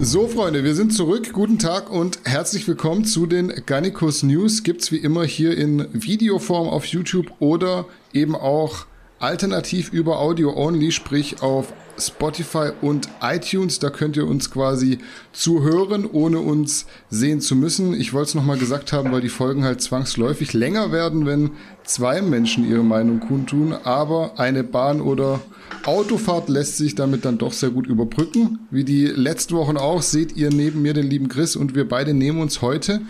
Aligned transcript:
So, 0.00 0.28
Freunde, 0.28 0.62
wir 0.62 0.76
sind 0.76 0.94
zurück. 0.94 1.32
Guten 1.32 1.58
Tag 1.58 1.90
und 1.90 2.20
herzlich 2.22 2.68
willkommen 2.68 3.04
zu 3.04 3.26
den 3.26 3.52
Garnicus 3.66 4.22
News. 4.22 4.62
Gibt's 4.62 4.92
wie 4.92 4.98
immer 4.98 5.24
hier 5.24 5.58
in 5.58 5.88
Videoform 5.92 6.68
auf 6.68 6.84
YouTube 6.84 7.32
oder 7.40 7.84
eben 8.12 8.36
auch 8.36 8.86
alternativ 9.18 9.92
über 9.92 10.18
Audio 10.20 10.56
Only, 10.56 10.92
sprich 10.92 11.42
auf 11.42 11.72
Spotify 11.98 12.70
und 12.80 13.08
iTunes. 13.20 13.78
Da 13.78 13.90
könnt 13.90 14.16
ihr 14.16 14.26
uns 14.26 14.50
quasi 14.50 14.98
zuhören, 15.32 16.08
ohne 16.10 16.38
uns 16.40 16.86
sehen 17.10 17.40
zu 17.40 17.56
müssen. 17.56 17.94
Ich 17.94 18.12
wollte 18.12 18.28
es 18.28 18.34
nochmal 18.34 18.58
gesagt 18.58 18.92
haben, 18.92 19.12
weil 19.12 19.20
die 19.20 19.28
Folgen 19.28 19.64
halt 19.64 19.82
zwangsläufig 19.82 20.52
länger 20.52 20.92
werden, 20.92 21.26
wenn 21.26 21.50
zwei 21.84 22.22
Menschen 22.22 22.68
ihre 22.68 22.84
Meinung 22.84 23.20
kundtun. 23.20 23.72
Aber 23.72 24.38
eine 24.38 24.62
Bahn 24.64 25.00
oder 25.00 25.40
Autofahrt 25.84 26.48
lässt 26.48 26.76
sich 26.76 26.94
damit 26.94 27.24
dann 27.24 27.38
doch 27.38 27.52
sehr 27.52 27.70
gut 27.70 27.86
überbrücken. 27.86 28.60
Wie 28.70 28.84
die 28.84 29.06
letzten 29.06 29.56
Wochen 29.56 29.76
auch, 29.76 30.02
seht 30.02 30.36
ihr 30.36 30.50
neben 30.50 30.82
mir 30.82 30.94
den 30.94 31.06
lieben 31.06 31.28
Chris 31.28 31.56
und 31.56 31.74
wir 31.74 31.88
beide 31.88 32.14
nehmen 32.14 32.40
uns 32.40 32.62
heute 32.62 33.00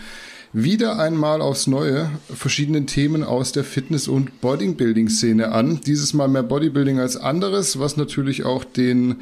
wieder 0.52 0.98
einmal 0.98 1.40
aufs 1.42 1.66
Neue 1.66 2.10
verschiedene 2.34 2.86
Themen 2.86 3.22
aus 3.22 3.52
der 3.52 3.64
Fitness- 3.64 4.08
und 4.08 4.40
Bodybuilding-Szene 4.40 5.52
an. 5.52 5.80
Dieses 5.86 6.14
Mal 6.14 6.28
mehr 6.28 6.42
Bodybuilding 6.42 6.98
als 6.98 7.16
anderes, 7.16 7.78
was 7.78 7.96
natürlich 7.96 8.44
auch 8.44 8.64
den 8.64 9.16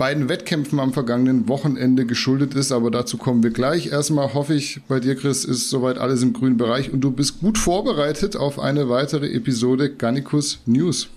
beiden 0.00 0.30
Wettkämpfen 0.30 0.80
am 0.80 0.94
vergangenen 0.94 1.46
Wochenende 1.46 2.06
geschuldet 2.06 2.54
ist, 2.54 2.72
aber 2.72 2.90
dazu 2.90 3.18
kommen 3.18 3.42
wir 3.42 3.50
gleich. 3.50 3.88
Erstmal 3.88 4.32
hoffe 4.32 4.54
ich, 4.54 4.80
bei 4.88 4.98
dir, 4.98 5.14
Chris, 5.14 5.44
ist 5.44 5.68
soweit 5.68 5.98
alles 5.98 6.22
im 6.22 6.32
grünen 6.32 6.56
Bereich 6.56 6.90
und 6.90 7.02
du 7.02 7.10
bist 7.10 7.40
gut 7.40 7.58
vorbereitet 7.58 8.34
auf 8.34 8.58
eine 8.58 8.88
weitere 8.88 9.30
Episode 9.30 9.94
Garnicus 9.94 10.60
News. 10.64 11.08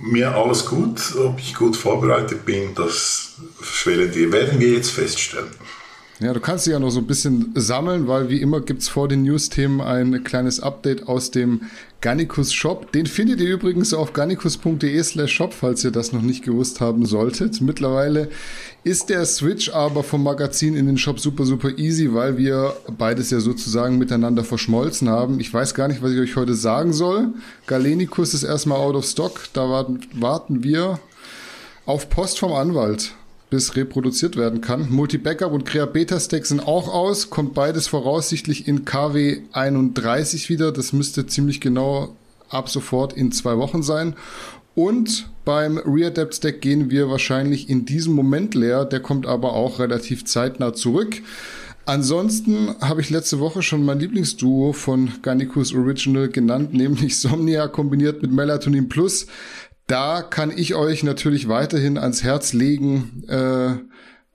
Mir 0.00 0.34
alles 0.36 0.66
gut, 0.66 1.00
ob 1.16 1.38
ich 1.40 1.54
gut 1.54 1.76
vorbereitet 1.76 2.44
bin, 2.44 2.74
das 2.76 3.36
werden 3.84 4.60
wir 4.60 4.72
jetzt 4.72 4.90
feststellen. 4.90 5.50
Ja, 6.20 6.32
du 6.32 6.40
kannst 6.40 6.64
sie 6.64 6.72
ja 6.72 6.80
noch 6.80 6.90
so 6.90 6.98
ein 6.98 7.06
bisschen 7.06 7.52
sammeln, 7.54 8.08
weil 8.08 8.28
wie 8.28 8.40
immer 8.40 8.60
gibt's 8.60 8.88
vor 8.88 9.06
den 9.06 9.22
News-Themen 9.22 9.80
ein 9.80 10.24
kleines 10.24 10.58
Update 10.58 11.06
aus 11.06 11.30
dem 11.30 11.60
Gannicus 12.00 12.52
Shop. 12.52 12.90
Den 12.90 13.06
findet 13.06 13.40
ihr 13.40 13.54
übrigens 13.54 13.94
auf 13.94 14.14
gannicus.de 14.14 15.00
slash 15.04 15.32
shop, 15.32 15.54
falls 15.54 15.84
ihr 15.84 15.92
das 15.92 16.12
noch 16.12 16.22
nicht 16.22 16.42
gewusst 16.42 16.80
haben 16.80 17.06
solltet. 17.06 17.60
Mittlerweile 17.60 18.30
ist 18.82 19.10
der 19.10 19.24
Switch 19.26 19.72
aber 19.72 20.02
vom 20.02 20.24
Magazin 20.24 20.74
in 20.74 20.86
den 20.86 20.98
Shop 20.98 21.20
super, 21.20 21.44
super 21.44 21.78
easy, 21.78 22.12
weil 22.12 22.36
wir 22.36 22.74
beides 22.98 23.30
ja 23.30 23.38
sozusagen 23.38 23.96
miteinander 23.98 24.42
verschmolzen 24.42 25.08
haben. 25.08 25.38
Ich 25.38 25.54
weiß 25.54 25.72
gar 25.74 25.86
nicht, 25.86 26.02
was 26.02 26.10
ich 26.10 26.18
euch 26.18 26.34
heute 26.34 26.54
sagen 26.54 26.92
soll. 26.92 27.28
Galenicus 27.68 28.34
ist 28.34 28.42
erstmal 28.42 28.78
out 28.78 28.96
of 28.96 29.04
stock. 29.04 29.42
Da 29.52 29.86
warten 30.14 30.64
wir 30.64 30.98
auf 31.86 32.10
Post 32.10 32.40
vom 32.40 32.54
Anwalt 32.54 33.12
bis 33.50 33.76
reproduziert 33.76 34.36
werden 34.36 34.60
kann. 34.60 34.90
Multi-Backup 34.90 35.52
und 35.52 35.64
Crea 35.64 35.86
Beta 35.86 36.20
Stack 36.20 36.46
sind 36.46 36.60
auch 36.60 36.88
aus, 36.92 37.30
kommt 37.30 37.54
beides 37.54 37.86
voraussichtlich 37.86 38.68
in 38.68 38.84
KW 38.84 39.42
31 39.52 40.48
wieder. 40.48 40.72
Das 40.72 40.92
müsste 40.92 41.26
ziemlich 41.26 41.60
genau 41.60 42.16
ab 42.50 42.68
sofort 42.68 43.12
in 43.12 43.32
zwei 43.32 43.56
Wochen 43.56 43.82
sein. 43.82 44.14
Und 44.74 45.28
beim 45.44 45.78
Readapt 45.78 46.36
Stack 46.36 46.60
gehen 46.60 46.90
wir 46.90 47.10
wahrscheinlich 47.10 47.68
in 47.68 47.84
diesem 47.84 48.14
Moment 48.14 48.54
leer. 48.54 48.84
Der 48.84 49.00
kommt 49.00 49.26
aber 49.26 49.54
auch 49.54 49.80
relativ 49.80 50.24
zeitnah 50.24 50.72
zurück. 50.72 51.22
Ansonsten 51.88 52.74
habe 52.82 53.00
ich 53.00 53.08
letzte 53.08 53.40
Woche 53.40 53.62
schon 53.62 53.82
mein 53.82 53.98
Lieblingsduo 53.98 54.74
von 54.74 55.10
Garnicus 55.22 55.74
Original 55.74 56.28
genannt, 56.28 56.74
nämlich 56.74 57.18
Somnia 57.18 57.66
kombiniert 57.66 58.20
mit 58.20 58.30
Melatonin 58.30 58.90
Plus 58.90 59.26
da 59.88 60.22
kann 60.22 60.52
ich 60.54 60.74
euch 60.74 61.02
natürlich 61.02 61.48
weiterhin 61.48 61.98
ans 61.98 62.22
Herz 62.22 62.52
legen, 62.52 63.24
äh, 63.26 63.70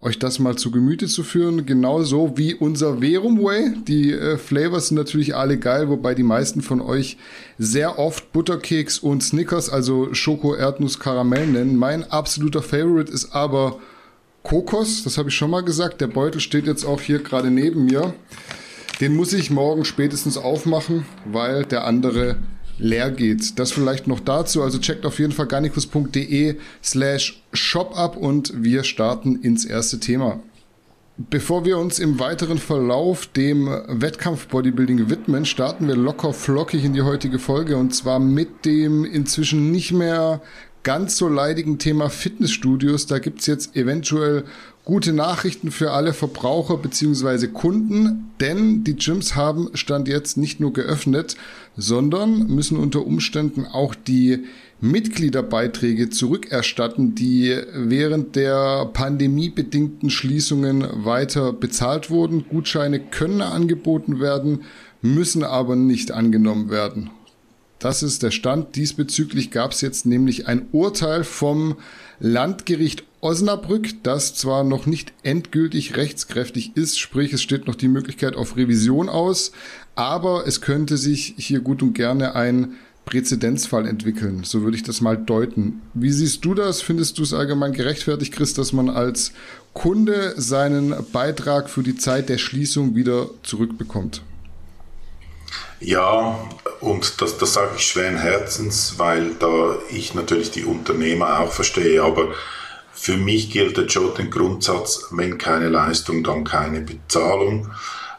euch 0.02 0.20
das 0.20 0.40
mal 0.40 0.58
zu 0.58 0.72
Gemüte 0.72 1.06
zu 1.08 1.24
führen. 1.24 1.66
Genauso 1.66 2.38
wie 2.38 2.56
unser 2.56 2.98
Verum 2.98 3.42
Way. 3.42 3.76
Die 3.88 4.12
äh, 4.12 4.38
Flavors 4.38 4.88
sind 4.88 4.98
natürlich 4.98 5.36
alle 5.36 5.58
geil, 5.58 5.90
wobei 5.90 6.16
die 6.16 6.24
meisten 6.24 6.62
von 6.62 6.82
euch 6.82 7.18
sehr 7.60 8.00
oft 8.00 8.34
Butterkeks 8.34 8.98
und 8.98 9.24
Snickers, 9.24 9.70
also 9.70 10.14
Schoko, 10.14 10.56
Erdnuss, 10.56 11.00
Karamell 11.00 11.48
nennen. 11.48 11.78
Mein 11.78 12.04
absoluter 12.12 12.64
Favorite 12.64 13.12
ist 13.12 13.34
aber 13.34 13.80
Kokos. 14.42 15.04
Das 15.04 15.20
habe 15.20 15.30
ich 15.30 15.36
schon 15.36 15.52
mal 15.52 15.64
gesagt. 15.64 16.02
Der 16.02 16.08
Beutel 16.08 16.42
steht 16.42 16.66
jetzt 16.66 16.84
auch 16.84 17.00
hier 17.00 17.20
gerade 17.20 17.52
neben 17.52 17.86
mir. 17.86 18.16
Den 19.02 19.16
muss 19.16 19.34
ich 19.34 19.52
morgen 19.52 19.86
spätestens 19.86 20.38
aufmachen, 20.38 21.06
weil 21.26 21.64
der 21.64 21.86
andere 21.86 22.38
leer 22.80 23.12
geht. 23.12 23.60
Das 23.60 23.72
vielleicht 23.72 24.08
noch 24.08 24.20
dazu. 24.20 24.62
Also 24.62 24.80
checkt 24.80 25.06
auf 25.06 25.20
jeden 25.20 25.34
Fall 25.34 25.48
garnicus.de 25.48 26.56
slash 26.84 27.42
shop 27.54 27.98
ab 27.98 28.18
und 28.18 28.64
wir 28.64 28.84
starten 28.84 29.36
ins 29.42 29.66
erste 29.66 30.00
Thema. 30.00 30.40
Bevor 31.16 31.64
wir 31.64 31.78
uns 31.78 32.00
im 32.00 32.20
weiteren 32.20 32.58
Verlauf 32.58 33.28
dem 33.28 33.68
Wettkampf-Bodybuilding 33.68 35.10
widmen, 35.12 35.46
starten 35.46 35.88
wir 35.88 35.96
locker 35.96 36.34
flockig 36.34 36.84
in 36.84 36.94
die 36.94 37.04
heutige 37.04 37.38
Folge 37.38 37.78
und 37.78 37.94
zwar 37.94 38.20
mit 38.20 38.66
dem 38.66 39.06
inzwischen 39.06 39.72
nicht 39.72 39.92
mehr 39.92 40.42
ganz 40.82 41.16
so 41.18 41.30
leidigen 41.30 41.78
Thema 41.78 42.10
Fitnessstudios. 42.10 43.06
Da 43.06 43.20
gibt's 43.20 43.46
jetzt 43.46 43.76
eventuell 43.76 44.44
gute 44.86 45.14
Nachrichten 45.14 45.72
für 45.72 45.92
alle 45.92 46.14
Verbraucher 46.14 46.78
bzw. 46.78 47.48
Kunden, 47.48 48.32
denn 48.40 48.84
die 48.84 48.96
Gyms 48.96 49.36
haben 49.36 49.70
Stand 49.76 50.08
jetzt 50.08 50.36
nicht 50.38 50.60
nur 50.60 50.74
geöffnet, 50.74 51.38
sondern 51.76 52.48
müssen 52.48 52.78
unter 52.78 53.06
Umständen 53.06 53.66
auch 53.66 53.96
die 53.96 54.46
Mitgliederbeiträge 54.82 56.10
zurückerstatten, 56.10 57.16
die 57.16 57.58
während 57.74 58.36
der 58.36 58.90
pandemiebedingten 58.94 60.10
Schließungen 60.10 60.86
weiter 61.06 61.54
bezahlt 61.54 62.10
wurden. 62.10 62.46
Gutscheine 62.50 63.00
können 63.00 63.42
angeboten 63.42 64.20
werden, 64.20 64.64
müssen 65.02 65.44
aber 65.44 65.76
nicht 65.76 66.12
angenommen 66.12 66.70
werden. 66.70 67.10
Das 67.80 68.04
ist 68.04 68.24
der 68.24 68.32
Stand. 68.32 68.76
Diesbezüglich 68.76 69.52
gab 69.52 69.72
es 69.72 69.82
jetzt 69.82 70.06
nämlich 70.06 70.48
ein 70.48 70.68
Urteil 70.72 71.24
vom 71.24 71.76
Landgericht 72.20 73.04
Osnabrück, 73.20 74.04
das 74.04 74.36
zwar 74.36 74.66
noch 74.66 74.86
nicht 74.86 75.14
endgültig 75.24 75.96
rechtskräftig 75.96 76.76
ist, 76.76 77.00
sprich 77.00 77.32
es 77.32 77.42
steht 77.42 77.68
noch 77.68 77.76
die 77.76 77.88
Möglichkeit 77.88 78.36
auf 78.36 78.58
Revision 78.58 79.08
aus, 79.08 79.54
aber 79.96 80.48
es 80.48 80.62
könnte 80.62 80.98
sich 80.98 81.36
hier 81.38 81.60
gut 81.60 81.84
und 81.84 81.94
gerne 81.94 82.36
ein 82.36 82.76
Präzedenzfall 83.06 83.86
entwickeln. 83.86 84.44
So 84.44 84.62
würde 84.62 84.78
ich 84.78 84.84
das 84.84 85.02
mal 85.02 85.18
deuten. 85.18 85.82
Wie 85.94 86.12
siehst 86.12 86.46
du 86.46 86.54
das? 86.54 86.82
Findest 86.82 87.18
du 87.18 87.24
es 87.24 87.34
allgemein 87.34 87.74
gerechtfertigt, 87.74 88.34
Chris, 88.34 88.54
dass 88.54 88.72
man 88.72 88.90
als 88.90 89.34
Kunde 89.74 90.34
seinen 90.38 90.96
Beitrag 91.12 91.70
für 91.70 91.84
die 91.84 91.98
Zeit 91.98 92.30
der 92.30 92.38
Schließung 92.38 92.96
wieder 92.96 93.30
zurückbekommt? 93.44 94.22
Ja, 95.80 96.40
und 96.80 97.22
das, 97.22 97.38
das 97.38 97.54
sage 97.54 97.72
ich 97.76 97.86
schweren 97.86 98.18
Herzens, 98.18 98.94
weil 98.98 99.36
da 99.36 99.76
ich 99.90 100.14
natürlich 100.14 100.52
die 100.52 100.64
Unternehmer 100.64 101.40
auch 101.40 101.52
verstehe, 101.52 102.02
aber 102.02 102.34
für 102.94 103.18
mich 103.18 103.52
gilt 103.52 103.76
der 103.76 103.90
schon 103.90 104.16
den 104.16 104.32
Grundsatz, 104.32 105.08
wenn 105.12 105.38
keine 105.38 105.68
Leistung, 105.68 106.24
dann 106.24 106.46
keine 106.46 106.80
Bezahlung. 106.80 107.70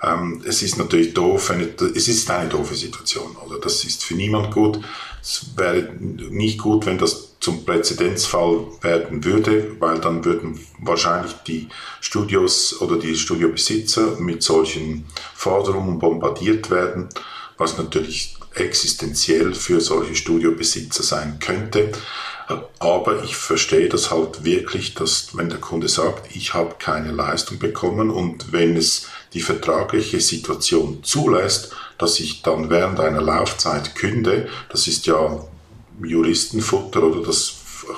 Ähm, 0.04 0.42
es 0.47 0.62
ist 0.62 0.76
natürlich 0.76 1.15
doof, 1.15 1.50
eine, 1.50 1.69
es 1.94 2.09
ist 2.09 2.31
eine 2.31 2.48
doofe 2.48 2.75
Situation, 2.75 3.37
oder? 3.37 3.59
Das 3.60 3.84
ist 3.84 4.04
für 4.04 4.15
niemand 4.15 4.53
gut. 4.53 4.81
Es 5.22 5.47
wäre 5.56 5.91
nicht 6.00 6.59
gut, 6.59 6.87
wenn 6.87 6.98
das 6.98 7.38
zum 7.41 7.65
Präzedenzfall 7.65 8.66
werden 8.82 9.25
würde, 9.25 9.76
weil 9.78 9.98
dann 9.98 10.25
würden 10.25 10.60
wahrscheinlich 10.78 11.32
die 11.47 11.69
Studios 12.00 12.81
oder 12.81 12.97
die 12.97 13.16
Studiobesitzer 13.16 14.19
mit 14.19 14.42
solchen 14.42 15.04
Forderungen 15.34 15.98
bombardiert 15.98 16.71
werden 16.71 17.09
was 17.56 17.78
natürlich 17.78 18.36
existenziell 18.54 19.54
für 19.54 19.80
solche 19.80 20.15
Studiobesitzer 20.15 21.03
sein 21.03 21.39
könnte. 21.39 21.92
Aber 22.78 23.22
ich 23.24 23.36
verstehe 23.36 23.89
das 23.89 24.10
halt 24.10 24.45
wirklich, 24.45 24.95
dass 24.95 25.36
wenn 25.36 25.48
der 25.48 25.60
Kunde 25.60 25.89
sagt, 25.89 26.34
ich 26.36 26.53
habe 26.53 26.74
keine 26.78 27.10
Leistung 27.10 27.59
bekommen 27.59 28.10
und 28.10 28.53
wenn 28.53 28.77
es 28.77 29.09
die 29.34 29.41
vertragliche 29.41 30.21
Situation 30.21 31.03
zulässt, 31.03 31.72
dass 31.98 32.21
ich 32.21 32.42
dann 32.42 32.71
während 32.71 33.01
einer 33.01 33.21
Laufzeit 33.21 33.95
künde, 33.95 34.48
das 34.71 34.86
ist 34.86 35.07
ja 35.07 35.45
Juristenfutter 36.03 37.03
oder 37.03 37.22
das 37.22 37.54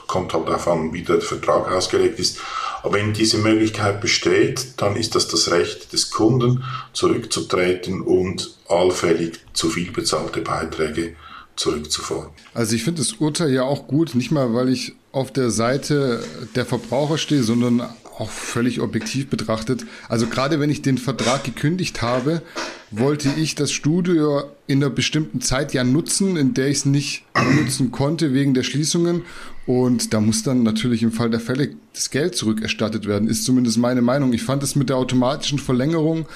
kommt 0.06 0.34
halt 0.34 0.48
darauf 0.48 0.66
an, 0.68 0.92
wie 0.92 1.02
der 1.02 1.20
Vertrag 1.20 1.70
ausgelegt 1.70 2.18
ist. 2.18 2.38
Aber 2.82 2.94
wenn 2.94 3.12
diese 3.12 3.38
Möglichkeit 3.38 4.00
besteht, 4.00 4.74
dann 4.76 4.96
ist 4.96 5.14
das 5.14 5.28
das 5.28 5.50
Recht 5.50 5.92
des 5.92 6.10
Kunden, 6.10 6.64
zurückzutreten 6.92 8.00
und 8.00 8.56
allfällig 8.68 9.40
zu 9.52 9.70
viel 9.70 9.92
bezahlte 9.92 10.40
Beiträge 10.40 11.14
zurückzufordern. 11.56 12.30
Also 12.54 12.76
ich 12.76 12.84
finde 12.84 13.02
das 13.02 13.14
Urteil 13.14 13.50
ja 13.50 13.62
auch 13.62 13.86
gut, 13.86 14.14
nicht 14.14 14.30
mal 14.30 14.52
weil 14.54 14.68
ich 14.68 14.94
auf 15.12 15.32
der 15.32 15.50
Seite 15.50 16.22
der 16.54 16.66
Verbraucher 16.66 17.16
stehe, 17.16 17.42
sondern 17.42 17.88
auch 18.18 18.30
völlig 18.30 18.80
objektiv 18.80 19.28
betrachtet. 19.28 19.84
Also 20.08 20.26
gerade 20.26 20.58
wenn 20.60 20.70
ich 20.70 20.82
den 20.82 20.98
Vertrag 20.98 21.44
gekündigt 21.44 22.02
habe, 22.02 22.42
wollte 22.90 23.28
ich 23.36 23.54
das 23.54 23.72
Studio 23.72 24.44
in 24.66 24.82
einer 24.82 24.90
bestimmten 24.90 25.40
Zeit 25.40 25.74
ja 25.74 25.84
nutzen, 25.84 26.36
in 26.36 26.54
der 26.54 26.68
ich 26.68 26.78
es 26.78 26.84
nicht 26.86 27.24
nutzen 27.56 27.90
konnte 27.90 28.32
wegen 28.32 28.54
der 28.54 28.62
Schließungen. 28.62 29.22
Und 29.66 30.14
da 30.14 30.20
muss 30.20 30.44
dann 30.44 30.62
natürlich 30.62 31.02
im 31.02 31.10
Fall 31.10 31.28
der 31.28 31.40
Fälle 31.40 31.74
das 31.92 32.10
Geld 32.10 32.36
zurückerstattet 32.36 33.06
werden, 33.06 33.28
ist 33.28 33.44
zumindest 33.44 33.78
meine 33.78 34.00
Meinung. 34.00 34.32
Ich 34.32 34.44
fand 34.44 34.62
es 34.62 34.76
mit 34.76 34.88
der 34.88 34.96
automatischen 34.96 35.58
Verlängerung 35.58 36.26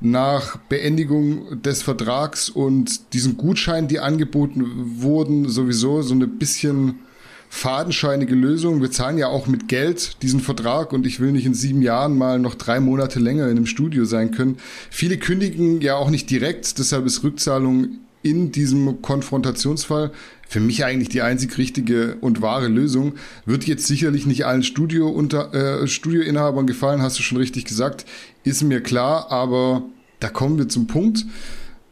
nach 0.00 0.56
Beendigung 0.56 1.62
des 1.62 1.82
Vertrags 1.82 2.48
und 2.48 3.12
diesen 3.12 3.36
Gutschein, 3.36 3.88
die 3.88 4.00
angeboten 4.00 4.64
wurden, 5.02 5.48
sowieso 5.48 6.00
so 6.00 6.14
eine 6.14 6.26
bisschen 6.26 7.00
fadenscheinige 7.48 8.34
Lösung. 8.34 8.80
Wir 8.82 8.90
zahlen 8.90 9.18
ja 9.18 9.28
auch 9.28 9.46
mit 9.46 9.68
Geld 9.68 10.22
diesen 10.22 10.40
Vertrag 10.40 10.92
und 10.92 11.06
ich 11.06 11.20
will 11.20 11.32
nicht 11.32 11.46
in 11.46 11.54
sieben 11.54 11.82
Jahren 11.82 12.16
mal 12.16 12.38
noch 12.38 12.54
drei 12.54 12.80
Monate 12.80 13.20
länger 13.20 13.44
in 13.44 13.56
einem 13.56 13.66
Studio 13.66 14.04
sein 14.04 14.30
können. 14.30 14.58
Viele 14.90 15.18
kündigen 15.18 15.80
ja 15.80 15.96
auch 15.96 16.10
nicht 16.10 16.30
direkt, 16.30 16.78
deshalb 16.78 17.06
ist 17.06 17.22
Rückzahlung 17.24 17.98
in 18.22 18.52
diesem 18.52 19.00
Konfrontationsfall 19.00 20.12
für 20.48 20.60
mich 20.60 20.84
eigentlich 20.84 21.10
die 21.10 21.22
einzig 21.22 21.58
richtige 21.58 22.16
und 22.20 22.40
wahre 22.40 22.68
Lösung. 22.68 23.14
Wird 23.44 23.64
jetzt 23.64 23.86
sicherlich 23.86 24.26
nicht 24.26 24.46
allen 24.46 24.62
Studio 24.62 25.08
unter, 25.08 25.52
äh, 25.54 25.86
Studioinhabern 25.86 26.66
gefallen, 26.66 27.02
hast 27.02 27.18
du 27.18 27.22
schon 27.22 27.38
richtig 27.38 27.66
gesagt, 27.66 28.06
ist 28.44 28.62
mir 28.62 28.80
klar, 28.80 29.30
aber 29.30 29.82
da 30.20 30.30
kommen 30.30 30.58
wir 30.58 30.68
zum 30.68 30.86
Punkt. 30.86 31.26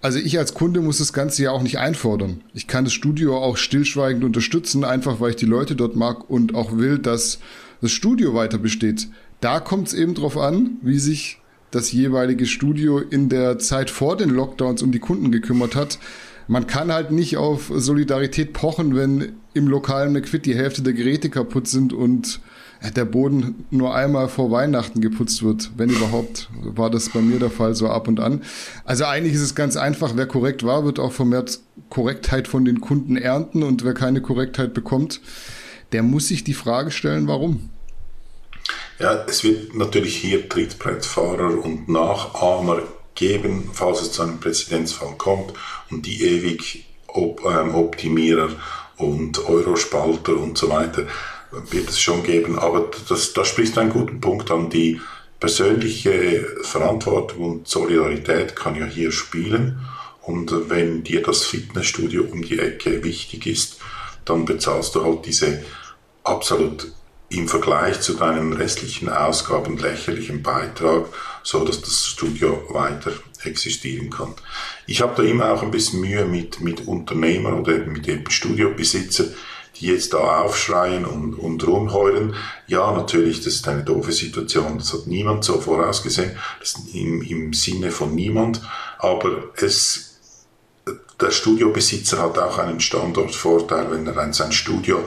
Also 0.07 0.21
ich 0.21 0.39
als 0.39 0.55
Kunde 0.55 0.83
muss 0.83 0.99
das 0.99 1.13
Ganze 1.13 1.43
ja 1.43 1.51
auch 1.51 1.65
nicht 1.65 1.81
einfordern. 1.81 2.41
Ich 2.55 2.69
kann 2.69 2.85
das 2.85 2.93
Studio 2.93 3.39
auch 3.39 3.57
stillschweigend 3.57 4.23
unterstützen, 4.23 4.85
einfach 4.85 5.19
weil 5.19 5.31
ich 5.31 5.37
die 5.37 5.47
Leute 5.47 5.75
dort 5.75 5.97
mag 5.97 6.31
und 6.31 6.55
auch 6.55 6.77
will, 6.77 7.01
dass 7.01 7.41
das 7.81 7.91
Studio 7.91 8.33
weiter 8.33 8.59
besteht. 8.59 9.09
Da 9.41 9.59
kommt 9.59 9.89
es 9.89 9.95
eben 9.95 10.15
drauf 10.15 10.39
an, 10.39 10.77
wie 10.81 11.01
sich 11.01 11.41
das 11.73 11.91
jeweilige 11.91 12.47
Studio 12.47 13.01
in 13.01 13.29
der 13.29 13.59
Zeit 13.59 13.91
vor 13.91 14.17
den 14.17 14.31
Lockdowns 14.31 14.81
um 14.81 14.93
die 14.93 15.01
Kunden 15.01 15.33
gekümmert 15.33 15.75
hat. 15.75 15.99
Man 16.47 16.69
kann 16.69 16.93
halt 16.93 17.11
nicht 17.11 17.37
auf 17.37 17.73
Solidarität 17.75 18.53
pochen, 18.53 18.95
wenn 18.95 19.33
im 19.55 19.67
lokalen 19.67 20.13
McFit 20.13 20.47
die 20.47 20.55
Hälfte 20.55 20.83
der 20.83 20.93
Geräte 20.93 21.31
kaputt 21.31 21.67
sind 21.67 21.93
und 21.93 22.39
der 22.95 23.05
Boden 23.05 23.67
nur 23.71 23.95
einmal 23.95 24.29
vor 24.29 24.51
Weihnachten 24.51 25.01
geputzt 25.01 25.43
wird, 25.43 25.71
wenn 25.77 25.91
überhaupt, 25.91 26.49
war 26.63 26.91
das 26.91 27.09
bei 27.09 27.21
mir 27.21 27.39
der 27.39 27.51
Fall 27.51 27.75
so 27.75 27.89
ab 27.89 28.09
und 28.09 28.21
an. 28.21 28.43
Also 28.85 29.05
eigentlich 29.05 29.35
ist 29.35 29.43
es 29.43 29.55
ganz 29.55 29.77
einfach, 29.77 30.13
wer 30.15 30.27
korrekt 30.27 30.65
war, 30.65 30.85
wird 30.85 30.99
auch 30.99 31.13
vermehrt 31.13 31.61
Korrektheit 31.89 32.49
von 32.49 32.65
den 32.65 32.81
Kunden 32.81 33.17
ernten 33.17 33.63
und 33.63 33.85
wer 33.85 33.95
keine 33.95 34.21
Korrektheit 34.21 34.75
bekommt, 34.75 35.21
der 35.93 36.03
muss 36.03 36.29
sich 36.29 36.45
die 36.45 36.55
Frage 36.55 36.91
stellen, 36.91 37.29
warum. 37.29 37.71
Ja, 38.99 39.25
es 39.29 39.45
wird 39.45 39.75
natürlich 39.75 40.17
hier 40.17 40.49
Trittbrettfahrer 40.49 41.63
und 41.63 41.89
Nachahmer 41.89 42.83
geben, 43.15 43.71
falls 43.73 44.03
es 44.03 44.13
zu 44.13 44.23
einem 44.23 44.39
Präzedenzfall 44.39 45.15
kommt 45.17 45.53
und 45.91 46.07
die 46.07 46.23
ewig 46.23 46.87
ähm, 47.15 47.75
Optimierer 47.75 48.51
und 48.97 49.39
Eurospalter 49.49 50.37
und 50.37 50.57
so 50.59 50.71
weiter 50.71 51.07
wird 51.51 51.89
es 51.89 52.01
schon 52.01 52.23
geben. 52.23 52.59
Aber 52.59 52.91
das, 53.09 53.33
das 53.33 53.49
spricht 53.49 53.79
einen 53.79 53.91
guten 53.91 54.21
Punkt 54.21 54.51
an. 54.51 54.71
Die 54.71 55.01
persönliche 55.41 56.47
Verantwortung 56.63 57.45
und 57.45 57.69
Solidarität 57.69 58.57
kann 58.57 58.77
ja 58.77 58.87
hier 58.87 59.13
spielen. 59.13 59.81
Und 60.23 60.71
wenn 60.71 61.05
dir 61.05 61.23
das 61.23 61.45
Fitnessstudio 61.45 62.25
um 62.25 62.43
die 62.43 62.59
Ecke 62.59 63.05
wichtig 63.05 63.47
ist, 63.47 63.79
dann 64.25 64.45
bezahlst 64.45 64.95
du 64.95 65.05
halt 65.05 65.25
diese 65.25 65.63
absolut 66.25 66.93
im 67.29 67.49
Vergleich 67.49 68.01
zu 68.01 68.15
deinen 68.15 68.53
restlichen 68.53 69.09
Ausgaben 69.09 69.79
lächerlichen 69.79 70.43
Beitrag, 70.43 71.07
so 71.43 71.65
dass 71.65 71.81
das 71.81 72.07
Studio 72.07 72.63
weiter 72.71 73.13
existieren 73.45 74.11
kann. 74.11 74.35
Ich 74.87 75.01
habe 75.01 75.21
da 75.21 75.29
immer 75.29 75.53
auch 75.53 75.63
ein 75.63 75.71
bisschen 75.71 76.01
Mühe 76.01 76.25
mit, 76.25 76.61
mit 76.61 76.87
Unternehmern 76.87 77.55
oder 77.55 77.79
mit 77.79 78.07
eben 78.09 78.31
Studiobesitzer, 78.31 79.27
die 79.79 79.87
jetzt 79.87 80.13
da 80.13 80.41
aufschreien 80.41 81.05
und, 81.05 81.35
und 81.35 81.67
rumheulen. 81.67 82.35
Ja, 82.67 82.93
natürlich, 82.93 83.39
das 83.39 83.55
ist 83.55 83.69
eine 83.69 83.85
doofe 83.85 84.13
Situation. 84.13 84.79
Das 84.79 84.93
hat 84.93 85.07
niemand 85.07 85.45
so 85.45 85.61
vorausgesehen. 85.61 86.37
Das 86.61 86.77
im, 86.93 87.23
im 87.23 87.53
Sinne 87.53 87.91
von 87.91 88.15
niemand. 88.15 88.61
Aber 88.99 89.51
es, 89.57 90.19
der 91.21 91.31
Studiobesitzer 91.31 92.21
hat 92.21 92.39
auch 92.39 92.59
einen 92.59 92.81
Standortvorteil, 92.81 93.91
wenn 93.91 94.07
er 94.07 94.19
ein, 94.19 94.33
sein 94.33 94.53
Studio 94.53 95.05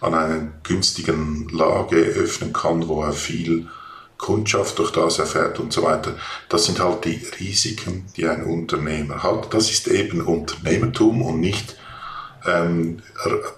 an 0.00 0.14
einer 0.14 0.48
günstigen 0.62 1.48
Lage 1.48 1.96
öffnen 1.96 2.52
kann, 2.52 2.88
wo 2.88 3.02
er 3.02 3.12
viel 3.12 3.68
Kundschaft 4.16 4.78
durch 4.78 4.90
das 4.90 5.18
erfährt 5.18 5.60
und 5.60 5.72
so 5.72 5.84
weiter. 5.84 6.14
Das 6.48 6.64
sind 6.66 6.80
halt 6.80 7.04
die 7.04 7.20
Risiken, 7.38 8.04
die 8.16 8.26
ein 8.26 8.44
Unternehmer 8.44 9.22
hat. 9.22 9.54
Das 9.54 9.70
ist 9.70 9.86
eben 9.88 10.20
Unternehmertum 10.20 11.22
und 11.22 11.40
nicht 11.40 11.76
ähm, 12.46 12.98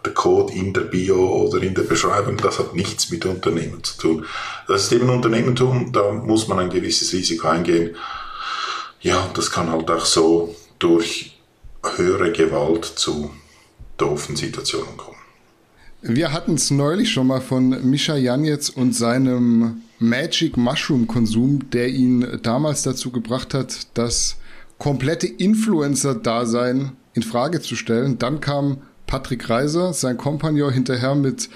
der 0.05 0.15
Code 0.15 0.53
in 0.53 0.73
der 0.73 0.83
Bio 0.83 1.45
oder 1.45 1.63
in 1.63 1.75
der 1.75 1.83
Beschreibung, 1.83 2.37
das 2.39 2.59
hat 2.59 2.75
nichts 2.75 3.11
mit 3.11 3.27
Unternehmen 3.27 3.83
zu 3.85 3.99
tun. 3.99 4.27
Das 4.69 4.85
ist 4.85 4.93
eben 4.93 5.11
Unternehmertum, 5.11 5.93
da 5.93 6.13
muss 6.13 6.49
man 6.49 6.59
ein 6.59 6.71
gewisses 6.71 7.13
Risiko 7.13 7.49
eingehen. 7.49 7.97
Ja, 9.01 9.31
das 9.35 9.51
kann 9.51 9.71
halt 9.71 9.91
auch 9.91 10.05
so 10.05 10.55
durch 10.79 11.39
höhere 11.97 12.33
Gewalt 12.33 12.85
zu 12.85 13.31
doofen 13.97 14.37
Situationen 14.37 14.97
kommen. 14.97 15.17
Wir 16.03 16.33
hatten 16.33 16.55
es 16.55 16.71
neulich 16.71 17.11
schon 17.13 17.27
mal 17.27 17.43
von 17.43 17.89
Mischa 17.89 18.17
Janetz 18.17 18.71
und 18.71 18.95
seinem 18.95 19.83
Magic 19.99 20.57
Mushroom 20.57 21.07
Konsum, 21.07 21.71
der 21.71 21.89
ihn 21.89 22.41
damals 22.43 22.83
dazu 22.83 23.11
gebracht 23.11 23.53
hat, 23.53 23.87
das 23.95 24.37
komplette 24.79 25.27
Influencer-Dasein 25.27 26.93
in 27.15 27.23
Frage 27.23 27.61
zu 27.61 27.77
stellen. 27.77 28.19
Dann 28.19 28.41
kam 28.41 28.79
Patrick 29.07 29.49
Reiser, 29.49 29.93
sein 29.93 30.17
Kompagnon, 30.17 30.73
hinterher 30.73 31.15
mit 31.15 31.49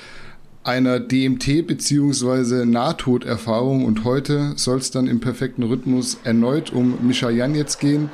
einer 0.64 0.96
DMT- 0.96 1.66
bzw. 1.66 2.64
Nahtoderfahrung 2.64 3.84
und 3.84 4.04
heute 4.04 4.54
soll 4.56 4.78
es 4.78 4.90
dann 4.90 5.06
im 5.06 5.20
perfekten 5.20 5.62
Rhythmus 5.62 6.18
erneut 6.24 6.72
um 6.72 7.06
Misha 7.06 7.28
jetzt 7.28 7.80
gehen, 7.80 8.10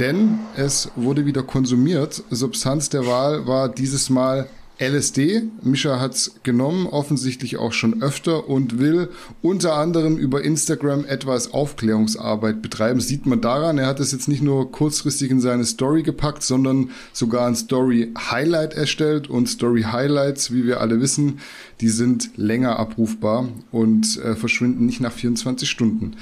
denn 0.00 0.40
es 0.56 0.90
wurde 0.96 1.26
wieder 1.26 1.44
konsumiert. 1.44 2.22
Substanz 2.30 2.90
der 2.90 3.06
Wahl 3.06 3.46
war 3.46 3.68
dieses 3.68 4.10
Mal 4.10 4.48
LSD. 4.78 5.42
Mischa 5.62 6.00
hat's 6.00 6.40
genommen, 6.42 6.86
offensichtlich 6.86 7.56
auch 7.56 7.72
schon 7.72 8.02
öfter 8.02 8.48
und 8.48 8.78
will 8.78 9.08
unter 9.40 9.74
anderem 9.74 10.18
über 10.18 10.42
Instagram 10.42 11.06
etwas 11.06 11.54
Aufklärungsarbeit 11.54 12.60
betreiben. 12.60 13.00
Sieht 13.00 13.24
man 13.24 13.40
daran, 13.40 13.78
er 13.78 13.86
hat 13.86 14.00
es 14.00 14.12
jetzt 14.12 14.28
nicht 14.28 14.42
nur 14.42 14.70
kurzfristig 14.70 15.30
in 15.30 15.40
seine 15.40 15.64
Story 15.64 16.02
gepackt, 16.02 16.42
sondern 16.42 16.90
sogar 17.12 17.46
ein 17.46 17.56
Story 17.56 18.12
Highlight 18.18 18.74
erstellt 18.74 19.30
und 19.30 19.48
Story 19.48 19.82
Highlights, 19.82 20.52
wie 20.52 20.66
wir 20.66 20.80
alle 20.80 21.00
wissen, 21.00 21.40
die 21.80 21.88
sind 21.88 22.30
länger 22.36 22.78
abrufbar 22.78 23.48
und 23.72 24.18
äh, 24.18 24.34
verschwinden 24.34 24.84
nicht 24.84 25.00
nach 25.00 25.12
24 25.12 25.68
Stunden. 25.70 26.16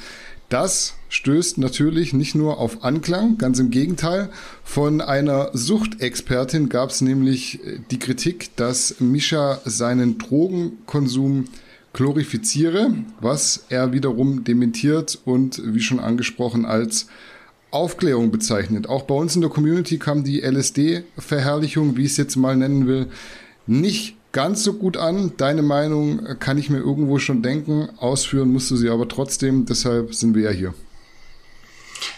Das 0.48 0.94
stößt 1.08 1.58
natürlich 1.58 2.12
nicht 2.12 2.34
nur 2.34 2.58
auf 2.58 2.84
Anklang, 2.84 3.38
ganz 3.38 3.58
im 3.58 3.70
Gegenteil. 3.70 4.30
Von 4.62 5.00
einer 5.00 5.50
Suchtexpertin 5.52 6.68
gab 6.68 6.90
es 6.90 7.00
nämlich 7.00 7.64
äh, 7.64 7.80
die 7.90 7.98
Kritik, 7.98 8.54
dass 8.56 9.00
Mischa 9.00 9.60
seinen 9.64 10.18
Drogenkonsum 10.18 11.46
glorifiziere, 11.92 12.92
was 13.20 13.66
er 13.68 13.92
wiederum 13.92 14.44
dementiert 14.44 15.18
und 15.24 15.62
wie 15.64 15.80
schon 15.80 16.00
angesprochen 16.00 16.66
als 16.66 17.06
Aufklärung 17.70 18.30
bezeichnet. 18.30 18.88
Auch 18.88 19.02
bei 19.02 19.14
uns 19.14 19.34
in 19.34 19.40
der 19.40 19.50
Community 19.50 19.98
kam 19.98 20.24
die 20.24 20.40
LSD-Verherrlichung, 20.40 21.96
wie 21.96 22.04
ich 22.04 22.12
es 22.12 22.16
jetzt 22.16 22.36
mal 22.36 22.56
nennen 22.56 22.86
will, 22.86 23.08
nicht 23.66 24.13
ganz 24.34 24.64
so 24.64 24.74
gut 24.74 24.98
an. 24.98 25.32
Deine 25.38 25.62
Meinung 25.62 26.38
kann 26.38 26.58
ich 26.58 26.68
mir 26.68 26.80
irgendwo 26.80 27.18
schon 27.18 27.40
denken. 27.40 27.88
Ausführen 27.96 28.52
musst 28.52 28.70
du 28.70 28.76
sie 28.76 28.90
aber 28.90 29.08
trotzdem. 29.08 29.64
Deshalb 29.64 30.14
sind 30.14 30.34
wir 30.34 30.42
ja 30.42 30.50
hier. 30.50 30.74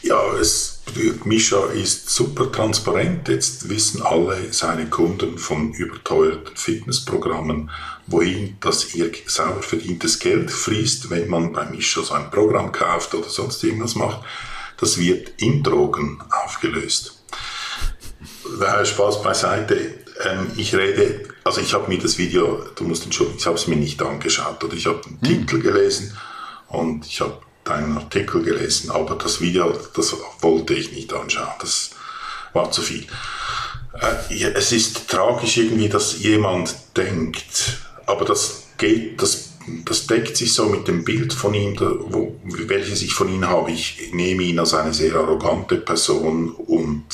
Ja, 0.03 0.21
es, 0.41 0.83
Mischa 1.25 1.67
ist 1.67 2.11
super 2.11 2.51
transparent. 2.51 3.29
Jetzt 3.29 3.69
wissen 3.69 4.03
alle 4.03 4.53
seine 4.53 4.87
Kunden 4.87 5.39
von 5.39 5.73
überteuerten 5.75 6.57
Fitnessprogrammen, 6.57 7.71
wohin 8.07 8.57
das 8.61 8.95
ihr 8.95 9.13
sauber 9.27 9.63
verdientes 9.63 10.19
Geld 10.19 10.51
fließt, 10.51 11.11
wenn 11.11 11.29
man 11.29 11.53
bei 11.53 11.67
Mischa 11.67 12.03
so 12.03 12.15
ein 12.15 12.31
Programm 12.31 12.73
kauft 12.73 13.15
oder 13.15 13.29
sonst 13.29 13.63
irgendwas 13.63 13.95
macht. 13.95 14.25
Das 14.81 14.99
wird 14.99 15.33
in 15.41 15.63
Drogen 15.63 16.19
aufgelöst. 16.45 17.23
Spaß 18.85 19.23
beiseite. 19.23 19.77
Ähm, 20.25 20.51
ich 20.57 20.75
rede 20.75 21.36
also 21.47 21.61
ich 21.61 21.73
habe 21.75 21.87
mir 21.87 21.99
das 21.99 22.19
Video, 22.19 22.65
du 22.75 22.83
musst 22.83 23.05
entschuldigen, 23.05 23.39
ich 23.39 23.47
habe 23.47 23.55
es 23.55 23.69
mir 23.69 23.77
nicht 23.77 24.03
angeschaut 24.03 24.63
oder 24.65 24.75
ich 24.75 24.87
habe 24.87 25.01
den 25.07 25.21
hm. 25.21 25.47
Titel 25.47 25.63
gelesen 25.63 26.17
und 26.69 27.07
ich 27.07 27.21
habe 27.21 27.39
deinen 27.63 27.97
Artikel 27.97 28.43
gelesen, 28.43 28.91
aber 28.91 29.15
das 29.15 29.41
Video, 29.41 29.73
das 29.95 30.17
wollte 30.41 30.75
ich 30.75 30.91
nicht 30.91 31.13
anschauen, 31.13 31.55
das 31.61 31.91
war 32.53 32.73
zu 32.73 32.83
viel. 32.83 33.07
Äh, 33.95 34.51
es 34.55 34.73
ist 34.73 35.09
tragisch 35.09 35.57
irgendwie, 35.57 35.89
dass 35.89 36.19
jemand 36.19 36.75
denkt, 36.97 37.79
aber 38.07 38.25
das 38.25 38.65
geht, 38.77 39.23
das. 39.23 39.53
Das 39.85 40.07
deckt 40.07 40.37
sich 40.37 40.55
so 40.55 40.67
mit 40.67 40.87
dem 40.87 41.03
Bild 41.03 41.33
von 41.33 41.53
ihm, 41.53 41.77
wo, 41.81 42.41
welches 42.45 43.03
ich 43.03 43.13
von 43.13 43.29
ihm 43.29 43.49
habe. 43.49 43.73
Ich 43.73 44.13
nehme 44.13 44.45
ihn 44.45 44.61
als 44.61 44.75
eine 44.75 44.95
sehr 44.95 45.17
arrogante 45.17 45.75
Person 45.75 46.51
und 46.53 47.05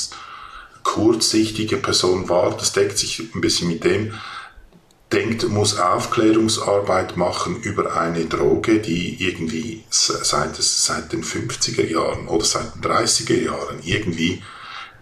kurzsichtige 0.92 1.78
Person 1.78 2.28
wahr. 2.28 2.54
Das 2.58 2.72
deckt 2.72 2.98
sich 2.98 3.20
ein 3.34 3.40
bisschen 3.40 3.68
mit 3.68 3.82
dem. 3.82 4.12
Denkt, 5.10 5.48
muss 5.48 5.78
Aufklärungsarbeit 5.78 7.16
machen 7.16 7.56
über 7.62 7.96
eine 7.96 8.26
Droge, 8.26 8.78
die 8.78 9.22
irgendwie 9.22 9.84
seit, 9.90 10.56
seit 10.56 11.12
den 11.12 11.24
50er 11.24 11.86
Jahren 11.86 12.28
oder 12.28 12.44
seit 12.44 12.74
den 12.74 12.82
30er 12.82 13.42
Jahren 13.42 13.78
irgendwie 13.82 14.42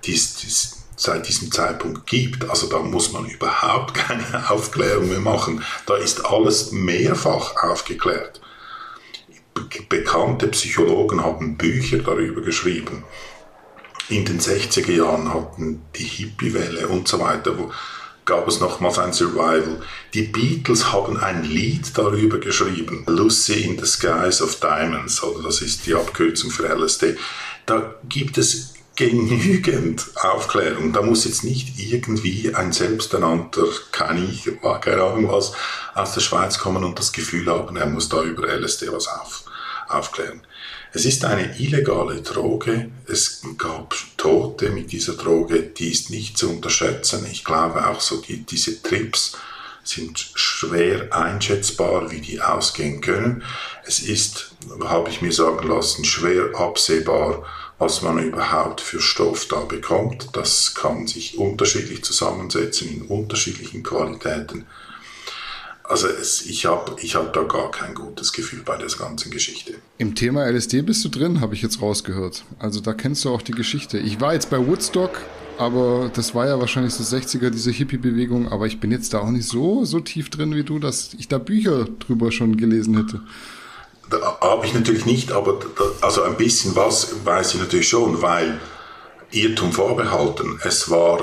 dies, 0.04 0.36
dies, 0.36 0.78
seit 0.96 1.26
diesem 1.26 1.50
Zeitpunkt 1.50 2.06
gibt. 2.06 2.48
Also 2.48 2.68
da 2.68 2.78
muss 2.78 3.12
man 3.12 3.26
überhaupt 3.26 3.94
keine 3.94 4.48
Aufklärung 4.48 5.08
mehr 5.08 5.20
machen. 5.20 5.64
Da 5.86 5.96
ist 5.96 6.24
alles 6.24 6.70
mehrfach 6.70 7.56
aufgeklärt. 7.64 8.40
Bekannte 9.88 10.46
Psychologen 10.48 11.22
haben 11.24 11.56
Bücher 11.56 11.98
darüber 11.98 12.42
geschrieben. 12.42 13.04
In 14.10 14.24
den 14.24 14.40
60er 14.40 14.90
Jahren 14.90 15.32
hatten 15.32 15.82
die 15.94 16.02
Hippie-Welle 16.02 16.88
und 16.88 17.06
so 17.06 17.20
weiter, 17.20 17.56
wo 17.56 17.70
gab 18.24 18.48
es 18.48 18.58
nochmals 18.58 18.98
ein 18.98 19.12
Survival. 19.12 19.80
Die 20.14 20.22
Beatles 20.22 20.92
haben 20.92 21.16
ein 21.16 21.44
Lied 21.44 21.96
darüber 21.96 22.38
geschrieben, 22.38 23.04
Lucy 23.06 23.62
in 23.62 23.78
the 23.78 23.86
Skies 23.86 24.42
of 24.42 24.56
Diamonds, 24.56 25.22
oder 25.22 25.44
das 25.44 25.62
ist 25.62 25.86
die 25.86 25.94
Abkürzung 25.94 26.50
für 26.50 26.68
LSD. 26.68 27.16
Da 27.66 27.94
gibt 28.08 28.36
es 28.36 28.74
genügend 28.96 30.10
Aufklärung. 30.16 30.92
Da 30.92 31.02
muss 31.02 31.24
jetzt 31.24 31.44
nicht 31.44 31.78
irgendwie 31.78 32.52
ein 32.52 32.72
selbsternannter 32.72 33.66
Kanich, 33.92 34.50
keine 34.80 35.02
Ahnung 35.04 35.28
was, 35.30 35.52
aus 35.94 36.14
der 36.14 36.20
Schweiz 36.20 36.58
kommen 36.58 36.82
und 36.82 36.98
das 36.98 37.12
Gefühl 37.12 37.46
haben, 37.46 37.76
er 37.76 37.86
muss 37.86 38.08
da 38.08 38.24
über 38.24 38.48
LSD 38.48 38.92
was 38.92 39.06
auf, 39.06 39.44
aufklären. 39.88 40.42
Es 40.92 41.04
ist 41.04 41.24
eine 41.24 41.56
illegale 41.58 42.20
Droge. 42.20 42.90
Es 43.06 43.42
gab 43.58 43.94
Tote 44.16 44.70
mit 44.70 44.90
dieser 44.90 45.14
Droge, 45.14 45.62
die 45.62 45.90
ist 45.90 46.10
nicht 46.10 46.36
zu 46.36 46.50
unterschätzen. 46.50 47.26
Ich 47.30 47.44
glaube 47.44 47.86
auch 47.86 48.00
so 48.00 48.20
die, 48.20 48.44
diese 48.44 48.82
Trips 48.82 49.36
sind 49.84 50.18
schwer 50.34 51.14
einschätzbar, 51.14 52.10
wie 52.10 52.20
die 52.20 52.40
ausgehen 52.40 53.00
können. 53.00 53.42
Es 53.86 54.00
ist, 54.00 54.52
habe 54.84 55.10
ich 55.10 55.22
mir 55.22 55.32
sagen 55.32 55.66
lassen, 55.66 56.04
schwer 56.04 56.54
absehbar, 56.54 57.44
was 57.78 58.02
man 58.02 58.18
überhaupt 58.18 58.80
für 58.80 59.00
Stoff 59.00 59.46
da 59.46 59.60
bekommt. 59.60 60.28
Das 60.34 60.74
kann 60.74 61.06
sich 61.06 61.38
unterschiedlich 61.38 62.04
zusammensetzen 62.04 62.88
in 62.88 63.02
unterschiedlichen 63.02 63.82
Qualitäten. 63.82 64.66
Also 65.90 66.06
es, 66.06 66.46
ich 66.46 66.66
habe 66.66 66.94
ich 67.02 67.16
hab 67.16 67.32
da 67.32 67.42
gar 67.42 67.70
kein 67.72 67.94
gutes 67.94 68.32
Gefühl 68.32 68.62
bei 68.64 68.76
der 68.76 68.86
ganzen 68.86 69.32
Geschichte. 69.32 69.74
Im 69.98 70.14
Thema 70.14 70.48
LSD 70.48 70.82
bist 70.82 71.04
du 71.04 71.08
drin, 71.08 71.40
habe 71.40 71.54
ich 71.54 71.62
jetzt 71.62 71.82
rausgehört. 71.82 72.44
Also 72.60 72.80
da 72.80 72.92
kennst 72.92 73.24
du 73.24 73.30
auch 73.30 73.42
die 73.42 73.50
Geschichte. 73.50 73.98
Ich 73.98 74.20
war 74.20 74.32
jetzt 74.32 74.50
bei 74.50 74.64
Woodstock, 74.64 75.20
aber 75.58 76.08
das 76.14 76.32
war 76.32 76.46
ja 76.46 76.60
wahrscheinlich 76.60 76.94
so 76.94 77.02
60er, 77.02 77.50
diese 77.50 77.72
Hippie-Bewegung, 77.72 78.52
aber 78.52 78.68
ich 78.68 78.78
bin 78.78 78.92
jetzt 78.92 79.12
da 79.14 79.18
auch 79.18 79.30
nicht 79.30 79.48
so, 79.48 79.84
so 79.84 79.98
tief 79.98 80.30
drin 80.30 80.54
wie 80.54 80.62
du, 80.62 80.78
dass 80.78 81.12
ich 81.18 81.26
da 81.26 81.38
Bücher 81.38 81.86
drüber 81.98 82.30
schon 82.30 82.56
gelesen 82.56 82.96
hätte 82.96 83.20
habe 84.40 84.66
ich 84.66 84.74
natürlich 84.74 85.06
nicht, 85.06 85.32
aber 85.32 85.60
da, 85.76 85.84
also 86.00 86.22
ein 86.22 86.36
bisschen 86.36 86.74
was 86.74 87.14
weiß 87.24 87.54
ich 87.54 87.60
natürlich 87.60 87.88
schon, 87.88 88.20
weil 88.22 88.60
Irrtum 89.30 89.72
vorbehalten. 89.72 90.58
Es 90.64 90.90
war 90.90 91.20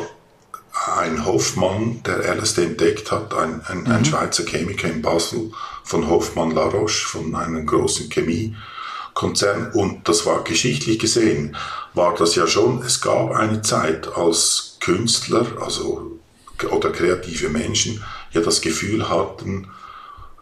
ein 0.97 1.25
Hoffmann, 1.25 2.01
der 2.03 2.35
LSD 2.35 2.63
entdeckt 2.63 3.11
hat, 3.11 3.33
ein, 3.33 3.61
ein, 3.65 3.81
mhm. 3.81 3.91
ein 3.91 4.05
Schweizer 4.05 4.45
Chemiker 4.45 4.87
in 4.87 5.01
Basel 5.01 5.51
von 5.83 6.07
Hoffmann 6.09 6.51
La 6.51 6.65
Roche, 6.65 7.07
von 7.07 7.35
einem 7.35 7.65
großen 7.65 8.09
Chemiekonzern. 8.09 9.71
Und 9.73 10.07
das 10.07 10.25
war 10.25 10.43
geschichtlich 10.43 10.99
gesehen, 10.99 11.55
war 11.93 12.15
das 12.15 12.35
ja 12.35 12.47
schon, 12.47 12.81
es 12.83 13.01
gab 13.01 13.31
eine 13.31 13.61
Zeit, 13.61 14.07
als 14.15 14.77
Künstler, 14.79 15.45
also 15.61 16.19
oder 16.71 16.91
kreative 16.91 17.49
Menschen 17.49 18.03
ja 18.31 18.41
das 18.41 18.61
Gefühl 18.61 19.09
hatten, 19.09 19.67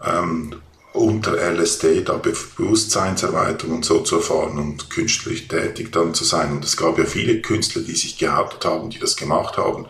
ähm, 0.03 0.55
unter 0.93 1.33
LSD 1.33 2.03
da 2.03 2.13
Bewusstseinserweiterung 2.13 3.75
und 3.77 3.85
so 3.85 3.99
zu 3.99 4.17
erfahren 4.17 4.57
und 4.57 4.89
künstlich 4.89 5.47
tätig 5.49 5.91
dann 5.91 6.13
zu 6.13 6.23
sein. 6.23 6.53
Und 6.53 6.63
es 6.63 6.77
gab 6.77 6.97
ja 6.97 7.05
viele 7.05 7.41
Künstler, 7.41 7.81
die 7.81 7.95
sich 7.95 8.17
gehabt 8.17 8.63
haben, 8.63 8.89
die 8.89 8.99
das 8.99 9.17
gemacht 9.17 9.57
haben. 9.57 9.87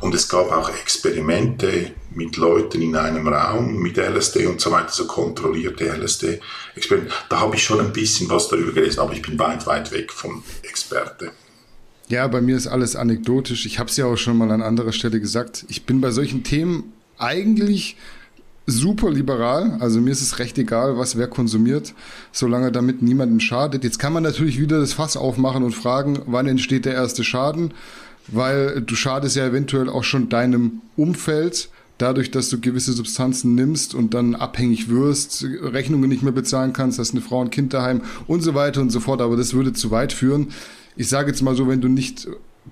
Und 0.00 0.14
es 0.14 0.28
gab 0.28 0.52
auch 0.52 0.68
Experimente 0.68 1.92
mit 2.10 2.36
Leuten 2.36 2.80
in 2.80 2.96
einem 2.96 3.26
Raum 3.28 3.76
mit 3.76 3.96
LSD 3.96 4.46
und 4.46 4.60
so 4.60 4.70
weiter, 4.70 4.90
so 4.90 5.06
kontrollierte 5.06 5.84
LSD-Experimente. 5.84 7.12
Da 7.28 7.40
habe 7.40 7.56
ich 7.56 7.62
schon 7.62 7.80
ein 7.80 7.92
bisschen 7.92 8.28
was 8.30 8.48
darüber 8.48 8.72
gelesen, 8.72 9.00
aber 9.00 9.12
ich 9.12 9.22
bin 9.22 9.38
weit, 9.38 9.66
weit 9.66 9.90
weg 9.92 10.12
vom 10.12 10.42
Experte. 10.62 11.32
Ja, 12.08 12.26
bei 12.26 12.40
mir 12.40 12.56
ist 12.56 12.66
alles 12.66 12.96
anekdotisch. 12.96 13.66
Ich 13.66 13.78
habe 13.78 13.90
es 13.90 13.96
ja 13.96 14.06
auch 14.06 14.16
schon 14.16 14.38
mal 14.38 14.50
an 14.50 14.62
anderer 14.62 14.92
Stelle 14.92 15.20
gesagt. 15.20 15.66
Ich 15.68 15.84
bin 15.84 16.00
bei 16.00 16.10
solchen 16.10 16.42
Themen 16.42 16.92
eigentlich 17.18 17.96
super 18.68 19.10
liberal. 19.10 19.76
Also 19.80 20.00
mir 20.00 20.10
ist 20.10 20.22
es 20.22 20.38
recht 20.38 20.58
egal, 20.58 20.96
was 20.96 21.16
wer 21.16 21.26
konsumiert, 21.26 21.94
solange 22.32 22.70
damit 22.70 23.02
niemandem 23.02 23.40
schadet. 23.40 23.84
Jetzt 23.84 23.98
kann 23.98 24.12
man 24.12 24.22
natürlich 24.22 24.60
wieder 24.60 24.78
das 24.78 24.92
Fass 24.92 25.16
aufmachen 25.16 25.62
und 25.62 25.72
fragen, 25.72 26.20
wann 26.26 26.46
entsteht 26.46 26.84
der 26.84 26.94
erste 26.94 27.24
Schaden, 27.24 27.74
weil 28.28 28.80
du 28.82 28.94
schadest 28.94 29.36
ja 29.36 29.46
eventuell 29.46 29.88
auch 29.88 30.04
schon 30.04 30.28
deinem 30.28 30.80
Umfeld 30.96 31.70
dadurch, 31.98 32.30
dass 32.30 32.48
du 32.48 32.60
gewisse 32.60 32.92
Substanzen 32.92 33.54
nimmst 33.54 33.94
und 33.94 34.14
dann 34.14 34.34
abhängig 34.34 34.88
wirst, 34.88 35.44
Rechnungen 35.62 36.08
nicht 36.08 36.22
mehr 36.22 36.32
bezahlen 36.32 36.72
kannst, 36.72 36.98
hast 36.98 37.10
eine 37.10 37.20
Frau 37.20 37.40
und 37.40 37.50
Kind 37.50 37.74
daheim 37.74 38.02
und 38.26 38.42
so 38.42 38.54
weiter 38.54 38.80
und 38.80 38.90
so 38.90 39.00
fort. 39.00 39.20
Aber 39.20 39.36
das 39.36 39.52
würde 39.52 39.72
zu 39.72 39.90
weit 39.90 40.12
führen. 40.12 40.48
Ich 40.96 41.08
sage 41.08 41.30
jetzt 41.30 41.42
mal 41.42 41.56
so, 41.56 41.68
wenn 41.68 41.80
du 41.80 41.88
nicht 41.88 42.28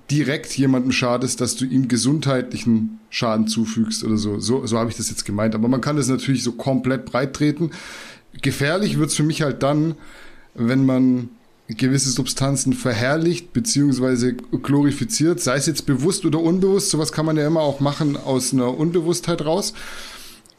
direkt 0.09 0.57
jemandem 0.57 0.91
schadest, 0.91 1.41
dass 1.41 1.55
du 1.55 1.65
ihm 1.65 1.87
gesundheitlichen 1.87 2.99
Schaden 3.09 3.47
zufügst 3.47 4.03
oder 4.03 4.17
so. 4.17 4.39
So, 4.39 4.65
so 4.65 4.77
habe 4.77 4.89
ich 4.89 4.97
das 4.97 5.09
jetzt 5.09 5.25
gemeint. 5.25 5.55
Aber 5.55 5.67
man 5.67 5.81
kann 5.81 5.97
das 5.97 6.07
natürlich 6.07 6.43
so 6.43 6.53
komplett 6.53 7.05
breit 7.05 7.33
treten. 7.33 7.71
Gefährlich 8.41 8.97
wird 8.97 9.09
es 9.09 9.15
für 9.15 9.23
mich 9.23 9.41
halt 9.41 9.63
dann, 9.63 9.95
wenn 10.55 10.85
man 10.85 11.29
gewisse 11.67 12.11
Substanzen 12.11 12.73
verherrlicht 12.73 13.53
beziehungsweise 13.53 14.33
glorifiziert, 14.33 15.41
sei 15.41 15.55
es 15.57 15.65
jetzt 15.65 15.85
bewusst 15.85 16.25
oder 16.25 16.39
unbewusst. 16.39 16.89
Sowas 16.89 17.11
kann 17.11 17.25
man 17.25 17.37
ja 17.37 17.45
immer 17.45 17.61
auch 17.61 17.79
machen 17.79 18.15
aus 18.17 18.53
einer 18.53 18.77
Unbewusstheit 18.77 19.45
raus. 19.45 19.73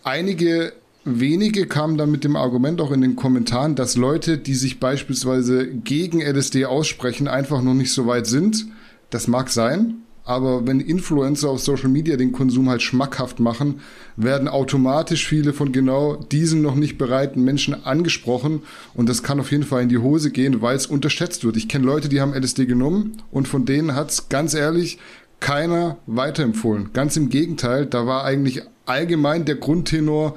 Einige 0.04 0.72
wenige 1.04 1.66
kamen 1.66 1.96
dann 1.96 2.10
mit 2.10 2.24
dem 2.24 2.36
Argument 2.36 2.80
auch 2.80 2.92
in 2.92 3.00
den 3.00 3.16
Kommentaren, 3.16 3.74
dass 3.74 3.96
Leute, 3.96 4.36
die 4.36 4.54
sich 4.54 4.80
beispielsweise 4.80 5.66
gegen 5.66 6.20
LSD 6.20 6.66
aussprechen, 6.66 7.28
einfach 7.28 7.62
noch 7.62 7.74
nicht 7.74 7.92
so 7.92 8.06
weit 8.06 8.26
sind 8.26 8.66
das 9.10 9.26
mag 9.26 9.48
sein, 9.50 10.02
aber 10.28 10.66
wenn 10.66 10.80
Influencer 10.80 11.48
auf 11.48 11.60
Social 11.60 11.88
Media 11.88 12.18
den 12.18 12.32
Konsum 12.32 12.68
halt 12.68 12.82
schmackhaft 12.82 13.40
machen, 13.40 13.80
werden 14.14 14.46
automatisch 14.46 15.26
viele 15.26 15.54
von 15.54 15.72
genau 15.72 16.16
diesen 16.16 16.60
noch 16.60 16.74
nicht 16.74 16.98
bereiten 16.98 17.44
Menschen 17.44 17.86
angesprochen 17.86 18.60
und 18.92 19.08
das 19.08 19.22
kann 19.22 19.40
auf 19.40 19.50
jeden 19.50 19.62
Fall 19.62 19.84
in 19.84 19.88
die 19.88 19.96
Hose 19.96 20.30
gehen, 20.30 20.60
weil 20.60 20.76
es 20.76 20.84
unterschätzt 20.84 21.44
wird. 21.44 21.56
Ich 21.56 21.66
kenne 21.66 21.86
Leute, 21.86 22.10
die 22.10 22.20
haben 22.20 22.34
LSD 22.34 22.66
genommen 22.66 23.22
und 23.30 23.48
von 23.48 23.64
denen 23.64 23.94
hat 23.94 24.10
es 24.10 24.28
ganz 24.28 24.52
ehrlich 24.52 24.98
keiner 25.40 25.96
weiterempfohlen. 26.06 26.90
Ganz 26.92 27.16
im 27.16 27.30
Gegenteil, 27.30 27.86
da 27.86 28.06
war 28.06 28.24
eigentlich 28.24 28.60
allgemein 28.84 29.46
der 29.46 29.54
Grundtenor 29.54 30.36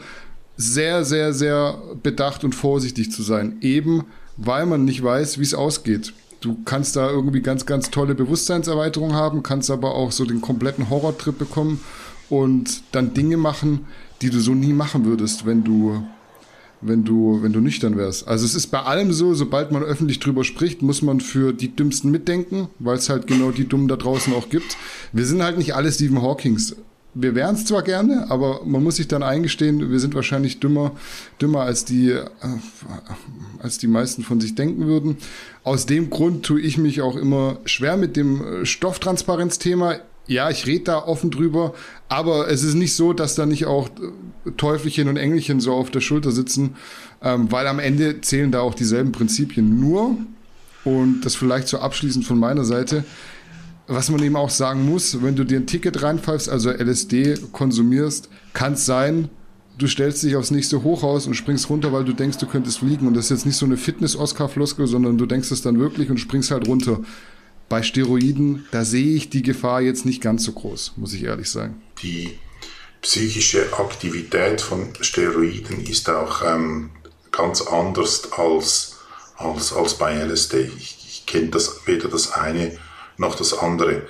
sehr, 0.55 1.03
sehr, 1.03 1.33
sehr 1.33 1.81
bedacht 2.01 2.45
und 2.45 2.55
vorsichtig 2.55 3.11
zu 3.11 3.23
sein, 3.23 3.57
eben 3.59 4.05
weil 4.37 4.65
man 4.65 4.85
nicht 4.85 5.03
weiß, 5.03 5.37
wie 5.37 5.43
es 5.43 5.53
ausgeht 5.53 6.13
du 6.41 6.57
kannst 6.65 6.95
da 6.95 7.09
irgendwie 7.09 7.41
ganz, 7.41 7.65
ganz 7.65 7.91
tolle 7.91 8.15
Bewusstseinserweiterung 8.15 9.13
haben, 9.13 9.43
kannst 9.43 9.71
aber 9.71 9.95
auch 9.95 10.11
so 10.11 10.25
den 10.25 10.41
kompletten 10.41 10.89
Horrortrip 10.89 11.37
bekommen 11.37 11.79
und 12.29 12.83
dann 12.91 13.13
Dinge 13.13 13.37
machen, 13.37 13.85
die 14.21 14.29
du 14.29 14.39
so 14.39 14.53
nie 14.53 14.73
machen 14.73 15.05
würdest, 15.05 15.45
wenn 15.45 15.63
du 15.63 16.03
wenn 16.81 17.03
du, 17.03 17.43
wenn 17.43 17.53
du 17.53 17.59
nüchtern 17.59 17.95
wärst. 17.95 18.27
Also 18.27 18.43
es 18.43 18.55
ist 18.55 18.67
bei 18.67 18.81
allem 18.81 19.13
so, 19.13 19.33
sobald 19.33 19.71
man 19.71 19.83
öffentlich 19.83 20.19
drüber 20.19 20.43
spricht, 20.43 20.81
muss 20.81 21.01
man 21.01 21.21
für 21.21 21.53
die 21.53 21.75
Dümmsten 21.75 22.09
mitdenken, 22.09 22.69
weil 22.79 22.97
es 22.97 23.09
halt 23.09 23.27
genau 23.27 23.51
die 23.51 23.67
Dummen 23.67 23.87
da 23.87 23.95
draußen 23.95 24.33
auch 24.33 24.49
gibt. 24.49 24.77
Wir 25.13 25.25
sind 25.25 25.43
halt 25.43 25.59
nicht 25.59 25.75
alle 25.75 25.91
Stephen 25.91 26.21
Hawkings 26.21 26.75
wir 27.13 27.35
wären 27.35 27.55
es 27.55 27.65
zwar 27.65 27.81
gerne, 27.81 28.29
aber 28.29 28.61
man 28.65 28.83
muss 28.83 28.95
sich 28.95 29.07
dann 29.07 29.23
eingestehen, 29.23 29.91
wir 29.91 29.99
sind 29.99 30.15
wahrscheinlich 30.15 30.59
dümmer, 30.59 30.91
dümmer 31.41 31.61
als 31.61 31.83
die, 31.83 32.09
äh, 32.09 32.25
als 33.59 33.77
die 33.77 33.87
meisten 33.87 34.23
von 34.23 34.39
sich 34.39 34.55
denken 34.55 34.87
würden. 34.87 35.17
Aus 35.63 35.85
dem 35.85 36.09
Grund 36.09 36.45
tue 36.45 36.61
ich 36.61 36.77
mich 36.77 37.01
auch 37.01 37.17
immer 37.17 37.57
schwer 37.65 37.97
mit 37.97 38.15
dem 38.15 38.41
äh, 38.41 38.65
Stofftransparenzthema. 38.65 39.95
Ja, 40.27 40.49
ich 40.49 40.65
rede 40.67 40.85
da 40.85 40.99
offen 40.99 41.31
drüber, 41.31 41.73
aber 42.07 42.49
es 42.49 42.63
ist 42.63 42.75
nicht 42.75 42.95
so, 42.95 43.11
dass 43.11 43.35
da 43.35 43.45
nicht 43.45 43.65
auch 43.65 43.89
äh, 43.89 44.51
Teufelchen 44.51 45.09
und 45.09 45.17
Engelchen 45.17 45.59
so 45.59 45.73
auf 45.73 45.91
der 45.91 46.01
Schulter 46.01 46.31
sitzen, 46.31 46.75
ähm, 47.21 47.51
weil 47.51 47.67
am 47.67 47.79
Ende 47.79 48.21
zählen 48.21 48.51
da 48.51 48.61
auch 48.61 48.73
dieselben 48.73 49.11
Prinzipien. 49.11 49.81
Nur, 49.81 50.15
und 50.85 51.21
das 51.25 51.35
vielleicht 51.35 51.67
so 51.67 51.79
abschließend 51.79 52.25
von 52.25 52.39
meiner 52.39 52.63
Seite, 52.63 53.03
was 53.93 54.09
man 54.09 54.23
eben 54.23 54.35
auch 54.35 54.49
sagen 54.49 54.85
muss, 54.85 55.21
wenn 55.21 55.35
du 55.35 55.43
dir 55.43 55.59
ein 55.59 55.67
Ticket 55.67 56.01
reinpfeifst, 56.01 56.49
also 56.49 56.71
LSD 56.71 57.35
konsumierst, 57.51 58.29
kann 58.53 58.73
es 58.73 58.85
sein, 58.85 59.29
du 59.77 59.87
stellst 59.87 60.23
dich 60.23 60.35
aufs 60.35 60.51
nächste 60.51 60.83
Hochhaus 60.83 61.27
und 61.27 61.33
springst 61.33 61.69
runter, 61.69 61.91
weil 61.91 62.05
du 62.05 62.13
denkst, 62.13 62.37
du 62.37 62.45
könntest 62.45 62.79
fliegen. 62.79 63.07
Und 63.07 63.15
das 63.15 63.25
ist 63.25 63.31
jetzt 63.31 63.45
nicht 63.45 63.57
so 63.57 63.65
eine 63.65 63.77
Fitness-Oscar-Floskel, 63.77 64.87
sondern 64.87 65.17
du 65.17 65.25
denkst 65.25 65.51
es 65.51 65.61
dann 65.61 65.79
wirklich 65.79 66.09
und 66.09 66.19
springst 66.19 66.51
halt 66.51 66.67
runter. 66.67 67.01
Bei 67.67 67.83
Steroiden, 67.83 68.65
da 68.71 68.85
sehe 68.85 69.15
ich 69.15 69.29
die 69.29 69.43
Gefahr 69.43 69.81
jetzt 69.81 70.05
nicht 70.05 70.21
ganz 70.21 70.43
so 70.43 70.51
groß, 70.51 70.93
muss 70.97 71.13
ich 71.13 71.23
ehrlich 71.23 71.49
sagen. 71.49 71.81
Die 72.01 72.37
psychische 73.01 73.73
Aktivität 73.77 74.61
von 74.61 74.89
Steroiden 75.01 75.83
ist 75.85 76.09
auch 76.09 76.43
ähm, 76.45 76.91
ganz 77.31 77.61
anders 77.61 78.31
als, 78.33 78.97
als, 79.37 79.73
als 79.73 79.95
bei 79.95 80.13
LSD. 80.15 80.69
Ich, 80.77 80.97
ich 81.07 81.25
kenne 81.25 81.47
das 81.47 81.87
weder 81.87 82.09
das 82.09 82.33
eine 82.33 82.77
noch 83.21 83.35
das 83.35 83.57
andere. 83.57 84.01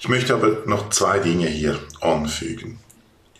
Ich 0.00 0.08
möchte 0.08 0.32
aber 0.32 0.62
noch 0.64 0.88
zwei 0.90 1.18
Dinge 1.18 1.46
hier 1.46 1.78
anfügen. 2.00 2.78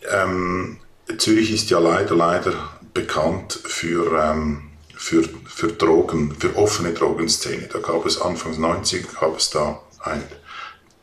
Ähm, 0.09 0.77
Zürich 1.17 1.51
ist 1.51 1.69
ja 1.69 1.79
leider, 1.79 2.15
leider 2.15 2.53
bekannt 2.93 3.59
für, 3.63 4.17
ähm, 4.17 4.69
für, 4.95 5.27
für 5.45 5.67
Drogen, 5.67 6.35
für 6.39 6.55
offene 6.55 6.93
Drogenszene. 6.93 7.67
Da 7.71 7.79
gab 7.79 8.05
es 8.05 8.21
Anfangs 8.21 8.57
90 8.57 9.07
gab 9.19 9.37
es 9.37 9.49
da 9.49 9.81
ein, 10.01 10.23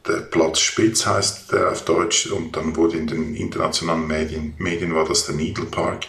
der 0.06 0.20
Platz 0.20 0.60
Spitz 0.60 1.04
heißt 1.04 1.52
der 1.52 1.72
auf 1.72 1.84
Deutsch 1.84 2.26
und 2.26 2.56
dann 2.56 2.76
wurde 2.76 2.96
in 2.96 3.06
den 3.06 3.34
internationalen 3.34 4.06
Medien, 4.06 4.54
Medien 4.58 4.94
war 4.94 5.06
das 5.06 5.26
der 5.26 5.34
Needle 5.34 5.66
Park, 5.66 6.04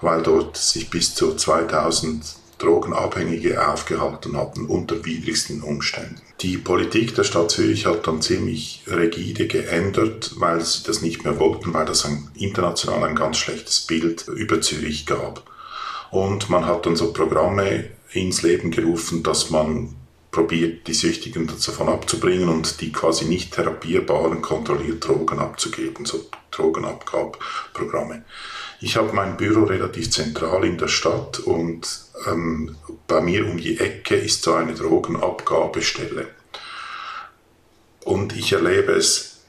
weil 0.00 0.22
dort 0.22 0.56
sich 0.56 0.90
bis 0.90 1.14
zu 1.14 1.34
2000 1.34 2.24
Drogenabhängige 2.60 3.66
aufgehalten 3.66 4.36
hatten 4.36 4.66
unter 4.66 5.04
widrigsten 5.04 5.62
Umständen. 5.62 6.20
Die 6.40 6.58
Politik 6.58 7.14
der 7.14 7.24
Stadt 7.24 7.50
Zürich 7.50 7.86
hat 7.86 8.06
dann 8.06 8.22
ziemlich 8.22 8.84
rigide 8.86 9.46
geändert, 9.46 10.34
weil 10.36 10.60
sie 10.60 10.84
das 10.84 11.02
nicht 11.02 11.24
mehr 11.24 11.38
wollten, 11.38 11.74
weil 11.74 11.86
das 11.86 12.04
ein, 12.04 12.30
international 12.34 13.04
ein 13.04 13.16
ganz 13.16 13.38
schlechtes 13.38 13.80
Bild 13.80 14.28
über 14.28 14.60
Zürich 14.60 15.06
gab. 15.06 15.42
Und 16.10 16.50
man 16.50 16.66
hat 16.66 16.86
dann 16.86 16.96
so 16.96 17.12
Programme 17.12 17.84
ins 18.12 18.42
Leben 18.42 18.70
gerufen, 18.70 19.22
dass 19.22 19.50
man 19.50 19.94
probiert, 20.30 20.86
die 20.86 20.94
Süchtigen 20.94 21.46
davon 21.46 21.88
abzubringen 21.88 22.48
und 22.48 22.80
die 22.80 22.92
quasi 22.92 23.24
nicht 23.24 23.52
therapierbaren 23.52 24.42
kontrolliert 24.42 25.06
Drogen 25.06 25.38
abzugeben, 25.38 26.04
so 26.06 26.24
Drogenabgabprogramme. 26.50 28.24
Ich 28.80 28.96
habe 28.96 29.12
mein 29.12 29.36
Büro 29.36 29.64
relativ 29.64 30.10
zentral 30.10 30.64
in 30.64 30.78
der 30.78 30.88
Stadt 30.88 31.40
und 31.40 31.86
ähm, 32.26 32.76
bei 33.06 33.20
mir 33.20 33.46
um 33.46 33.58
die 33.58 33.78
Ecke 33.78 34.16
ist 34.16 34.42
so 34.42 34.54
eine 34.54 34.74
Drogenabgabestelle. 34.74 36.28
Und 38.04 38.36
ich 38.36 38.52
erlebe 38.52 38.92
es 38.92 39.40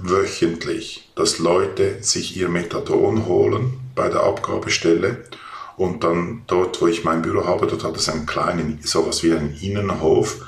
wöchentlich, 0.00 1.10
dass 1.16 1.38
Leute 1.38 2.02
sich 2.02 2.36
ihr 2.36 2.48
Methadon 2.48 3.26
holen 3.26 3.80
bei 3.94 4.08
der 4.08 4.22
Abgabestelle 4.22 5.24
und 5.76 6.04
dann 6.04 6.42
dort, 6.46 6.80
wo 6.80 6.86
ich 6.86 7.04
mein 7.04 7.22
Büro 7.22 7.44
habe, 7.44 7.66
dort 7.66 7.84
hat 7.84 7.96
es 7.96 8.08
einen 8.08 8.26
kleinen, 8.26 8.80
sowas 8.82 9.22
wie 9.22 9.32
einen 9.32 9.56
Innenhof 9.60 10.46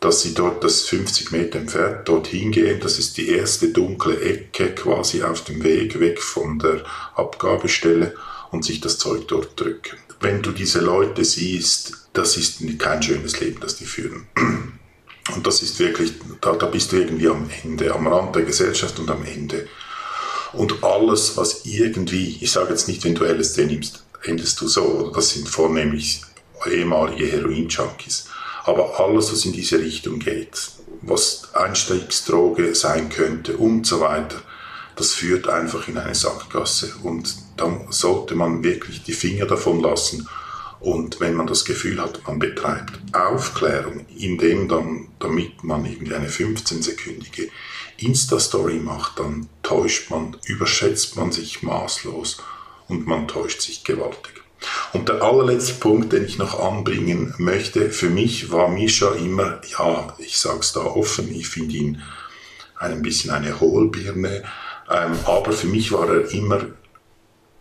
dass 0.00 0.22
sie 0.22 0.34
dort 0.34 0.62
das 0.62 0.82
50 0.82 1.32
Meter 1.32 1.58
entfernt 1.58 2.08
dorthin 2.08 2.52
gehen. 2.52 2.80
Das 2.80 2.98
ist 2.98 3.16
die 3.16 3.30
erste 3.30 3.68
dunkle 3.68 4.20
Ecke 4.20 4.74
quasi 4.74 5.22
auf 5.22 5.44
dem 5.44 5.62
Weg 5.64 5.98
weg 5.98 6.22
von 6.22 6.58
der 6.58 6.82
Abgabestelle 7.16 8.14
und 8.50 8.64
sich 8.64 8.80
das 8.80 8.98
Zeug 8.98 9.26
dort 9.28 9.58
drücken. 9.58 9.96
Wenn 10.20 10.42
du 10.42 10.52
diese 10.52 10.80
Leute 10.80 11.24
siehst, 11.24 12.08
das 12.12 12.36
ist 12.36 12.60
kein 12.78 13.02
schönes 13.02 13.40
Leben, 13.40 13.60
das 13.60 13.76
die 13.76 13.84
führen. 13.84 14.26
Und 15.34 15.46
das 15.46 15.60
ist 15.60 15.78
wirklich, 15.78 16.14
da, 16.40 16.52
da 16.52 16.64
bist 16.64 16.90
du 16.90 16.96
irgendwie 16.96 17.28
am 17.28 17.50
Ende, 17.62 17.94
am 17.94 18.06
Rand 18.06 18.34
der 18.34 18.44
Gesellschaft 18.44 18.98
und 18.98 19.10
am 19.10 19.22
Ende. 19.26 19.68
Und 20.54 20.82
alles, 20.82 21.36
was 21.36 21.66
irgendwie, 21.66 22.38
ich 22.40 22.50
sage 22.50 22.70
jetzt 22.70 22.88
nicht, 22.88 23.04
wenn 23.04 23.14
du 23.14 23.24
LSD 23.24 23.66
nimmst, 23.66 24.04
endest 24.22 24.60
du 24.60 24.68
so, 24.68 25.10
das 25.14 25.30
sind 25.30 25.48
vornehmlich 25.48 26.22
ehemalige 26.66 27.26
Heroin-Junkies. 27.26 28.26
Aber 28.64 29.00
alles, 29.00 29.32
was 29.32 29.44
in 29.44 29.52
diese 29.52 29.78
Richtung 29.78 30.18
geht, 30.18 30.58
was 31.02 31.54
Einstiegsdroge 31.54 32.74
sein 32.74 33.08
könnte 33.08 33.56
und 33.56 33.86
so 33.86 34.00
weiter, 34.00 34.42
das 34.96 35.12
führt 35.12 35.48
einfach 35.48 35.86
in 35.88 35.96
eine 35.96 36.14
Sackgasse. 36.14 36.92
Und 37.02 37.34
dann 37.56 37.86
sollte 37.90 38.34
man 38.34 38.62
wirklich 38.64 39.04
die 39.04 39.12
Finger 39.12 39.46
davon 39.46 39.80
lassen. 39.80 40.28
Und 40.80 41.20
wenn 41.20 41.34
man 41.34 41.46
das 41.46 41.64
Gefühl 41.64 42.00
hat, 42.00 42.26
man 42.26 42.38
betreibt 42.38 42.98
Aufklärung, 43.12 44.06
indem 44.16 44.68
dann, 44.68 45.08
damit 45.18 45.64
man 45.64 45.84
irgendwie 45.84 46.14
eine 46.14 46.28
15-sekündige 46.28 47.48
Insta-Story 47.96 48.78
macht, 48.78 49.18
dann 49.18 49.48
täuscht 49.62 50.10
man, 50.10 50.36
überschätzt 50.44 51.16
man 51.16 51.32
sich 51.32 51.62
maßlos 51.62 52.38
und 52.88 53.06
man 53.06 53.28
täuscht 53.28 53.60
sich 53.60 53.84
gewaltig. 53.84 54.42
Und 54.92 55.08
der 55.08 55.22
allerletzte 55.22 55.74
Punkt, 55.74 56.12
den 56.12 56.24
ich 56.24 56.38
noch 56.38 56.58
anbringen 56.58 57.34
möchte, 57.38 57.90
für 57.90 58.10
mich 58.10 58.50
war 58.50 58.68
Misha 58.68 59.12
immer, 59.12 59.60
ja, 59.78 60.14
ich 60.18 60.38
sag's 60.38 60.72
da 60.72 60.80
offen, 60.80 61.32
ich 61.32 61.48
finde 61.48 61.76
ihn 61.76 62.02
ein 62.76 63.02
bisschen 63.02 63.30
eine 63.30 63.60
Hohlbirne, 63.60 64.44
ähm, 64.90 65.12
aber 65.26 65.52
für 65.52 65.66
mich 65.66 65.92
war 65.92 66.08
er 66.08 66.30
immer, 66.30 66.60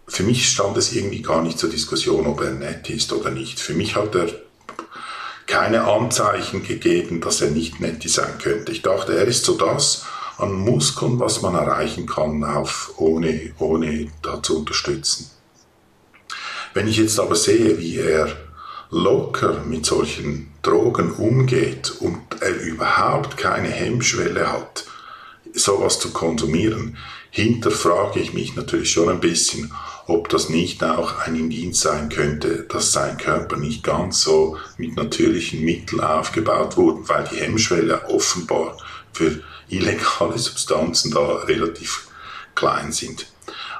für 0.07 0.23
mich 0.23 0.47
stand 0.47 0.77
es 0.77 0.93
irgendwie 0.93 1.21
gar 1.21 1.41
nicht 1.41 1.59
zur 1.59 1.69
Diskussion, 1.69 2.25
ob 2.25 2.41
er 2.41 2.51
nett 2.51 2.89
ist 2.89 3.11
oder 3.11 3.29
nicht. 3.29 3.59
Für 3.59 3.73
mich 3.73 3.95
hat 3.95 4.15
er 4.15 4.29
keine 5.45 5.83
Anzeichen 5.83 6.63
gegeben, 6.63 7.21
dass 7.21 7.41
er 7.41 7.51
nicht 7.51 7.79
nett 7.79 8.07
sein 8.09 8.37
könnte. 8.41 8.71
Ich 8.71 8.81
dachte, 8.81 9.17
er 9.17 9.25
ist 9.25 9.45
so 9.45 9.55
das 9.55 10.05
an 10.37 10.53
Muskeln, 10.53 11.19
was 11.19 11.41
man 11.41 11.55
erreichen 11.55 12.05
kann, 12.05 12.43
auf, 12.43 12.93
ohne, 12.97 13.51
ohne 13.59 14.07
da 14.21 14.41
zu 14.41 14.59
unterstützen. 14.59 15.31
Wenn 16.73 16.87
ich 16.87 16.97
jetzt 16.97 17.19
aber 17.19 17.35
sehe, 17.35 17.79
wie 17.79 17.97
er 17.97 18.35
locker 18.91 19.63
mit 19.65 19.85
solchen 19.85 20.51
Drogen 20.61 21.11
umgeht 21.11 21.91
und 21.99 22.19
er 22.39 22.55
überhaupt 22.61 23.37
keine 23.37 23.69
Hemmschwelle 23.69 24.51
hat, 24.51 24.85
sowas 25.53 25.99
zu 25.99 26.11
konsumieren, 26.11 26.97
hinterfrage 27.31 28.19
ich 28.19 28.33
mich 28.33 28.55
natürlich 28.55 28.91
schon 28.91 29.09
ein 29.09 29.19
bisschen, 29.19 29.71
ob 30.07 30.29
das 30.29 30.49
nicht 30.49 30.83
auch 30.83 31.19
ein 31.19 31.35
Indiz 31.35 31.81
sein 31.81 32.09
könnte, 32.09 32.63
dass 32.69 32.93
sein 32.93 33.17
Körper 33.17 33.57
nicht 33.57 33.83
ganz 33.83 34.21
so 34.21 34.57
mit 34.77 34.95
natürlichen 34.95 35.63
Mitteln 35.65 35.99
aufgebaut 35.99 36.77
wurde, 36.77 37.07
weil 37.09 37.27
die 37.29 37.37
Hemmschwelle 37.37 38.07
offenbar 38.07 38.77
für 39.11 39.41
illegale 39.69 40.37
Substanzen 40.37 41.11
da 41.11 41.37
relativ 41.43 42.07
klein 42.55 42.91
sind. 42.91 43.27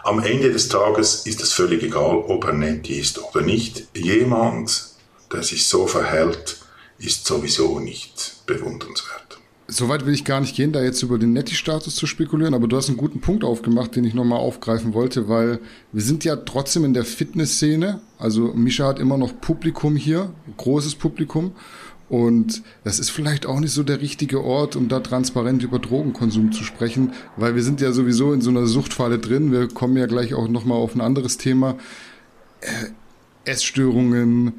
Am 0.04 0.20
Ende 0.24 0.52
des 0.52 0.70
Tages 0.70 1.26
ist 1.26 1.42
es 1.42 1.52
völlig 1.52 1.84
egal, 1.84 2.18
ob 2.28 2.46
er 2.46 2.54
nett 2.54 2.90
ist 2.90 3.20
oder 3.20 3.42
nicht. 3.42 3.88
Jemand, 3.96 4.86
der 5.32 5.44
sich 5.44 5.68
so 5.68 5.88
verhält, 5.88 6.58
ist 7.00 7.26
sowieso 7.26 7.80
nicht 7.80 8.38
bewundernswert. 8.46 9.28
Soweit 9.70 10.06
will 10.06 10.14
ich 10.14 10.24
gar 10.24 10.40
nicht 10.40 10.56
gehen, 10.56 10.72
da 10.72 10.82
jetzt 10.82 11.04
über 11.04 11.18
den 11.18 11.34
Netti-Status 11.34 11.94
zu 11.94 12.08
spekulieren, 12.08 12.54
aber 12.54 12.70
du 12.70 12.78
hast 12.78 12.88
einen 12.88 12.96
guten 12.96 13.20
Punkt 13.20 13.44
aufgemacht, 13.44 13.98
den 13.98 14.06
ich 14.06 14.14
nochmal 14.14 14.40
aufgreifen 14.40 14.94
wollte, 14.94 15.28
weil 15.28 15.60
wir 15.92 16.02
sind 16.02 16.24
ja 16.24 16.38
trotzdem 16.38 16.86
in 16.86 16.94
der 16.94 17.04
Fitnessszene. 17.04 18.00
Also 18.18 18.54
Misha 18.54 18.88
hat 18.88 18.98
immer 18.98 19.18
noch 19.18 19.42
Publikum 19.42 19.98
hier, 19.98 20.32
großes 20.56 20.96
Publikum. 20.96 21.52
Und 22.10 22.64
das 22.86 23.00
ist 23.00 23.10
vielleicht 23.10 23.46
auch 23.46 23.60
nicht 23.60 23.74
so 23.74 23.84
der 23.84 24.00
richtige 24.00 24.44
Ort, 24.44 24.76
um 24.76 24.88
da 24.88 25.02
transparent 25.02 25.64
über 25.64 25.78
Drogenkonsum 25.80 26.54
zu 26.54 26.64
sprechen, 26.64 27.12
weil 27.36 27.56
wir 27.56 27.64
sind 27.64 27.82
ja 27.82 27.92
sowieso 27.92 28.32
in 28.32 28.42
so 28.42 28.50
einer 28.50 28.66
Suchtfalle 28.66 29.20
drin. 29.20 29.52
Wir 29.52 29.68
kommen 29.68 29.98
ja 29.98 30.06
gleich 30.06 30.34
auch 30.34 30.48
nochmal 30.48 30.78
auf 30.78 30.96
ein 30.96 31.02
anderes 31.02 31.38
Thema. 31.38 31.78
Äh, 32.62 32.70
Essstörungen, 33.44 34.54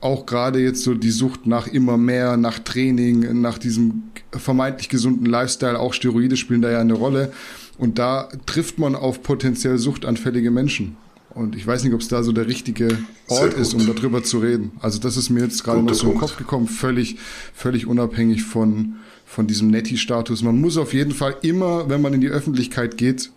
auch 0.00 0.26
gerade 0.26 0.60
jetzt 0.60 0.82
so 0.82 0.94
die 0.94 1.10
Sucht 1.10 1.46
nach 1.46 1.66
immer 1.66 1.96
mehr, 1.96 2.36
nach 2.36 2.58
Training, 2.58 3.40
nach 3.40 3.58
diesem 3.58 4.04
vermeintlich 4.32 4.88
gesunden 4.88 5.26
Lifestyle, 5.26 5.78
auch 5.78 5.92
Steroide 5.92 6.36
spielen 6.36 6.62
da 6.62 6.70
ja 6.70 6.80
eine 6.80 6.94
Rolle. 6.94 7.32
Und 7.78 7.98
da 7.98 8.28
trifft 8.46 8.78
man 8.78 8.94
auf 8.94 9.22
potenziell 9.22 9.78
suchtanfällige 9.78 10.50
Menschen. 10.50 10.96
Und 11.36 11.54
ich 11.54 11.66
weiß 11.66 11.84
nicht, 11.84 11.92
ob 11.92 12.00
es 12.00 12.08
da 12.08 12.22
so 12.22 12.32
der 12.32 12.46
richtige 12.46 12.98
Ort 13.28 13.52
ist, 13.52 13.74
um 13.74 13.86
darüber 13.86 14.22
zu 14.22 14.38
reden. 14.38 14.72
Also 14.80 14.98
das 14.98 15.18
ist 15.18 15.28
mir 15.28 15.42
jetzt 15.42 15.62
gerade 15.62 15.82
noch 15.82 15.92
so 15.92 16.10
im 16.10 16.18
Kopf 16.18 16.38
gekommen, 16.38 16.66
völlig, 16.66 17.18
völlig 17.52 17.86
unabhängig 17.86 18.42
von, 18.42 18.94
von 19.26 19.46
diesem 19.46 19.68
Netti-Status. 19.68 20.42
Man 20.42 20.58
muss 20.58 20.78
auf 20.78 20.94
jeden 20.94 21.12
Fall 21.12 21.36
immer, 21.42 21.90
wenn 21.90 22.00
man 22.00 22.14
in 22.14 22.22
die 22.22 22.30
Öffentlichkeit 22.30 22.96
geht, 22.96 23.32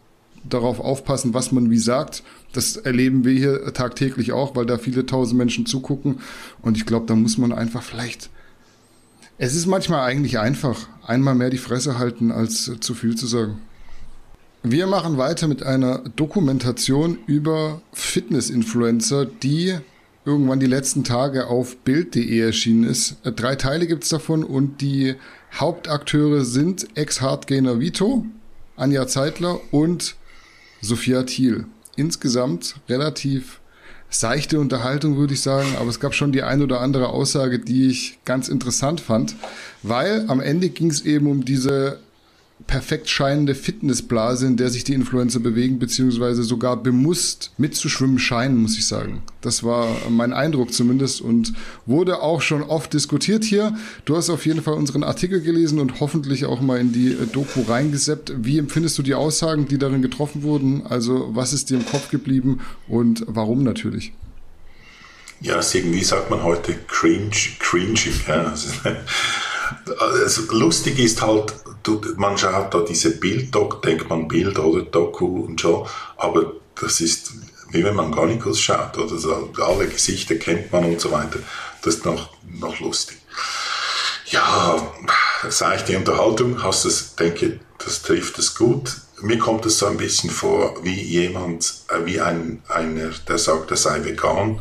darauf 0.46 0.80
aufpassen, 0.80 1.34
was 1.34 1.52
man 1.52 1.70
wie 1.72 1.78
sagt. 1.78 2.24
Das 2.54 2.78
erleben 2.78 3.26
wir 3.26 3.34
hier 3.34 3.74
tagtäglich 3.74 4.32
auch, 4.32 4.56
weil 4.56 4.66
da 4.66 4.78
viele 4.78 5.06
tausend 5.06 5.38
Menschen 5.38 5.66
zugucken. 5.66 6.22
Und 6.62 6.78
ich 6.78 6.86
glaube, 6.86 7.06
da 7.06 7.16
muss 7.16 7.38
man 7.38 7.52
einfach 7.52 7.84
vielleicht. 7.84 8.30
Es 9.38 9.56
ist 9.56 9.66
manchmal 9.66 10.10
eigentlich 10.10 10.40
einfach, 10.40 10.88
einmal 11.06 11.36
mehr 11.36 11.50
die 11.50 11.58
Fresse 11.58 12.00
halten, 12.00 12.32
als 12.32 12.72
zu 12.80 12.94
viel 12.94 13.16
zu 13.16 13.28
sagen. 13.28 13.58
Wir 14.64 14.88
machen 14.88 15.18
weiter 15.18 15.48
mit 15.48 15.64
einer 15.64 16.00
Dokumentation 16.18 17.18
über 17.28 17.82
Fitness-Influencer, 17.94 19.26
die 19.26 19.78
irgendwann 20.26 20.60
die 20.60 20.66
letzten 20.66 21.06
Tage 21.06 21.48
auf 21.48 21.78
Bild.de 21.78 22.40
erschienen 22.40 22.84
ist. 22.84 23.16
Drei 23.24 23.56
Teile 23.56 23.88
gibt 23.88 24.04
es 24.04 24.10
davon 24.10 24.44
und 24.44 24.82
die 24.82 25.16
Hauptakteure 25.54 26.44
sind 26.44 26.88
Ex-Hardgainer 26.98 27.80
Vito, 27.80 28.26
Anja 28.76 29.08
Zeitler 29.08 29.62
und 29.72 30.16
Sophia 30.82 31.24
Thiel. 31.24 31.66
insgesamt 31.96 32.76
relativ 32.90 33.62
seichte 34.10 34.60
Unterhaltung, 34.60 35.16
würde 35.16 35.36
ich 35.36 35.42
sagen, 35.42 35.76
aber 35.80 35.90
es 35.90 36.02
gab 36.02 36.14
schon 36.14 36.34
die 36.34 36.44
ein 36.44 36.62
oder 36.62 36.82
andere 36.82 37.10
Aussage, 37.10 37.60
die 37.60 37.88
ich 37.88 38.20
ganz 38.26 38.50
interessant 38.50 39.00
fand, 39.00 39.36
weil 39.84 40.26
am 40.28 40.42
Ende 40.42 40.70
ging 40.70 40.90
es 40.90 41.06
eben 41.06 41.28
um 41.28 41.46
diese 41.46 42.00
perfekt 42.68 43.10
scheinende 43.10 43.56
Fitnessblase, 43.56 44.46
in 44.46 44.58
der 44.58 44.70
sich 44.70 44.84
die 44.84 44.94
Influencer 44.94 45.40
bewegen, 45.40 45.80
beziehungsweise 45.80 46.44
sogar 46.44 46.78
bemusst 46.78 47.52
mitzuschwimmen 47.58 48.20
scheinen, 48.20 48.58
muss 48.58 48.78
ich 48.78 48.86
sagen. 48.86 49.24
Das 49.42 49.64
war 49.64 49.88
mein 50.10 50.34
Eindruck 50.34 50.74
zumindest 50.74 51.22
und 51.22 51.54
wurde 51.86 52.22
auch 52.22 52.42
schon 52.42 52.62
oft 52.62 52.94
diskutiert 52.94 53.44
hier. 53.44 53.76
Du 54.06 54.16
hast 54.16 54.30
auf 54.30 54.46
jeden 54.46 54.62
Fall 54.62 54.76
unseren 54.76 55.04
Artikel 55.04 55.42
gelesen 55.42 55.80
und 55.80 56.00
hoffentlich 56.00 56.46
auch 56.46 56.62
mal 56.62 56.80
in 56.80 56.92
die 56.92 57.18
Doku 57.32 57.62
reingeseppt. 57.62 58.34
Wie 58.38 58.58
empfindest 58.58 58.98
du 58.98 59.04
die 59.04 59.16
Aussagen, 59.16 59.68
die 59.68 59.78
darin 59.78 60.02
getroffen 60.02 60.44
wurden? 60.44 60.86
Also 60.86 61.30
was 61.32 61.54
ist 61.54 61.70
dir 61.70 61.78
im 61.78 61.86
Kopf 61.86 62.10
geblieben 62.10 62.60
und 62.88 63.24
warum 63.28 63.64
natürlich? 63.64 64.14
Ja, 65.42 65.62
irgendwie 65.74 66.04
sagt 66.04 66.30
man 66.30 66.44
heute 66.44 66.76
cringe, 66.88 67.32
cringy. 67.60 68.12
Ja. 68.28 68.54
Also, 70.00 70.52
lustig 70.52 70.98
ist 70.98 71.22
halt, 71.22 71.54
man 72.18 72.38
schaut 72.38 72.74
da 72.74 72.82
diese 72.82 73.18
Bild-Doc, 73.18 73.82
denkt 73.82 74.10
man 74.10 74.28
Bild 74.28 74.60
oder 74.60 74.84
Doku 74.84 75.42
und 75.42 75.60
so, 75.60 75.88
aber 76.18 76.54
das 76.76 77.02
ist 77.02 77.32
wie 77.72 77.84
wenn 77.84 77.96
man 77.96 78.12
Garnicus 78.12 78.60
schaut, 78.60 78.98
oder 78.98 79.18
so, 79.18 79.52
alle 79.62 79.88
Gesichter 79.88 80.36
kennt 80.36 80.72
man 80.72 80.86
und 80.86 81.00
so 81.00 81.12
weiter. 81.12 81.40
Das 81.82 81.96
ist 81.96 82.06
noch, 82.06 82.30
noch 82.44 82.80
lustig. 82.80 83.18
Ja, 84.28 84.82
seichte 85.50 85.98
Unterhaltung, 85.98 86.62
hast 86.64 86.86
es, 86.86 87.16
denke, 87.16 87.60
das 87.78 88.02
trifft 88.02 88.38
es 88.40 88.56
gut. 88.56 88.98
Mir 89.22 89.38
kommt 89.38 89.66
es 89.66 89.80
so 89.80 89.88
ein 89.88 89.98
bisschen 89.98 90.30
vor, 90.30 90.84
wie 90.84 91.02
jemand, 91.02 91.84
äh, 91.90 92.06
wie 92.06 92.22
ein, 92.22 92.62
einer, 92.68 93.10
der 93.28 93.38
sagt, 93.38 93.72
er 93.72 93.78
sei 93.78 94.04
vegan 94.04 94.60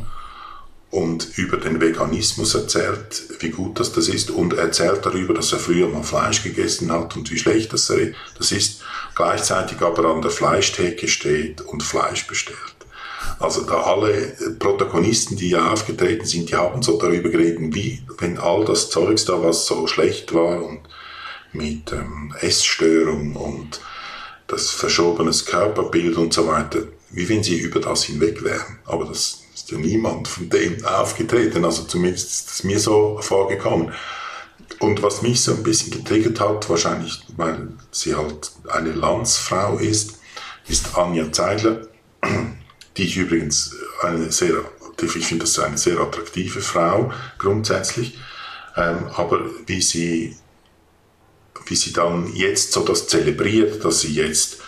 und 0.91 1.37
über 1.37 1.57
den 1.57 1.79
Veganismus 1.79 2.55
erzählt, 2.55 3.23
wie 3.39 3.49
gut 3.49 3.79
das, 3.79 3.93
das 3.93 4.07
ist 4.07 4.31
und 4.31 4.53
erzählt 4.53 5.05
darüber, 5.05 5.35
dass 5.35 5.53
er 5.53 5.59
früher 5.59 5.87
mal 5.87 6.03
Fleisch 6.03 6.43
gegessen 6.43 6.91
hat 6.91 7.15
und 7.15 7.29
wie 7.29 7.37
schlecht 7.37 7.73
das, 7.73 7.93
das 8.37 8.51
ist, 8.51 8.81
gleichzeitig 9.15 9.81
aber 9.81 10.05
an 10.05 10.21
der 10.21 10.31
Fleischtheke 10.31 11.07
steht 11.07 11.61
und 11.61 11.83
Fleisch 11.83 12.25
bestellt. 12.25 12.57
Also 13.39 13.61
da 13.61 13.83
alle 13.83 14.35
Protagonisten, 14.57 15.37
die 15.37 15.49
ja 15.49 15.71
aufgetreten 15.71 16.25
sind, 16.25 16.49
die 16.49 16.55
haben 16.55 16.81
so 16.81 16.97
darüber 16.97 17.29
geredet, 17.29 17.59
wie 17.73 18.01
wenn 18.17 18.37
all 18.37 18.65
das 18.65 18.89
Zeugs 18.89 19.25
da, 19.25 19.41
was 19.41 19.65
so 19.65 19.87
schlecht 19.87 20.33
war 20.33 20.63
und 20.63 20.81
mit 21.53 21.91
ähm, 21.93 22.33
Essstörung 22.41 23.35
und 23.35 23.79
das 24.47 24.71
verschobenes 24.71 25.45
Körperbild 25.45 26.17
und 26.17 26.33
so 26.33 26.47
weiter, 26.47 26.79
wie 27.11 27.29
wenn 27.29 27.43
sie 27.43 27.59
über 27.59 27.79
das 27.79 28.03
hinweg 28.03 28.43
wären. 28.43 28.79
Aber 28.85 29.05
das 29.05 29.43
ja 29.71 29.77
niemand 29.77 30.27
von 30.27 30.49
dem 30.49 30.83
aufgetreten, 30.85 31.65
also 31.65 31.83
zumindest 31.83 32.27
ist 32.27 32.51
es 32.51 32.63
mir 32.63 32.79
so 32.79 33.19
vorgekommen. 33.21 33.93
Und 34.79 35.01
was 35.01 35.21
mich 35.21 35.41
so 35.41 35.53
ein 35.53 35.63
bisschen 35.63 35.91
getriggert 35.91 36.39
hat, 36.39 36.69
wahrscheinlich 36.69 37.21
weil 37.35 37.69
sie 37.91 38.15
halt 38.15 38.51
eine 38.69 38.91
Landsfrau 38.91 39.77
ist, 39.77 40.19
ist 40.67 40.97
Anja 40.97 41.31
Zeidler, 41.31 41.87
die 42.95 43.03
ich 43.03 43.17
übrigens 43.17 43.75
eine 44.01 44.31
sehr, 44.31 44.53
ich 45.01 45.25
finde 45.25 45.45
das 45.45 45.59
eine 45.59 45.77
sehr 45.77 45.99
attraktive 45.99 46.61
Frau 46.61 47.11
grundsätzlich, 47.37 48.17
ähm, 48.77 49.07
aber 49.15 49.41
wie 49.65 49.81
sie, 49.81 50.35
wie 51.65 51.75
sie 51.75 51.91
dann 51.91 52.33
jetzt 52.35 52.71
so 52.71 52.83
das 52.83 53.07
zelebriert, 53.07 53.83
dass 53.83 54.01
sie 54.01 54.13
jetzt 54.13 54.58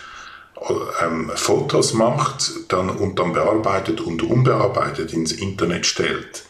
ähm, 1.02 1.30
Fotos 1.34 1.94
macht 1.94 2.52
dann, 2.68 2.90
und 2.90 3.18
dann 3.18 3.32
bearbeitet 3.32 4.00
und 4.00 4.22
unbearbeitet 4.22 5.12
ins 5.12 5.32
Internet 5.32 5.86
stellt 5.86 6.44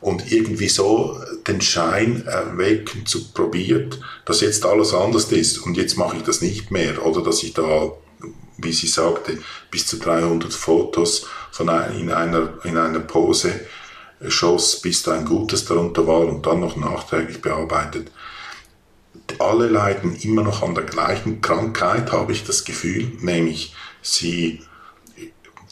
und 0.00 0.32
irgendwie 0.32 0.68
so 0.68 1.18
den 1.46 1.60
Schein 1.60 2.26
erwecken 2.26 3.06
zu 3.06 3.32
probiert, 3.32 4.00
dass 4.24 4.40
jetzt 4.40 4.66
alles 4.66 4.92
anders 4.92 5.30
ist 5.32 5.58
und 5.58 5.76
jetzt 5.76 5.96
mache 5.96 6.16
ich 6.16 6.22
das 6.24 6.42
nicht 6.42 6.70
mehr 6.70 7.04
oder? 7.06 7.22
Dass 7.22 7.42
ich 7.42 7.54
da, 7.54 7.92
wie 8.58 8.72
sie 8.72 8.88
sagte, 8.88 9.38
bis 9.70 9.86
zu 9.86 9.98
300 9.98 10.52
Fotos 10.52 11.26
von 11.52 11.68
ein, 11.68 11.98
in, 11.98 12.10
einer, 12.10 12.58
in 12.64 12.76
einer 12.76 13.00
Pose 13.00 13.60
schoss, 14.28 14.80
bis 14.80 15.02
da 15.02 15.12
ein 15.12 15.24
gutes 15.24 15.64
darunter 15.64 16.06
war 16.06 16.20
und 16.20 16.46
dann 16.46 16.60
noch 16.60 16.76
nachträglich 16.76 17.40
bearbeitet 17.40 18.10
alle 19.40 19.68
leiden 19.68 20.16
immer 20.16 20.42
noch 20.42 20.62
an 20.62 20.74
der 20.74 20.84
gleichen 20.84 21.40
Krankheit, 21.40 22.12
habe 22.12 22.32
ich 22.32 22.44
das 22.44 22.64
Gefühl, 22.64 23.12
nämlich 23.20 23.74
sie 24.02 24.60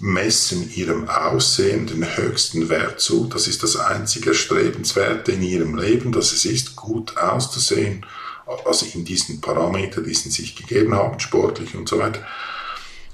messen 0.00 0.72
ihrem 0.74 1.08
Aussehen 1.08 1.86
den 1.86 2.04
höchsten 2.16 2.68
Wert 2.68 3.00
zu. 3.00 3.26
Das 3.26 3.46
ist 3.46 3.62
das 3.62 3.76
einzige 3.76 4.34
Strebenswerte 4.34 5.32
in 5.32 5.42
ihrem 5.42 5.76
Leben, 5.76 6.10
dass 6.10 6.32
es 6.32 6.44
ist, 6.44 6.74
gut 6.74 7.16
auszusehen, 7.18 8.06
also 8.64 8.86
in 8.94 9.04
diesen 9.04 9.40
Parametern, 9.40 10.04
die 10.04 10.14
sie 10.14 10.30
sich 10.30 10.56
gegeben 10.56 10.94
haben, 10.94 11.20
sportlich 11.20 11.74
und 11.74 11.88
so 11.88 11.98
weiter. 11.98 12.26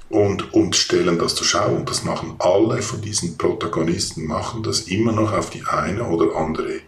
Und, 0.08 0.54
und 0.54 0.76
stellen 0.76 1.18
das 1.18 1.34
zur 1.34 1.46
Schau. 1.46 1.74
Und 1.74 1.90
das 1.90 2.04
machen 2.04 2.36
alle 2.38 2.80
von 2.80 3.02
diesen 3.02 3.36
Protagonisten, 3.36 4.26
machen 4.26 4.62
das 4.62 4.82
immer 4.82 5.12
noch 5.12 5.32
auf 5.32 5.50
die 5.50 5.64
eine 5.64 6.04
oder 6.04 6.36
andere 6.36 6.80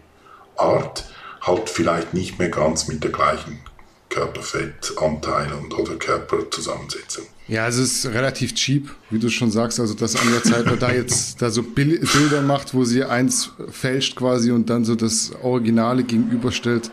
Art 0.55 1.05
halt 1.41 1.69
vielleicht 1.69 2.13
nicht 2.13 2.39
mehr 2.39 2.49
ganz 2.49 2.87
mit 2.87 3.03
der 3.03 3.11
gleichen 3.11 3.59
Körperfettanteil 4.09 5.53
und 5.53 5.73
oder 5.77 5.95
Körperzusammensetzung. 5.95 7.25
Ja, 7.47 7.67
es 7.67 7.77
ist 7.77 8.05
relativ 8.07 8.53
cheap, 8.53 8.89
wie 9.09 9.19
du 9.19 9.29
schon 9.29 9.51
sagst, 9.51 9.79
also 9.79 9.93
dass 9.93 10.15
Anja 10.15 10.43
Zeitler 10.43 10.77
da 10.77 10.91
jetzt 10.91 11.41
da 11.41 11.49
so 11.49 11.63
Bilder 11.63 12.41
macht, 12.41 12.73
wo 12.73 12.83
sie 12.83 13.03
eins 13.03 13.51
fälscht 13.69 14.15
quasi 14.15 14.51
und 14.51 14.69
dann 14.69 14.85
so 14.85 14.95
das 14.95 15.31
Originale 15.41 16.03
gegenüberstellt. 16.03 16.91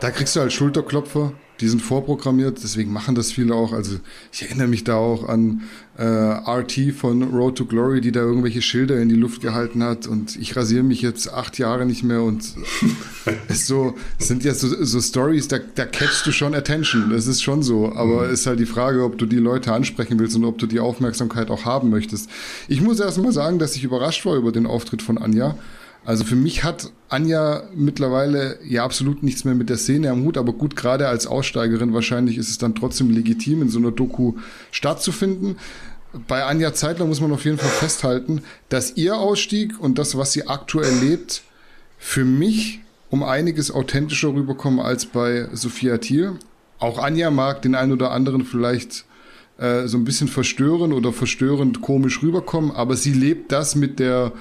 Da 0.00 0.10
kriegst 0.10 0.34
du 0.34 0.40
halt 0.40 0.52
Schulterklopfer, 0.52 1.32
die 1.60 1.68
sind 1.68 1.80
vorprogrammiert, 1.80 2.58
deswegen 2.62 2.92
machen 2.92 3.14
das 3.14 3.32
viele 3.32 3.54
auch. 3.54 3.72
Also 3.72 3.98
ich 4.32 4.42
erinnere 4.42 4.66
mich 4.66 4.82
da 4.82 4.96
auch 4.96 5.28
an 5.28 5.62
äh, 5.96 6.04
RT 6.04 6.92
von 6.96 7.22
Road 7.22 7.56
to 7.56 7.66
Glory, 7.66 8.00
die 8.00 8.10
da 8.10 8.20
irgendwelche 8.20 8.62
Schilder 8.62 9.00
in 9.00 9.08
die 9.08 9.14
Luft 9.14 9.42
gehalten 9.42 9.82
hat 9.82 10.06
und 10.06 10.36
ich 10.36 10.56
rasiere 10.56 10.82
mich 10.82 11.02
jetzt 11.02 11.32
acht 11.32 11.58
Jahre 11.58 11.86
nicht 11.86 12.02
mehr 12.02 12.22
und 12.22 12.54
es 13.48 13.66
so 13.66 13.94
es 14.18 14.28
sind 14.28 14.44
ja 14.44 14.54
so, 14.54 14.68
so 14.84 15.00
Stories, 15.00 15.48
da, 15.48 15.58
da 15.74 15.86
catchst 15.86 16.26
du 16.26 16.32
schon 16.32 16.54
Attention. 16.54 17.10
Das 17.10 17.26
ist 17.26 17.42
schon 17.42 17.62
so, 17.62 17.92
aber 17.94 18.26
mhm. 18.26 18.32
ist 18.32 18.46
halt 18.46 18.58
die 18.58 18.66
Frage, 18.66 19.04
ob 19.04 19.18
du 19.18 19.26
die 19.26 19.36
Leute 19.36 19.72
ansprechen 19.72 20.18
willst 20.18 20.36
und 20.36 20.44
ob 20.44 20.58
du 20.58 20.66
die 20.66 20.80
Aufmerksamkeit 20.80 21.50
auch 21.50 21.64
haben 21.64 21.90
möchtest. 21.90 22.28
Ich 22.68 22.80
muss 22.80 23.00
erst 23.00 23.18
mal 23.18 23.32
sagen, 23.32 23.58
dass 23.58 23.76
ich 23.76 23.84
überrascht 23.84 24.26
war 24.26 24.36
über 24.36 24.52
den 24.52 24.66
Auftritt 24.66 25.02
von 25.02 25.18
Anja. 25.18 25.56
Also 26.04 26.24
für 26.24 26.36
mich 26.36 26.64
hat 26.64 26.92
Anja 27.08 27.62
mittlerweile 27.74 28.58
ja 28.62 28.84
absolut 28.84 29.22
nichts 29.22 29.44
mehr 29.44 29.54
mit 29.54 29.70
der 29.70 29.78
Szene 29.78 30.10
am 30.10 30.24
Hut, 30.24 30.36
aber 30.36 30.52
gut, 30.52 30.76
gerade 30.76 31.08
als 31.08 31.26
Aussteigerin 31.26 31.94
wahrscheinlich 31.94 32.36
ist 32.36 32.50
es 32.50 32.58
dann 32.58 32.74
trotzdem 32.74 33.10
legitim, 33.10 33.62
in 33.62 33.68
so 33.70 33.78
einer 33.78 33.90
Doku 33.90 34.34
stattzufinden. 34.70 35.56
Bei 36.28 36.44
Anja 36.44 36.74
Zeitler 36.74 37.06
muss 37.06 37.20
man 37.20 37.32
auf 37.32 37.44
jeden 37.44 37.58
Fall 37.58 37.70
festhalten, 37.70 38.42
dass 38.68 38.96
ihr 38.96 39.16
Ausstieg 39.16 39.80
und 39.80 39.98
das, 39.98 40.16
was 40.16 40.32
sie 40.32 40.46
aktuell 40.46 40.94
lebt, 41.00 41.42
für 41.98 42.24
mich 42.24 42.80
um 43.10 43.22
einiges 43.22 43.70
authentischer 43.70 44.34
rüberkommen 44.34 44.80
als 44.80 45.06
bei 45.06 45.48
Sophia 45.52 45.98
Thiel. 45.98 46.32
Auch 46.78 46.98
Anja 46.98 47.30
mag 47.30 47.62
den 47.62 47.74
einen 47.74 47.92
oder 47.92 48.10
anderen 48.10 48.44
vielleicht 48.44 49.06
äh, 49.56 49.86
so 49.86 49.96
ein 49.96 50.04
bisschen 50.04 50.28
verstören 50.28 50.92
oder 50.92 51.12
verstörend 51.12 51.80
komisch 51.80 52.22
rüberkommen, 52.22 52.72
aber 52.72 52.96
sie 52.96 53.12
lebt 53.12 53.52
das 53.52 53.74
mit 53.74 53.98
der 53.98 54.32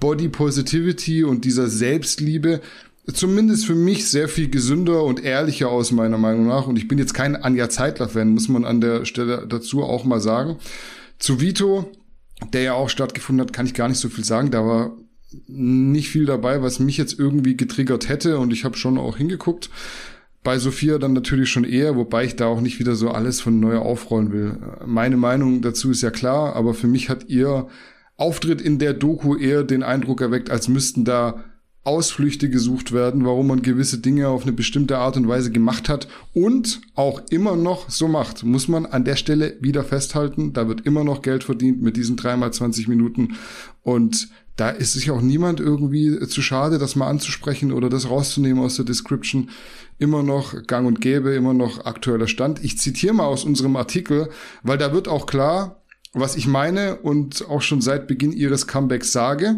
Body 0.00 0.28
Positivity 0.28 1.24
und 1.24 1.44
dieser 1.44 1.68
Selbstliebe 1.68 2.60
zumindest 3.12 3.66
für 3.66 3.74
mich 3.74 4.08
sehr 4.08 4.28
viel 4.28 4.50
gesünder 4.50 5.04
und 5.04 5.22
ehrlicher 5.22 5.68
aus 5.68 5.92
meiner 5.92 6.18
Meinung 6.18 6.46
nach. 6.46 6.66
Und 6.66 6.76
ich 6.76 6.88
bin 6.88 6.98
jetzt 6.98 7.14
kein 7.14 7.36
Anja 7.36 7.68
Zeitler-Fan, 7.68 8.28
muss 8.28 8.48
man 8.48 8.64
an 8.64 8.80
der 8.80 9.04
Stelle 9.04 9.46
dazu 9.48 9.82
auch 9.82 10.04
mal 10.04 10.20
sagen. 10.20 10.56
Zu 11.18 11.40
Vito, 11.40 11.90
der 12.52 12.62
ja 12.62 12.72
auch 12.74 12.88
stattgefunden 12.88 13.44
hat, 13.44 13.52
kann 13.52 13.66
ich 13.66 13.74
gar 13.74 13.88
nicht 13.88 13.98
so 13.98 14.08
viel 14.08 14.24
sagen. 14.24 14.50
Da 14.50 14.64
war 14.64 14.96
nicht 15.46 16.08
viel 16.08 16.26
dabei, 16.26 16.62
was 16.62 16.80
mich 16.80 16.96
jetzt 16.96 17.18
irgendwie 17.18 17.56
getriggert 17.56 18.08
hätte 18.08 18.38
und 18.38 18.52
ich 18.52 18.64
habe 18.64 18.76
schon 18.76 18.98
auch 18.98 19.16
hingeguckt. 19.16 19.70
Bei 20.42 20.58
Sophia 20.58 20.98
dann 20.98 21.12
natürlich 21.12 21.50
schon 21.50 21.64
eher, 21.64 21.96
wobei 21.96 22.24
ich 22.24 22.34
da 22.34 22.46
auch 22.46 22.62
nicht 22.62 22.78
wieder 22.78 22.94
so 22.94 23.10
alles 23.10 23.40
von 23.40 23.60
neu 23.60 23.76
aufrollen 23.76 24.32
will. 24.32 24.58
Meine 24.86 25.18
Meinung 25.18 25.60
dazu 25.60 25.90
ist 25.90 26.02
ja 26.02 26.10
klar, 26.10 26.56
aber 26.56 26.72
für 26.72 26.86
mich 26.86 27.10
hat 27.10 27.28
ihr 27.28 27.68
Auftritt 28.20 28.60
in 28.60 28.78
der 28.78 28.92
Doku 28.92 29.36
eher 29.36 29.64
den 29.64 29.82
Eindruck 29.82 30.20
erweckt, 30.20 30.50
als 30.50 30.68
müssten 30.68 31.04
da 31.04 31.44
Ausflüchte 31.82 32.50
gesucht 32.50 32.92
werden, 32.92 33.24
warum 33.24 33.46
man 33.46 33.62
gewisse 33.62 33.98
Dinge 33.98 34.28
auf 34.28 34.42
eine 34.42 34.52
bestimmte 34.52 34.98
Art 34.98 35.16
und 35.16 35.26
Weise 35.26 35.50
gemacht 35.50 35.88
hat 35.88 36.08
und 36.34 36.82
auch 36.94 37.22
immer 37.30 37.56
noch 37.56 37.88
so 37.88 38.06
macht. 38.06 38.44
Muss 38.44 38.68
man 38.68 38.84
an 38.84 39.04
der 39.04 39.16
Stelle 39.16 39.56
wieder 39.60 39.82
festhalten, 39.82 40.52
da 40.52 40.68
wird 40.68 40.82
immer 40.82 41.04
noch 41.04 41.22
Geld 41.22 41.42
verdient 41.42 41.80
mit 41.80 41.96
diesen 41.96 42.16
dreimal 42.16 42.52
20 42.52 42.86
Minuten 42.86 43.36
und 43.82 44.28
da 44.56 44.68
ist 44.68 44.92
sich 44.92 45.10
auch 45.10 45.22
niemand 45.22 45.58
irgendwie 45.58 46.20
zu 46.26 46.42
schade, 46.42 46.76
das 46.76 46.94
mal 46.94 47.08
anzusprechen 47.08 47.72
oder 47.72 47.88
das 47.88 48.10
rauszunehmen 48.10 48.62
aus 48.62 48.76
der 48.76 48.84
Description. 48.84 49.48
Immer 49.98 50.22
noch 50.22 50.66
gang 50.66 50.86
und 50.86 51.00
gäbe, 51.00 51.30
immer 51.30 51.54
noch 51.54 51.86
aktueller 51.86 52.26
Stand. 52.26 52.62
Ich 52.62 52.76
zitiere 52.76 53.14
mal 53.14 53.24
aus 53.24 53.44
unserem 53.44 53.76
Artikel, 53.76 54.28
weil 54.62 54.76
da 54.76 54.92
wird 54.92 55.08
auch 55.08 55.24
klar, 55.24 55.79
was 56.12 56.36
ich 56.36 56.46
meine 56.46 56.96
und 56.96 57.48
auch 57.48 57.62
schon 57.62 57.80
seit 57.80 58.06
Beginn 58.06 58.32
ihres 58.32 58.66
Comebacks 58.66 59.12
sage. 59.12 59.56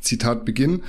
Zitat 0.00 0.44
Beginn. 0.44 0.82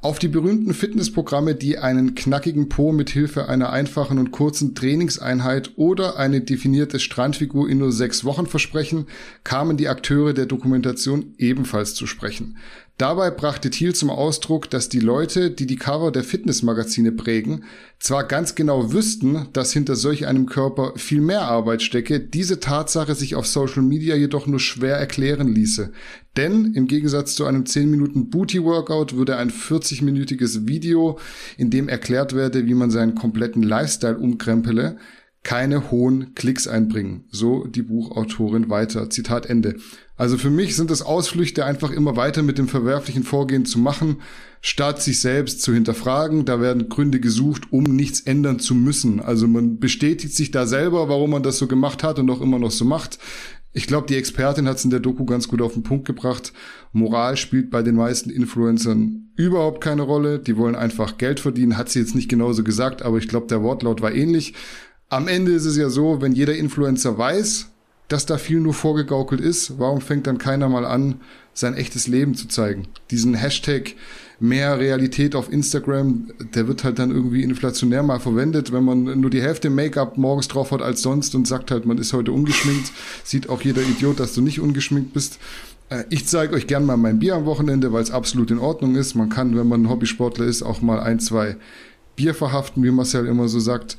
Auf 0.00 0.18
die 0.18 0.28
berühmten 0.28 0.74
Fitnessprogramme, 0.74 1.54
die 1.54 1.78
einen 1.78 2.14
knackigen 2.14 2.68
Po 2.68 2.92
mit 2.92 3.08
Hilfe 3.08 3.48
einer 3.48 3.70
einfachen 3.70 4.18
und 4.18 4.32
kurzen 4.32 4.74
Trainingseinheit 4.74 5.72
oder 5.76 6.18
eine 6.18 6.42
definierte 6.42 7.00
Strandfigur 7.00 7.70
in 7.70 7.78
nur 7.78 7.90
sechs 7.90 8.22
Wochen 8.22 8.46
versprechen, 8.46 9.06
kamen 9.44 9.78
die 9.78 9.88
Akteure 9.88 10.34
der 10.34 10.44
Dokumentation 10.44 11.32
ebenfalls 11.38 11.94
zu 11.94 12.06
sprechen. 12.06 12.58
Dabei 12.96 13.32
brachte 13.32 13.70
Thiel 13.70 13.92
zum 13.92 14.08
Ausdruck, 14.08 14.70
dass 14.70 14.88
die 14.88 15.00
Leute, 15.00 15.50
die 15.50 15.66
die 15.66 15.74
Cover 15.74 16.12
der 16.12 16.22
Fitnessmagazine 16.22 17.10
prägen, 17.10 17.64
zwar 17.98 18.22
ganz 18.22 18.54
genau 18.54 18.92
wüssten, 18.92 19.48
dass 19.52 19.72
hinter 19.72 19.96
solch 19.96 20.28
einem 20.28 20.46
Körper 20.46 20.92
viel 20.94 21.20
mehr 21.20 21.42
Arbeit 21.42 21.82
stecke, 21.82 22.20
diese 22.20 22.60
Tatsache 22.60 23.16
sich 23.16 23.34
auf 23.34 23.48
Social 23.48 23.82
Media 23.82 24.14
jedoch 24.14 24.46
nur 24.46 24.60
schwer 24.60 24.96
erklären 24.96 25.48
ließe. 25.48 25.90
Denn 26.36 26.72
im 26.74 26.86
Gegensatz 26.86 27.34
zu 27.34 27.46
einem 27.46 27.66
10 27.66 27.90
Minuten 27.90 28.30
Booty-Workout 28.30 29.16
würde 29.16 29.38
ein 29.38 29.50
40-minütiges 29.50 30.68
Video, 30.68 31.18
in 31.56 31.70
dem 31.70 31.88
erklärt 31.88 32.32
werde, 32.32 32.66
wie 32.66 32.74
man 32.74 32.92
seinen 32.92 33.16
kompletten 33.16 33.64
Lifestyle 33.64 34.18
umkrempele, 34.18 34.98
keine 35.42 35.90
hohen 35.90 36.34
Klicks 36.36 36.68
einbringen. 36.68 37.24
So 37.30 37.66
die 37.66 37.82
Buchautorin 37.82 38.70
weiter. 38.70 39.10
Zitat 39.10 39.46
Ende. 39.46 39.76
Also 40.16 40.38
für 40.38 40.50
mich 40.50 40.76
sind 40.76 40.90
es 40.92 41.02
Ausflüchte, 41.02 41.64
einfach 41.64 41.90
immer 41.90 42.14
weiter 42.16 42.42
mit 42.42 42.56
dem 42.56 42.68
verwerflichen 42.68 43.24
Vorgehen 43.24 43.64
zu 43.64 43.80
machen, 43.80 44.18
statt 44.60 45.02
sich 45.02 45.20
selbst 45.20 45.60
zu 45.62 45.74
hinterfragen. 45.74 46.44
Da 46.44 46.60
werden 46.60 46.88
Gründe 46.88 47.18
gesucht, 47.18 47.72
um 47.72 47.82
nichts 47.82 48.20
ändern 48.20 48.60
zu 48.60 48.74
müssen. 48.76 49.20
Also 49.20 49.48
man 49.48 49.80
bestätigt 49.80 50.34
sich 50.34 50.52
da 50.52 50.66
selber, 50.66 51.08
warum 51.08 51.30
man 51.30 51.42
das 51.42 51.58
so 51.58 51.66
gemacht 51.66 52.04
hat 52.04 52.20
und 52.20 52.30
auch 52.30 52.40
immer 52.40 52.60
noch 52.60 52.70
so 52.70 52.84
macht. 52.84 53.18
Ich 53.76 53.88
glaube, 53.88 54.06
die 54.06 54.14
Expertin 54.14 54.68
hat 54.68 54.76
es 54.76 54.84
in 54.84 54.90
der 54.90 55.00
Doku 55.00 55.24
ganz 55.24 55.48
gut 55.48 55.60
auf 55.60 55.72
den 55.74 55.82
Punkt 55.82 56.06
gebracht. 56.06 56.52
Moral 56.92 57.36
spielt 57.36 57.70
bei 57.70 57.82
den 57.82 57.96
meisten 57.96 58.30
Influencern 58.30 59.30
überhaupt 59.34 59.82
keine 59.82 60.02
Rolle. 60.02 60.38
Die 60.38 60.56
wollen 60.56 60.76
einfach 60.76 61.18
Geld 61.18 61.40
verdienen. 61.40 61.76
Hat 61.76 61.88
sie 61.88 61.98
jetzt 61.98 62.14
nicht 62.14 62.28
genauso 62.28 62.62
gesagt, 62.62 63.02
aber 63.02 63.18
ich 63.18 63.26
glaube, 63.26 63.48
der 63.48 63.64
Wortlaut 63.64 64.00
war 64.00 64.12
ähnlich. 64.14 64.54
Am 65.08 65.26
Ende 65.26 65.50
ist 65.50 65.64
es 65.64 65.76
ja 65.76 65.90
so, 65.90 66.22
wenn 66.22 66.32
jeder 66.32 66.54
Influencer 66.54 67.18
weiß, 67.18 67.73
dass 68.08 68.26
da 68.26 68.38
viel 68.38 68.60
nur 68.60 68.74
vorgegaukelt 68.74 69.40
ist, 69.40 69.78
warum 69.78 70.00
fängt 70.00 70.26
dann 70.26 70.38
keiner 70.38 70.68
mal 70.68 70.84
an, 70.84 71.20
sein 71.54 71.74
echtes 71.74 72.06
Leben 72.06 72.34
zu 72.34 72.48
zeigen? 72.48 72.88
Diesen 73.10 73.34
Hashtag 73.34 73.94
mehr 74.40 74.78
Realität 74.78 75.34
auf 75.34 75.50
Instagram, 75.50 76.30
der 76.54 76.68
wird 76.68 76.84
halt 76.84 76.98
dann 76.98 77.10
irgendwie 77.10 77.42
inflationär 77.42 78.02
mal 78.02 78.20
verwendet, 78.20 78.72
wenn 78.72 78.84
man 78.84 79.20
nur 79.20 79.30
die 79.30 79.40
Hälfte 79.40 79.70
Make-up 79.70 80.18
morgens 80.18 80.48
drauf 80.48 80.72
hat 80.72 80.82
als 80.82 81.02
sonst 81.02 81.34
und 81.34 81.46
sagt 81.46 81.70
halt, 81.70 81.86
man 81.86 81.98
ist 81.98 82.12
heute 82.12 82.32
ungeschminkt, 82.32 82.92
sieht 83.22 83.48
auch 83.48 83.62
jeder 83.62 83.82
Idiot, 83.82 84.20
dass 84.20 84.34
du 84.34 84.42
nicht 84.42 84.60
ungeschminkt 84.60 85.14
bist. 85.14 85.38
Äh, 85.88 86.04
ich 86.10 86.26
zeige 86.26 86.54
euch 86.54 86.66
gern 86.66 86.84
mal 86.84 86.96
mein 86.96 87.18
Bier 87.18 87.36
am 87.36 87.46
Wochenende, 87.46 87.92
weil 87.92 88.02
es 88.02 88.10
absolut 88.10 88.50
in 88.50 88.58
Ordnung 88.58 88.96
ist. 88.96 89.14
Man 89.14 89.28
kann, 89.28 89.56
wenn 89.56 89.68
man 89.68 89.82
ein 89.82 89.88
Hobbysportler 89.88 90.44
ist, 90.44 90.62
auch 90.62 90.82
mal 90.82 91.00
ein, 91.00 91.20
zwei 91.20 91.56
Bier 92.16 92.34
verhaften, 92.34 92.82
wie 92.82 92.90
Marcel 92.90 93.26
immer 93.26 93.48
so 93.48 93.60
sagt. 93.60 93.96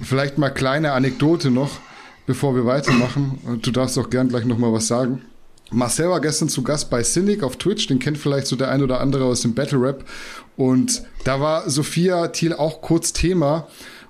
Vielleicht 0.00 0.38
mal 0.38 0.50
kleine 0.50 0.92
Anekdote 0.92 1.50
noch, 1.50 1.78
bevor 2.26 2.54
wir 2.54 2.66
weitermachen. 2.66 3.60
Du 3.62 3.70
darfst 3.70 3.98
auch 3.98 4.10
gern 4.10 4.28
gleich 4.28 4.44
noch 4.44 4.58
mal 4.58 4.72
was 4.72 4.86
sagen. 4.86 5.22
Marcel 5.70 6.10
war 6.10 6.20
gestern 6.20 6.48
zu 6.48 6.62
Gast 6.62 6.90
bei 6.90 7.02
Cynic 7.02 7.42
auf 7.42 7.56
Twitch, 7.56 7.88
den 7.88 7.98
kennt 7.98 8.18
vielleicht 8.18 8.46
so 8.46 8.54
der 8.54 8.70
ein 8.70 8.82
oder 8.82 9.00
andere 9.00 9.24
aus 9.24 9.40
dem 9.40 9.54
Battle 9.54 9.80
Rap. 9.80 10.04
Und 10.56 11.02
da 11.24 11.40
war 11.40 11.68
Sophia 11.68 12.28
Thiel 12.28 12.52
auch 12.52 12.80
kurz 12.82 13.12
Thema. 13.12 13.66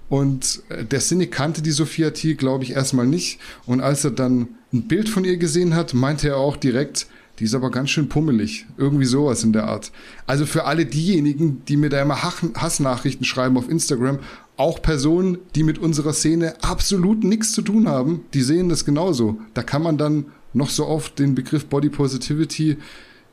Und 0.09 0.63
äh, 0.69 0.85
der 0.85 1.01
Cynic 1.01 1.33
kannte 1.33 1.63
die 1.63 1.71
Sophia 1.71 2.11
Thiel, 2.11 2.37
glaube 2.37 2.65
ich, 2.65 2.73
erstmal 2.73 3.07
nicht. 3.07 3.41
Und 3.65 3.81
als 3.81 4.05
er 4.05 4.11
dann 4.11 4.49
ein 4.73 4.87
Bild 4.87 5.09
von 5.09 5.25
ihr 5.25 5.37
gesehen 5.39 5.75
hat, 5.75 5.95
meinte 5.95 6.29
er 6.29 6.37
auch 6.37 6.57
direkt, 6.57 7.07
die 7.39 7.45
ist 7.45 7.55
aber 7.55 7.71
ganz 7.71 7.91
schön 7.91 8.09
pummelig. 8.09 8.67
Irgendwie 8.77 9.05
sowas 9.05 9.43
in 9.43 9.53
der 9.53 9.65
Art. 9.65 9.93
Also 10.27 10.47
für 10.47 10.65
alle 10.65 10.87
diejenigen, 10.87 11.65
die 11.67 11.77
mir 11.77 11.91
da 11.91 12.01
immer 12.01 12.23
Hassnachrichten 12.23 13.25
schreiben 13.25 13.57
auf 13.57 13.69
Instagram, 13.69 14.21
auch 14.57 14.81
Personen, 14.81 15.39
die 15.55 15.63
mit 15.63 15.79
unserer 15.79 16.13
Szene 16.13 16.55
absolut 16.63 17.25
nichts 17.25 17.53
zu 17.53 17.63
tun 17.63 17.89
haben, 17.89 18.25
die 18.33 18.43
sehen 18.43 18.69
das 18.69 18.85
genauso. 18.85 19.39
Da 19.55 19.63
kann 19.63 19.83
man 19.83 19.99
dann 19.99 20.27
noch 20.53 20.71
so 20.71 20.87
oft 20.87 21.19
den 21.19 21.35
Begriff 21.35 21.67
Body 21.67 21.91
Positivity 21.91 22.79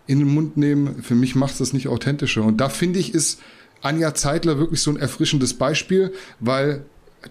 in 0.05 0.19
den 0.19 0.27
Mund 0.27 0.57
nehmen. 0.57 1.01
Für 1.01 1.15
mich 1.15 1.35
macht 1.35 1.59
das 1.59 1.71
nicht 1.71 1.87
authentischer. 1.87 2.43
Und 2.43 2.57
da 2.57 2.67
finde 2.67 2.99
ich, 2.99 3.13
ist 3.13 3.39
Anja 3.81 4.13
Zeitler 4.13 4.57
wirklich 4.59 4.81
so 4.81 4.91
ein 4.91 4.97
erfrischendes 4.97 5.53
Beispiel, 5.53 6.13
weil 6.39 6.83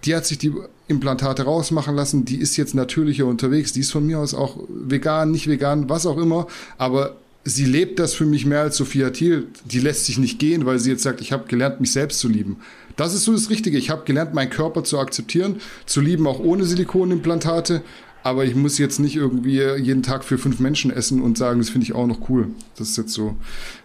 die 0.05 0.15
hat 0.15 0.25
sich 0.25 0.39
die 0.39 0.53
Implantate 0.87 1.43
rausmachen 1.43 1.95
lassen, 1.95 2.25
die 2.25 2.37
ist 2.37 2.57
jetzt 2.57 2.73
natürlicher 2.73 3.25
unterwegs, 3.25 3.73
die 3.73 3.81
ist 3.81 3.91
von 3.91 4.05
mir 4.05 4.19
aus 4.19 4.33
auch 4.33 4.57
vegan, 4.69 5.31
nicht 5.31 5.47
vegan, 5.47 5.87
was 5.87 6.07
auch 6.07 6.17
immer, 6.17 6.47
aber 6.77 7.15
sie 7.43 7.65
lebt 7.65 7.99
das 7.99 8.13
für 8.13 8.25
mich 8.25 8.45
mehr 8.45 8.61
als 8.61 8.77
Sophia 8.77 9.09
Thiel. 9.09 9.47
Die 9.65 9.79
lässt 9.79 10.05
sich 10.05 10.17
nicht 10.17 10.39
gehen, 10.39 10.65
weil 10.65 10.79
sie 10.79 10.91
jetzt 10.91 11.03
sagt, 11.03 11.21
ich 11.21 11.31
habe 11.31 11.47
gelernt, 11.47 11.81
mich 11.81 11.91
selbst 11.91 12.19
zu 12.19 12.27
lieben. 12.27 12.57
Das 12.95 13.13
ist 13.13 13.23
so 13.23 13.33
das 13.33 13.49
Richtige. 13.49 13.77
Ich 13.77 13.89
habe 13.89 14.03
gelernt, 14.05 14.33
meinen 14.33 14.49
Körper 14.49 14.83
zu 14.83 14.99
akzeptieren, 14.99 15.61
zu 15.85 16.01
lieben, 16.01 16.27
auch 16.27 16.39
ohne 16.39 16.65
Silikonimplantate. 16.65 17.81
Aber 18.23 18.45
ich 18.45 18.55
muss 18.55 18.77
jetzt 18.77 18.99
nicht 18.99 19.17
irgendwie 19.17 19.61
jeden 19.61 20.01
Tag 20.01 20.23
für 20.23 20.37
fünf 20.37 20.59
Menschen 20.59 20.91
essen 20.91 21.21
und 21.21 21.37
sagen, 21.37 21.59
das 21.59 21.69
finde 21.69 21.85
ich 21.85 21.93
auch 21.93 22.07
noch 22.07 22.29
cool. 22.29 22.47
Das 22.77 22.89
ist 22.89 22.97
jetzt 22.97 23.13
so 23.13 23.35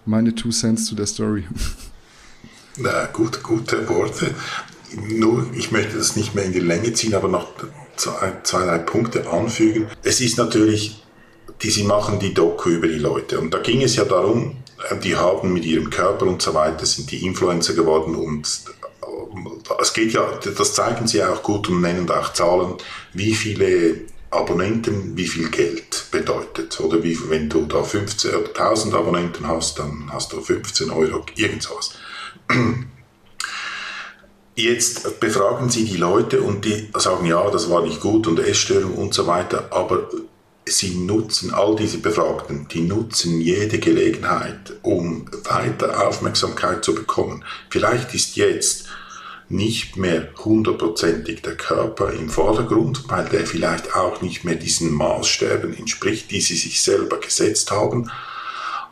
meine 0.07 0.35
Two 0.35 0.51
Cents 0.51 0.87
zu 0.87 0.95
der 0.95 1.07
Story. 1.07 1.45
Na, 2.77 3.07
gut, 3.07 3.43
gute 3.43 3.89
Worte. 3.89 4.33
Nur, 5.09 5.47
ich 5.55 5.73
möchte 5.73 5.99
das 5.99 6.15
nicht 6.15 6.35
mehr 6.37 6.45
in 6.45 6.53
die 6.53 6.61
Länge 6.61 6.93
ziehen, 6.93 7.15
aber 7.15 7.27
noch 7.29 7.49
zwei, 7.97 8.33
zwei 8.45 8.65
drei 8.65 8.79
Punkte 8.79 9.29
anfügen. 9.29 9.89
Es 10.05 10.21
ist 10.21 10.39
natürlich, 10.39 11.03
die, 11.63 11.71
sie 11.71 11.83
machen 11.83 12.21
die 12.21 12.33
Doku 12.33 12.71
über 12.71 12.87
die 12.87 12.99
Leute. 12.99 13.41
Und 13.41 13.53
da 13.53 13.59
ging 13.59 13.83
es 13.83 13.97
ja 13.97 14.05
darum, 14.05 14.57
die 15.03 15.17
haben 15.17 15.53
mit 15.53 15.65
ihrem 15.65 15.91
Körper 15.91 16.27
und 16.27 16.41
so 16.41 16.55
weiter, 16.55 16.87
sind 16.87 17.11
die 17.11 17.27
Influencer 17.27 17.75
geworden 17.75 18.15
und 18.15 18.47
es 19.81 19.93
geht 19.93 20.13
ja, 20.13 20.39
das 20.57 20.75
zeigen 20.75 21.07
sie 21.07 21.23
auch 21.23 21.43
gut 21.43 21.69
und 21.69 21.81
nennen 21.81 22.09
auch 22.11 22.33
Zahlen, 22.33 22.75
wie 23.13 23.35
viele 23.35 24.01
Abonnenten 24.31 25.17
wie 25.17 25.27
viel 25.27 25.49
Geld 25.51 26.07
bedeutet. 26.11 26.79
Oder 26.81 27.03
wie, 27.03 27.19
wenn 27.31 27.49
du 27.49 27.65
da 27.67 27.83
15 27.83 28.35
oder 28.35 28.49
1000 28.49 28.95
Abonnenten 28.95 29.49
hast, 29.49 29.79
dann 29.79 30.11
hast 30.13 30.33
du 30.33 30.41
15 30.41 30.91
Euro, 30.91 31.25
irgendwas. 31.35 31.95
Jetzt 34.55 35.21
befragen 35.21 35.71
sie 35.71 35.85
die 35.85 35.97
Leute 35.97 36.43
und 36.43 36.65
die 36.65 36.89
sagen, 36.97 37.27
ja, 37.27 37.49
das 37.51 37.71
war 37.71 37.83
nicht 37.83 38.01
gut 38.01 38.27
und 38.27 38.41
Essstörung 38.41 38.97
und 38.97 39.15
so 39.15 39.27
weiter, 39.27 39.69
aber 39.71 40.11
sie 40.67 40.97
nutzen, 40.97 41.55
all 41.55 41.77
diese 41.77 41.99
Befragten, 41.99 42.67
die 42.69 42.81
nutzen 42.81 43.41
jede 43.41 43.79
Gelegenheit, 43.79 44.75
um 44.83 45.27
weiter 45.45 46.07
Aufmerksamkeit 46.07 46.85
zu 46.85 46.95
bekommen. 46.95 47.45
Vielleicht 47.71 48.15
ist 48.15 48.37
jetzt 48.37 48.88
nicht 49.51 49.97
mehr 49.97 50.29
hundertprozentig 50.45 51.43
der 51.43 51.57
Körper 51.57 52.13
im 52.13 52.29
Vordergrund, 52.29 53.05
weil 53.09 53.25
der 53.27 53.47
vielleicht 53.47 53.95
auch 53.95 54.21
nicht 54.21 54.45
mehr 54.45 54.57
diesen 54.57 54.93
Maßstäben 54.93 55.77
entspricht, 55.77 56.31
die 56.31 56.41
sie 56.41 56.57
sich 56.57 56.83
selber 56.83 57.19
gesetzt 57.19 57.71
haben. 57.71 58.11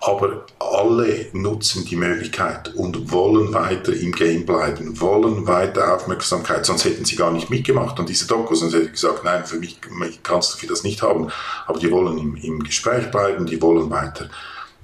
Aber 0.01 0.47
alle 0.59 1.27
nutzen 1.33 1.85
die 1.85 1.97
Möglichkeit 1.97 2.75
und 2.75 3.11
wollen 3.11 3.53
weiter 3.53 3.92
im 3.92 4.12
Game 4.12 4.47
bleiben, 4.47 5.01
wollen 5.01 5.47
weiter 5.47 5.95
Aufmerksamkeit, 5.95 6.64
sonst 6.64 6.85
hätten 6.85 7.05
sie 7.05 7.16
gar 7.16 7.33
nicht 7.33 7.51
mitgemacht 7.51 7.99
und 7.99 8.09
diese 8.09 8.27
Doku, 8.27 8.55
sonst 8.55 8.75
hätte 8.75 8.85
ich 8.85 8.92
gesagt, 8.92 9.25
nein, 9.25 9.45
für 9.45 9.57
mich 9.57 9.79
kannst 10.23 10.55
du 10.55 10.59
für 10.59 10.66
das 10.66 10.85
nicht 10.85 11.03
haben. 11.03 11.29
Aber 11.66 11.79
die 11.79 11.90
wollen 11.90 12.19
im, 12.19 12.37
im 12.37 12.62
Gespräch 12.62 13.11
bleiben, 13.11 13.47
die 13.47 13.61
wollen 13.61 13.90
weiter 13.90 14.29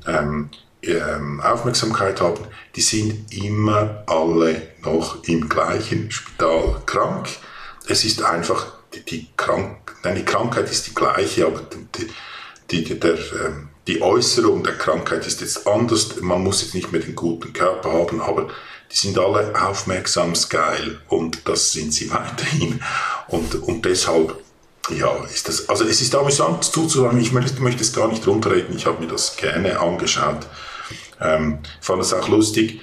ähm, 0.07 0.49
ähm, 0.83 1.41
Aufmerksamkeit 1.41 2.21
haben, 2.21 2.41
die 2.75 2.81
sind 2.81 3.33
immer 3.33 4.03
alle 4.07 4.72
noch 4.83 5.25
im 5.25 5.49
gleichen 5.49 6.11
Spital 6.11 6.83
krank. 6.87 7.29
Es 7.87 8.05
ist 8.05 8.23
einfach, 8.23 8.67
die, 8.95 9.05
die, 9.05 9.29
Krank 9.37 9.97
nein, 10.03 10.17
die 10.17 10.25
Krankheit 10.25 10.71
ist 10.71 10.87
die 10.87 10.95
gleiche, 10.95 11.47
aber 11.47 11.63
die, 11.97 12.85
die, 12.85 12.99
der, 12.99 13.15
ähm, 13.15 13.69
die 13.87 14.01
Äußerung 14.01 14.63
der 14.63 14.79
Krankheit 14.79 15.27
ist 15.27 15.41
jetzt 15.41 15.67
anders. 15.67 16.21
Man 16.21 16.43
muss 16.43 16.63
jetzt 16.63 16.75
nicht 16.75 16.93
mehr 16.93 17.01
den 17.01 17.15
guten 17.15 17.53
Körper 17.53 17.93
haben, 17.93 18.21
aber 18.21 18.49
die 18.91 18.97
sind 18.97 19.19
alle 19.19 19.53
aufmerksamsgeil 19.61 21.01
und 21.09 21.49
das 21.49 21.73
sind 21.73 21.93
sie 21.93 22.11
weiterhin. 22.11 22.83
Und, 23.29 23.55
und 23.63 23.85
deshalb 23.85 24.37
ja, 24.91 25.25
ist 25.33 25.49
das, 25.49 25.69
also 25.69 25.85
es 25.85 26.01
ist 26.01 26.15
amüsant 26.15 26.65
zuzuhören, 26.65 27.21
ich 27.21 27.33
möchte, 27.33 27.63
möchte 27.63 27.83
es 27.83 27.93
gar 27.93 28.09
nicht 28.09 28.27
runterreden, 28.27 28.77
ich 28.77 28.87
habe 28.87 29.01
mir 29.01 29.11
das 29.11 29.37
gerne 29.37 29.79
angeschaut. 29.79 30.47
Ähm, 31.21 31.61
ich 31.81 31.87
fand 31.87 32.03
es 32.03 32.13
auch 32.13 32.29
lustig, 32.29 32.81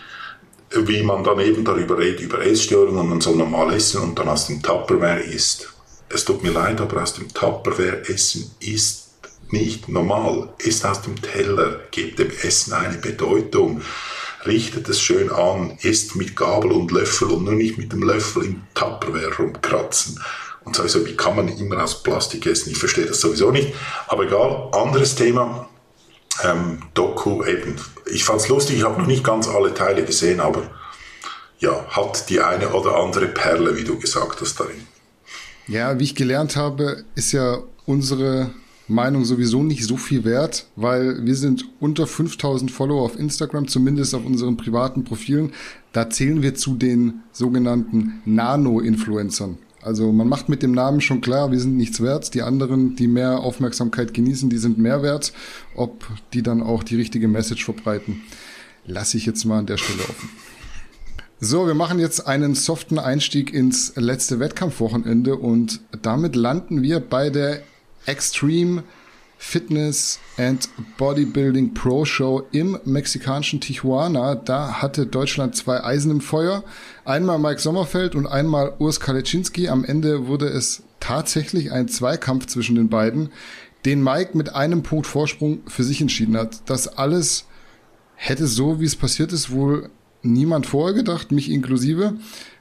wie 0.72 1.04
man 1.04 1.24
dann 1.24 1.40
eben 1.40 1.64
darüber 1.64 1.98
redet, 1.98 2.22
über 2.22 2.46
Essstörungen 2.46 3.00
und 3.00 3.10
man 3.10 3.22
soll 3.22 3.36
normal 3.36 3.74
essen 3.74 4.02
und 4.02 4.20
dann 4.20 4.30
aus 4.30 4.48
dem 4.48 4.62
Tupperware 4.62 5.22
isst. 5.22 5.70
Es 6.10 6.26
tut 6.26 6.44
mir 6.44 6.52
leid, 6.52 6.82
aber 6.82 7.02
aus 7.02 7.14
dem 7.14 7.32
Tupperware 7.34 8.08
essen 8.08 8.52
ist 8.60 9.10
nicht 9.52 9.90
normal. 9.90 10.50
Isst 10.60 10.86
aus 10.86 11.02
dem 11.02 11.20
Teller, 11.22 11.82
gebt 11.92 12.20
dem 12.20 12.32
Essen 12.42 12.74
eine 12.74 12.98
Bedeutung, 12.98 13.82
richtet 14.46 14.88
es 14.90 15.02
schön 15.02 15.32
an, 15.32 15.78
isst 15.82 16.16
mit 16.16 16.36
Gabel 16.36 16.72
und 16.72 16.92
Löffel 16.92 17.30
und 17.30 17.46
nur 17.46 17.54
nicht 17.54 17.78
mit 17.78 17.92
dem 17.92 18.04
Löffel 18.04 18.46
im 18.46 18.62
Tupperware 18.74 19.36
rumkratzen. 19.38 20.20
Und 20.66 20.76
sowieso, 20.76 21.06
wie 21.06 21.16
kann 21.16 21.36
man 21.36 21.48
immer 21.48 21.84
aus 21.84 22.04
Plastik 22.04 22.46
essen? 22.46 22.72
Ich 22.72 22.78
verstehe 22.78 23.06
das 23.06 23.22
sowieso 23.22 23.50
nicht. 23.52 23.74
Aber 24.08 24.24
egal, 24.24 24.70
anderes 24.72 25.16
Thema. 25.16 25.68
Ähm, 26.44 26.80
Doku 26.94 27.44
eben. 27.44 27.76
Ich 28.12 28.24
fand 28.24 28.42
es 28.42 28.48
lustig, 28.48 28.78
ich 28.78 28.84
habe 28.84 29.00
noch 29.00 29.08
nicht 29.08 29.24
ganz 29.24 29.48
alle 29.48 29.74
Teile 29.74 30.04
gesehen, 30.04 30.40
aber 30.40 30.70
ja, 31.60 31.86
hat 31.90 32.30
die 32.30 32.40
eine 32.40 32.70
oder 32.70 32.98
andere 32.98 33.28
Perle, 33.28 33.76
wie 33.78 33.84
du 33.84 34.00
gesagt 34.00 34.42
hast, 34.42 34.60
darin. 34.60 34.88
Ja, 35.68 36.00
wie 36.00 36.04
ich 36.04 36.16
gelernt 36.16 36.56
habe, 36.56 37.04
ist 37.16 37.32
ja 37.32 37.60
unsere 37.86 38.52
Meinung 38.88 39.24
sowieso 39.24 39.62
nicht 39.62 39.84
so 39.86 39.98
viel 39.98 40.24
wert, 40.24 40.66
weil 40.76 41.24
wir 41.26 41.36
sind 41.36 41.66
unter 41.80 42.08
5000 42.08 42.72
Follower 42.72 43.04
auf 43.04 43.20
Instagram, 43.20 43.68
zumindest 43.68 44.16
auf 44.16 44.26
unseren 44.26 44.58
privaten 44.58 45.04
Profilen. 45.04 45.54
Da 45.94 46.10
zählen 46.10 46.42
wir 46.42 46.56
zu 46.56 46.76
den 46.76 47.22
sogenannten 47.32 48.22
Nano-Influencern. 48.26 49.60
Also 49.82 50.12
man 50.12 50.28
macht 50.28 50.50
mit 50.50 50.62
dem 50.62 50.74
Namen 50.74 51.02
schon 51.02 51.22
klar, 51.22 51.52
wir 51.52 51.60
sind 51.60 51.78
nichts 51.78 52.02
wert. 52.02 52.34
Die 52.34 52.42
anderen, 52.42 52.96
die 52.96 53.08
mehr 53.08 53.40
Aufmerksamkeit 53.40 54.14
genießen, 54.14 54.50
die 54.50 54.58
sind 54.58 54.78
mehr 54.78 55.02
wert. 55.02 55.32
Ob 55.76 56.06
die 56.34 56.44
dann 56.44 56.62
auch 56.62 56.84
die 56.84 56.96
richtige 56.96 57.28
Message 57.28 57.64
verbreiten, 57.64 58.22
lasse 58.86 59.18
ich 59.18 59.26
jetzt 59.26 59.46
mal 59.46 59.60
an 59.60 59.66
der 59.66 59.78
Stelle 59.78 60.02
offen. 60.02 60.30
So, 61.42 61.68
wir 61.68 61.74
machen 61.74 62.00
jetzt 62.00 62.28
einen 62.28 62.54
soften 62.54 63.00
Einstieg 63.00 63.54
ins 63.54 63.94
letzte 63.96 64.42
Wettkampfwochenende 64.42 65.38
und 65.38 65.80
damit 66.02 66.36
landen 66.36 66.82
wir 66.82 67.00
bei 67.00 67.30
der 67.30 67.62
Extreme 68.06 68.84
Fitness 69.42 70.20
and 70.38 70.70
Bodybuilding 70.98 71.74
Pro 71.74 72.04
Show 72.04 72.44
im 72.52 72.78
mexikanischen 72.84 73.62
Tijuana. 73.62 74.36
Da 74.36 74.82
hatte 74.82 75.08
Deutschland 75.08 75.56
zwei 75.56 75.82
Eisen 75.82 76.12
im 76.12 76.22
Feuer. 76.22 76.64
Einmal 77.06 77.40
Mike 77.40 77.62
Sommerfeld 77.62 78.16
und 78.16 78.28
einmal 78.28 78.74
Urs 78.80 79.00
Kalecinski. 79.00 79.70
Am 79.70 79.86
Ende 79.86 80.28
wurde 80.28 80.48
es 80.48 80.84
tatsächlich 81.00 81.72
ein 81.72 81.88
Zweikampf 81.88 82.48
zwischen 82.48 82.76
den 82.76 82.90
beiden, 82.90 83.30
den 83.86 84.04
Mike 84.04 84.38
mit 84.38 84.54
einem 84.54 84.84
Punkt 84.84 85.08
Vorsprung 85.08 85.62
für 85.68 85.84
sich 85.84 86.02
entschieden 86.02 86.38
hat. 86.38 86.70
Das 86.70 86.90
alles 86.98 87.46
hätte 88.16 88.46
so, 88.46 88.82
wie 88.82 88.86
es 88.86 88.98
passiert 88.98 89.32
ist, 89.32 89.52
wohl 89.52 89.90
niemand 90.22 90.68
vorher 90.68 90.94
gedacht, 90.94 91.32
mich 91.32 91.50
inklusive. 91.50 92.16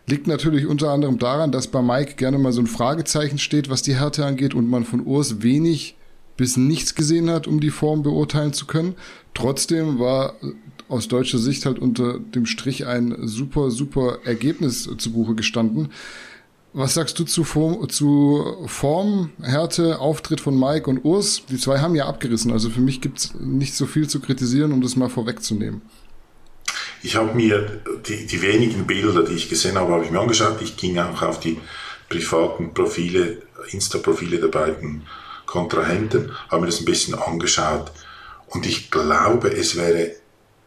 Liegt 0.06 0.28
natürlich 0.28 0.66
unter 0.66 0.90
anderem 0.90 1.18
daran, 1.18 1.50
dass 1.50 1.66
bei 1.66 1.82
Mike 1.82 2.14
gerne 2.14 2.38
mal 2.38 2.52
so 2.52 2.62
ein 2.62 2.68
Fragezeichen 2.68 3.38
steht, 3.38 3.68
was 3.68 3.82
die 3.82 3.96
Härte 3.96 4.24
angeht 4.24 4.54
und 4.54 4.70
man 4.70 4.84
von 4.84 5.04
Urs 5.04 5.42
wenig 5.42 5.97
bis 6.38 6.56
nichts 6.56 6.94
gesehen 6.94 7.28
hat, 7.28 7.46
um 7.46 7.60
die 7.60 7.70
Form 7.70 8.02
beurteilen 8.02 8.54
zu 8.54 8.64
können. 8.64 8.94
Trotzdem 9.34 9.98
war 9.98 10.36
aus 10.88 11.08
deutscher 11.08 11.38
Sicht 11.38 11.66
halt 11.66 11.78
unter 11.78 12.18
dem 12.18 12.46
Strich 12.46 12.86
ein 12.86 13.14
super, 13.28 13.70
super 13.70 14.20
Ergebnis 14.24 14.88
zu 14.96 15.12
Buche 15.12 15.34
gestanden. 15.34 15.90
Was 16.72 16.94
sagst 16.94 17.18
du 17.18 17.24
zu 17.24 17.44
Form, 17.44 17.88
zu 17.88 18.56
Form, 18.66 19.30
Härte, 19.42 19.98
Auftritt 19.98 20.40
von 20.40 20.58
Mike 20.58 20.88
und 20.88 21.04
Urs? 21.04 21.42
Die 21.50 21.58
zwei 21.58 21.80
haben 21.80 21.94
ja 21.94 22.06
abgerissen, 22.06 22.52
also 22.52 22.70
für 22.70 22.80
mich 22.80 23.00
gibt's 23.00 23.34
nicht 23.40 23.74
so 23.74 23.86
viel 23.86 24.08
zu 24.08 24.20
kritisieren, 24.20 24.72
um 24.72 24.80
das 24.80 24.94
mal 24.94 25.08
vorwegzunehmen. 25.08 25.82
Ich 27.02 27.16
habe 27.16 27.34
mir 27.34 27.80
die, 28.06 28.26
die 28.26 28.42
wenigen 28.42 28.86
Bilder, 28.86 29.24
die 29.24 29.34
ich 29.34 29.48
gesehen 29.48 29.76
habe, 29.76 29.92
habe 29.92 30.04
ich 30.04 30.10
mir 30.10 30.20
angeschaut. 30.20 30.60
Ich 30.62 30.76
ging 30.76 30.98
auch 30.98 31.22
auf 31.22 31.40
die 31.40 31.58
privaten 32.08 32.74
Profile, 32.74 33.42
Insta-Profile 33.70 34.38
der 34.38 34.48
beiden 34.48 35.02
Kontrahenten, 35.48 36.32
habe 36.50 36.60
mir 36.60 36.66
das 36.66 36.80
ein 36.80 36.84
bisschen 36.84 37.14
angeschaut. 37.14 37.90
Und 38.48 38.66
ich 38.66 38.90
glaube, 38.90 39.48
es 39.48 39.76
wäre, 39.76 40.12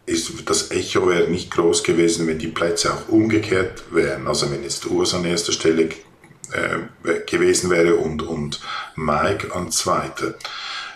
es, 0.06 0.32
das 0.46 0.72
Echo 0.72 1.08
wäre 1.08 1.30
nicht 1.30 1.52
groß 1.52 1.84
gewesen, 1.84 2.28
wenn 2.28 2.40
die 2.40 2.48
Plätze 2.48 2.94
auch 2.94 3.08
umgekehrt 3.08 3.84
wären. 3.92 4.28
Also 4.28 4.52
wenn 4.52 4.64
jetzt 4.64 4.86
Urs 4.88 5.14
an 5.14 5.24
erster 5.24 5.52
Stelle 5.52 5.90
äh, 6.52 7.20
gewesen 7.30 7.70
wäre 7.70 7.96
und, 7.96 8.24
und 8.24 8.60
Mike 8.96 9.54
an 9.56 9.72
zweiter. 9.72 10.34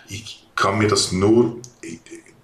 Ich 0.10 0.48
kann 0.56 0.80
mir 0.80 0.88
das 0.88 1.12
nur, 1.12 1.58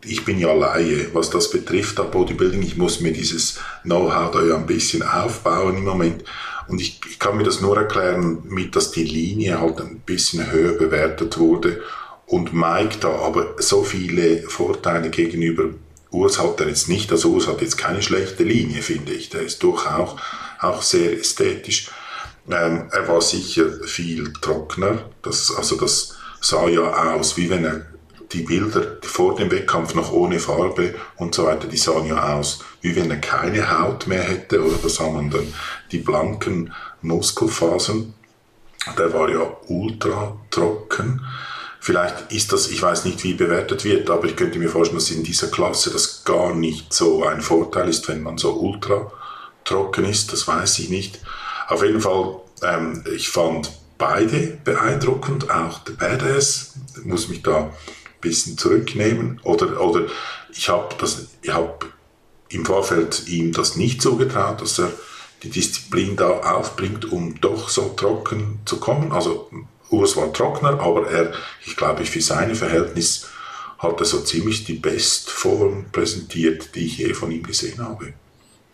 ich 0.04 0.23
bin 0.25 0.38
ja 0.38 0.54
Laie, 0.54 1.08
was 1.13 1.32
das 1.32 1.49
betrifft, 1.49 1.97
da 1.97 2.04
Bodybuilding. 2.04 2.62
Ich 2.62 2.77
muss 2.77 3.01
mir 3.01 3.13
dieses 3.13 3.60
Know-how 3.84 4.32
da 4.32 4.43
ja 4.43 4.56
ein 4.58 4.67
bisschen 4.67 5.01
aufbauen 5.01 5.77
im 5.77 5.86
Moment. 5.86 6.23
Und 6.72 6.80
ich, 6.80 7.02
ich 7.10 7.20
kann 7.20 7.36
mir 7.36 7.44
das 7.44 7.60
nur 7.60 7.76
erklären, 7.78 8.44
mit, 8.46 8.78
dass 8.78 8.92
die 8.92 9.04
Linie 9.04 9.60
halt 9.60 9.82
ein 9.82 10.00
bisschen 10.00 10.52
höher 10.52 10.78
bewertet 10.78 11.38
wurde 11.38 11.82
und 12.26 12.54
Mike 12.54 12.98
da 13.02 13.10
aber 13.10 13.56
so 13.58 13.84
viele 13.84 14.44
Vorteile 14.44 15.10
gegenüber 15.10 15.66
Urs 16.12 16.40
hat 16.40 16.62
er 16.62 16.70
jetzt 16.70 16.88
nicht. 16.88 17.12
Also 17.12 17.30
Urs 17.32 17.48
hat 17.48 17.62
jetzt 17.62 17.78
keine 17.78 18.02
schlechte 18.02 18.44
Linie, 18.44 18.82
finde 18.82 19.12
ich. 19.12 19.30
Der 19.30 19.42
ist 19.42 19.62
durchaus 19.64 20.12
auch, 20.12 20.18
auch 20.60 20.82
sehr 20.82 21.20
ästhetisch. 21.20 21.90
Ähm, 22.50 22.88
er 22.92 23.08
war 23.08 23.22
sicher 23.22 23.66
viel 23.86 24.32
trockener. 24.42 25.10
Das, 25.22 25.54
also 25.56 25.76
das 25.76 26.16
sah 26.40 26.68
ja 26.70 27.14
aus, 27.14 27.36
wie 27.36 27.50
wenn 27.50 27.66
er 27.66 27.86
die 28.34 28.41
Bilder 28.41 28.98
vor 29.02 29.36
dem 29.36 29.52
Wettkampf 29.52 29.94
noch 29.96 30.12
ohne 30.12 30.39
Farbe 30.39 30.96
und 31.17 31.36
so 31.36 31.46
weiter, 31.46 31.67
die 31.67 31.78
sahen 31.78 32.06
ja 32.06 32.34
aus, 32.34 32.60
wie 32.82 32.96
wenn 32.96 33.12
er 33.12 33.17
keine 33.17 33.80
Haut 33.80 34.08
mehr 34.08 34.24
hätte, 34.24 34.63
oder 34.63 34.78
da 34.82 34.89
sah 34.89 35.10
man 35.10 35.30
dann 35.30 35.54
die 35.91 36.00
blanken 36.00 36.74
Muskelfasern. 37.02 38.13
Der 38.98 39.13
war 39.13 39.30
ja 39.30 39.58
ultra 39.67 40.38
trocken. 40.50 41.22
Vielleicht 41.80 42.32
ist 42.32 42.54
das, 42.54 42.70
ich 42.70 42.82
weiß 42.82 43.06
nicht, 43.06 43.24
wie 43.24 43.34
bewertet 43.34 43.84
wird, 43.86 44.10
aber 44.10 44.26
ich 44.26 44.36
könnte 44.36 44.60
mir 44.60 44.70
vorstellen, 44.70 45.00
dass 45.00 45.12
in 45.12 45.24
dieser 45.24 45.48
Klasse 45.48 45.91
das 45.91 46.24
gar 46.24 46.54
nicht 46.54 46.94
so 46.94 47.24
ein 47.24 47.41
Vorteil 47.41 47.89
ist, 47.89 48.08
wenn 48.08 48.22
man 48.22 48.38
so 48.38 48.54
ultra 48.54 49.12
trocken 49.63 50.06
ist. 50.06 50.32
Das 50.32 50.48
weiß 50.48 50.80
ich 50.80 50.89
nicht. 50.89 51.20
Auf 51.67 51.84
jeden 51.84 52.02
Fall, 52.02 52.39
ähm, 52.63 53.04
ich 53.15 53.30
fand 53.30 53.72
beide 53.98 54.60
beeindruckend, 54.63 55.50
auch 55.52 55.80
der 55.80 55.94
Badass, 55.94 56.74
muss 57.04 57.30
mich 57.30 57.44
da 57.44 57.72
bisschen 58.22 58.58
zurücknehmen 58.58 59.40
oder, 59.44 59.82
oder 59.82 60.06
ich 60.54 60.70
habe 60.70 60.96
habe 61.50 61.86
im 62.50 62.66
Vorfeld 62.66 63.28
ihm 63.28 63.52
das 63.52 63.76
nicht 63.76 64.02
zugetraut, 64.02 64.62
dass 64.62 64.80
er 64.80 64.92
die 65.44 65.50
Disziplin 65.50 66.16
da 66.16 66.30
aufbringt, 66.30 67.12
um 67.12 67.40
doch 67.42 67.70
so 67.70 67.90
trocken 67.90 68.60
zu 68.66 68.78
kommen. 68.78 69.12
Also 69.12 69.50
Urs 69.90 70.16
war 70.16 70.32
trockener, 70.32 70.80
aber 70.80 71.10
er, 71.10 71.34
ich 71.66 71.76
glaube, 71.76 72.06
für 72.06 72.22
seine 72.22 72.56
Verhältnis 72.56 73.28
hat 73.80 74.00
er 74.00 74.06
so 74.06 74.22
ziemlich 74.22 74.64
die 74.64 74.76
Bestform 74.76 75.86
präsentiert, 75.92 76.76
die 76.76 76.86
ich 76.86 77.00
je 77.00 77.14
von 77.14 77.32
ihm 77.32 77.44
gesehen 77.44 77.84
habe. 77.84 78.14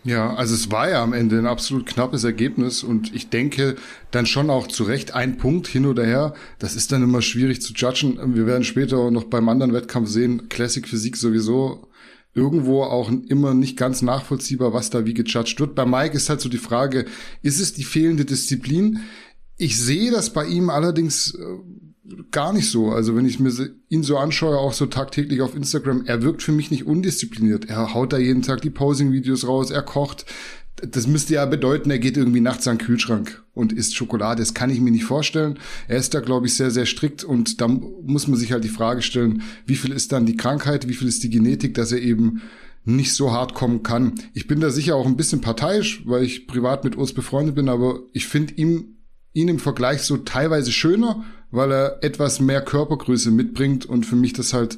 Ja, 0.08 0.34
also 0.36 0.56
es 0.56 0.72
war 0.72 0.90
ja 0.90 1.04
am 1.04 1.12
Ende 1.12 1.38
ein 1.38 1.46
absolut 1.46 1.86
knappes 1.86 2.24
Ergebnis 2.24 2.82
und 2.82 3.14
ich 3.14 3.30
denke 3.30 3.76
dann 4.10 4.26
schon 4.26 4.50
auch 4.50 4.68
zu 4.68 4.86
Recht 4.86 5.14
ein 5.14 5.36
Punkt 5.36 5.68
hin 5.68 5.86
oder 5.86 6.06
her. 6.06 6.34
Das 6.60 6.78
ist 6.78 6.94
dann 6.94 7.04
immer 7.04 7.22
schwierig 7.22 7.62
zu 7.62 7.74
judgen. 7.74 8.34
Wir 8.34 8.48
werden 8.48 8.64
später 8.64 9.00
auch 9.00 9.12
noch 9.12 9.26
beim 9.26 9.50
anderen 9.50 9.74
Wettkampf 9.74 10.08
sehen, 10.08 10.48
Classic 10.48 10.88
Physik 10.88 11.18
sowieso 11.18 11.90
irgendwo 12.34 12.84
auch 12.84 13.12
immer 13.28 13.54
nicht 13.54 13.76
ganz 13.76 14.02
nachvollziehbar, 14.02 14.72
was 14.72 14.90
da 14.90 15.06
wie 15.06 15.14
gejudged 15.14 15.60
wird. 15.60 15.76
Bei 15.76 15.86
Mike 15.86 16.16
ist 16.16 16.30
halt 16.30 16.40
so 16.40 16.48
die 16.48 16.58
Frage, 16.58 17.04
ist 17.42 17.60
es 17.60 17.74
die 17.74 17.84
fehlende 17.84 18.24
Disziplin? 18.24 19.02
Ich 19.58 19.78
sehe 19.78 20.12
das 20.12 20.32
bei 20.32 20.46
ihm 20.46 20.70
allerdings 20.70 21.36
äh, 21.36 21.44
gar 22.32 22.54
nicht 22.54 22.70
so. 22.70 22.92
Also 22.92 23.16
wenn 23.16 23.26
ich 23.26 23.40
mir 23.40 23.52
ihn 23.90 24.04
so 24.04 24.18
anschaue, 24.18 24.58
auch 24.58 24.74
so 24.74 24.86
tagtäglich 24.86 25.42
auf 25.42 25.56
Instagram, 25.56 26.06
er 26.06 26.22
wirkt 26.22 26.44
für 26.44 26.52
mich 26.52 26.72
nicht 26.72 26.86
undiszipliniert. 26.86 27.70
Er 27.70 27.94
haut 27.94 28.14
da 28.14 28.18
jeden 28.18 28.42
Tag 28.42 28.62
die 28.62 28.70
Posing-Videos 28.70 29.48
raus, 29.48 29.72
er 29.72 29.82
kocht. 29.82 30.26
Das 30.76 31.08
müsste 31.08 31.34
ja 31.34 31.46
bedeuten, 31.46 31.90
er 31.90 31.98
geht 31.98 32.18
irgendwie 32.18 32.40
nachts 32.40 32.68
an 32.68 32.78
den 32.78 32.86
Kühlschrank 32.86 33.44
und 33.54 33.74
isst 33.74 33.96
Schokolade. 33.96 34.42
Das 34.42 34.54
kann 34.54 34.70
ich 34.70 34.80
mir 34.80 34.92
nicht 34.92 35.06
vorstellen. 35.06 35.58
Er 35.88 35.98
ist 35.98 36.14
da, 36.14 36.20
glaube 36.20 36.46
ich, 36.46 36.54
sehr, 36.54 36.70
sehr 36.70 36.86
strikt 36.86 37.24
und 37.24 37.62
da 37.62 37.68
muss 37.68 38.28
man 38.28 38.38
sich 38.38 38.52
halt 38.52 38.64
die 38.64 38.70
Frage 38.70 39.02
stellen, 39.02 39.42
wie 39.66 39.76
viel 39.76 39.92
ist 39.92 40.12
dann 40.12 40.28
die 40.28 40.38
Krankheit, 40.38 40.88
wie 40.88 40.94
viel 40.94 41.08
ist 41.08 41.24
die 41.24 41.32
Genetik, 41.32 41.74
dass 41.74 41.92
er 41.92 42.02
eben 42.02 42.42
nicht 42.86 43.14
so 43.14 43.32
hart 43.32 43.54
kommen 43.54 43.84
kann. 43.84 44.14
Ich 44.34 44.48
bin 44.48 44.62
da 44.62 44.70
sicher 44.70 44.96
auch 44.96 45.08
ein 45.08 45.18
bisschen 45.18 45.42
parteiisch, 45.42 46.04
weil 46.06 46.24
ich 46.24 46.48
privat 46.48 46.84
mit 46.84 46.96
uns 46.96 47.12
befreundet 47.12 47.56
bin, 47.56 47.70
aber 47.70 48.02
ich 48.14 48.28
finde 48.28 48.54
ihm 48.54 48.98
ihn 49.38 49.50
im 49.50 49.60
Vergleich 49.60 50.02
so 50.02 50.18
teilweise 50.18 50.72
schöner, 50.72 51.24
weil 51.52 51.72
er 51.72 52.04
etwas 52.04 52.40
mehr 52.40 52.62
Körpergröße 52.62 53.32
mitbringt 53.32 53.86
und 53.86 54.06
für 54.06 54.16
mich 54.16 54.34
das 54.34 54.54
halt 54.54 54.78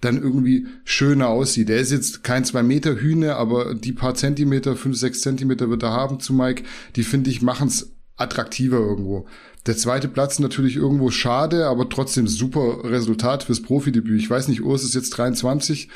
dann 0.00 0.20
irgendwie 0.20 0.66
schöner 0.84 1.28
aussieht. 1.28 1.70
Er 1.70 1.78
ist 1.78 1.92
jetzt 1.92 2.24
kein 2.24 2.44
zwei 2.44 2.62
Meter 2.62 2.96
Hühne, 2.96 3.36
aber 3.36 3.74
die 3.74 3.92
paar 3.92 4.14
Zentimeter, 4.14 4.76
fünf, 4.76 4.96
sechs 4.96 5.20
Zentimeter 5.20 5.70
wird 5.70 5.82
er 5.82 5.92
haben 5.92 6.20
zu 6.20 6.32
Mike, 6.32 6.64
die 6.96 7.02
finde 7.02 7.30
ich 7.30 7.42
machen 7.42 7.68
es 7.68 7.92
attraktiver 8.16 8.78
irgendwo. 8.78 9.26
Der 9.66 9.76
zweite 9.76 10.08
Platz 10.08 10.38
natürlich 10.38 10.76
irgendwo 10.76 11.10
schade, 11.10 11.66
aber 11.66 11.88
trotzdem 11.88 12.28
super 12.28 12.84
Resultat 12.84 13.44
fürs 13.44 13.62
Profidebüt. 13.62 14.20
Ich 14.20 14.30
weiß 14.30 14.48
nicht, 14.48 14.62
Urs 14.62 14.84
ist 14.84 14.94
jetzt 14.94 15.10
23 15.10 15.88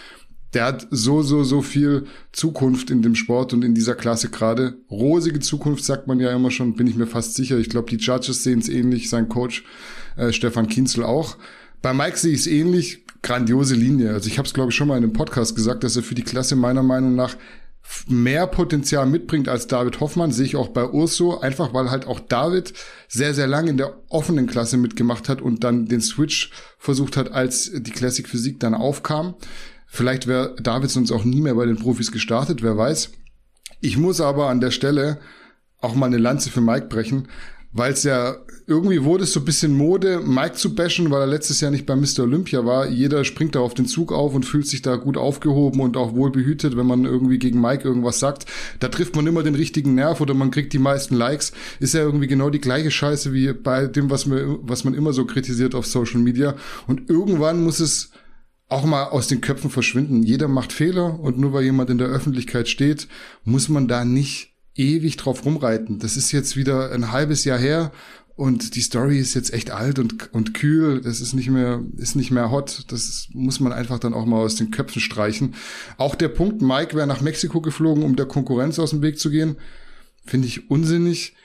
der 0.54 0.66
hat 0.66 0.86
so, 0.90 1.22
so, 1.22 1.42
so 1.42 1.62
viel 1.62 2.06
Zukunft 2.32 2.90
in 2.90 3.02
dem 3.02 3.14
Sport 3.14 3.52
und 3.52 3.64
in 3.64 3.74
dieser 3.74 3.94
Klasse 3.94 4.30
gerade. 4.30 4.78
Rosige 4.90 5.40
Zukunft 5.40 5.84
sagt 5.84 6.06
man 6.06 6.20
ja 6.20 6.32
immer 6.32 6.50
schon, 6.50 6.74
bin 6.74 6.86
ich 6.86 6.94
mir 6.94 7.06
fast 7.06 7.34
sicher. 7.34 7.58
Ich 7.58 7.68
glaube, 7.68 7.90
die 7.90 7.96
Judges 7.96 8.42
sehen 8.44 8.60
es 8.60 8.68
ähnlich, 8.68 9.10
sein 9.10 9.28
Coach 9.28 9.64
äh, 10.16 10.32
Stefan 10.32 10.68
Kienzel 10.68 11.04
auch. 11.04 11.36
Bei 11.82 11.92
Mike 11.92 12.16
sehe 12.16 12.32
ich 12.32 12.40
es 12.40 12.46
ähnlich, 12.46 13.04
grandiose 13.22 13.74
Linie. 13.74 14.12
Also 14.12 14.28
ich 14.28 14.38
habe 14.38 14.46
es, 14.46 14.54
glaube 14.54 14.70
ich, 14.70 14.76
schon 14.76 14.88
mal 14.88 14.96
in 14.96 15.04
einem 15.04 15.12
Podcast 15.12 15.56
gesagt, 15.56 15.84
dass 15.84 15.96
er 15.96 16.02
für 16.02 16.14
die 16.14 16.22
Klasse 16.22 16.56
meiner 16.56 16.82
Meinung 16.82 17.14
nach 17.14 17.36
mehr 18.08 18.46
Potenzial 18.46 19.06
mitbringt 19.06 19.48
als 19.48 19.66
David 19.66 20.00
Hoffmann, 20.00 20.32
sehe 20.32 20.46
ich 20.46 20.56
auch 20.56 20.68
bei 20.68 20.88
Urso, 20.88 21.38
einfach 21.38 21.74
weil 21.74 21.90
halt 21.90 22.06
auch 22.06 22.20
David 22.20 22.72
sehr, 23.08 23.34
sehr 23.34 23.46
lange 23.46 23.70
in 23.70 23.76
der 23.76 24.00
offenen 24.08 24.46
Klasse 24.46 24.76
mitgemacht 24.76 25.28
hat 25.28 25.42
und 25.42 25.64
dann 25.64 25.86
den 25.86 26.00
Switch 26.00 26.50
versucht 26.78 27.16
hat, 27.16 27.32
als 27.32 27.70
die 27.74 27.90
Classic 27.90 28.26
Physik 28.26 28.60
dann 28.60 28.74
aufkam. 28.74 29.34
Vielleicht 29.86 30.26
wäre 30.26 30.56
David 30.60 30.90
sonst 30.90 31.12
auch 31.12 31.24
nie 31.24 31.40
mehr 31.40 31.54
bei 31.54 31.66
den 31.66 31.76
Profis 31.76 32.10
gestartet, 32.10 32.62
wer 32.62 32.76
weiß. 32.76 33.10
Ich 33.80 33.98
muss 33.98 34.20
aber 34.20 34.48
an 34.48 34.60
der 34.60 34.70
Stelle 34.70 35.18
auch 35.80 35.94
mal 35.94 36.06
eine 36.06 36.18
Lanze 36.18 36.50
für 36.50 36.62
Mike 36.62 36.86
brechen, 36.86 37.28
weil 37.70 37.92
es 37.92 38.02
ja 38.02 38.36
irgendwie 38.66 39.04
wurde 39.04 39.24
es 39.24 39.32
so 39.32 39.40
ein 39.40 39.44
bisschen 39.44 39.76
Mode, 39.76 40.20
Mike 40.20 40.54
zu 40.54 40.74
bashen, 40.74 41.10
weil 41.10 41.20
er 41.20 41.26
letztes 41.26 41.60
Jahr 41.60 41.70
nicht 41.70 41.84
bei 41.84 41.96
Mr. 41.96 42.20
Olympia 42.20 42.64
war. 42.64 42.88
Jeder 42.88 43.24
springt 43.24 43.54
da 43.54 43.60
auf 43.60 43.74
den 43.74 43.86
Zug 43.86 44.10
auf 44.10 44.34
und 44.34 44.46
fühlt 44.46 44.66
sich 44.66 44.80
da 44.80 44.96
gut 44.96 45.18
aufgehoben 45.18 45.80
und 45.80 45.96
auch 45.98 46.14
wohl 46.14 46.30
behütet, 46.30 46.76
wenn 46.76 46.86
man 46.86 47.04
irgendwie 47.04 47.38
gegen 47.38 47.60
Mike 47.60 47.86
irgendwas 47.86 48.20
sagt. 48.20 48.46
Da 48.80 48.88
trifft 48.88 49.16
man 49.16 49.26
immer 49.26 49.42
den 49.42 49.54
richtigen 49.54 49.94
Nerv 49.94 50.20
oder 50.20 50.32
man 50.32 50.50
kriegt 50.50 50.72
die 50.72 50.78
meisten 50.78 51.14
Likes. 51.14 51.52
Ist 51.78 51.92
ja 51.92 52.00
irgendwie 52.00 52.26
genau 52.26 52.48
die 52.48 52.60
gleiche 52.60 52.90
Scheiße 52.90 53.34
wie 53.34 53.52
bei 53.52 53.86
dem, 53.86 54.08
was, 54.08 54.24
man, 54.24 54.58
was 54.62 54.84
man 54.84 54.94
immer 54.94 55.12
so 55.12 55.26
kritisiert 55.26 55.74
auf 55.74 55.86
Social 55.86 56.20
Media. 56.20 56.56
Und 56.86 57.10
irgendwann 57.10 57.62
muss 57.62 57.80
es 57.80 58.12
auch 58.68 58.86
mal 58.86 59.04
aus 59.04 59.28
den 59.28 59.42
Köpfen 59.42 59.68
verschwinden. 59.68 60.22
Jeder 60.22 60.48
macht 60.48 60.72
Fehler 60.72 61.20
und 61.20 61.38
nur 61.38 61.52
weil 61.52 61.64
jemand 61.64 61.90
in 61.90 61.98
der 61.98 62.08
Öffentlichkeit 62.08 62.68
steht, 62.68 63.08
muss 63.44 63.68
man 63.68 63.88
da 63.88 64.06
nicht 64.06 64.54
ewig 64.74 65.16
drauf 65.16 65.44
rumreiten. 65.44 65.98
Das 65.98 66.16
ist 66.16 66.32
jetzt 66.32 66.56
wieder 66.56 66.90
ein 66.90 67.12
halbes 67.12 67.44
Jahr 67.44 67.58
her 67.58 67.92
und 68.36 68.74
die 68.74 68.80
Story 68.80 69.18
ist 69.18 69.34
jetzt 69.34 69.52
echt 69.52 69.70
alt 69.70 69.98
und, 69.98 70.32
und 70.32 70.54
kühl. 70.54 71.00
Das 71.00 71.20
ist 71.20 71.34
nicht 71.34 71.50
mehr, 71.50 71.82
ist 71.96 72.16
nicht 72.16 72.32
mehr 72.32 72.50
hot. 72.50 72.84
Das 72.88 73.28
muss 73.32 73.60
man 73.60 73.72
einfach 73.72 74.00
dann 74.00 74.14
auch 74.14 74.26
mal 74.26 74.38
aus 74.38 74.56
den 74.56 74.72
Köpfen 74.72 75.00
streichen. 75.00 75.54
Auch 75.98 76.16
der 76.16 76.28
Punkt, 76.28 76.60
Mike 76.60 76.96
wäre 76.96 77.06
nach 77.06 77.20
Mexiko 77.20 77.60
geflogen, 77.60 78.02
um 78.02 78.16
der 78.16 78.26
Konkurrenz 78.26 78.78
aus 78.78 78.90
dem 78.90 79.02
Weg 79.02 79.20
zu 79.20 79.30
gehen, 79.30 79.56
finde 80.24 80.48
ich 80.48 80.68
unsinnig. 80.68 81.36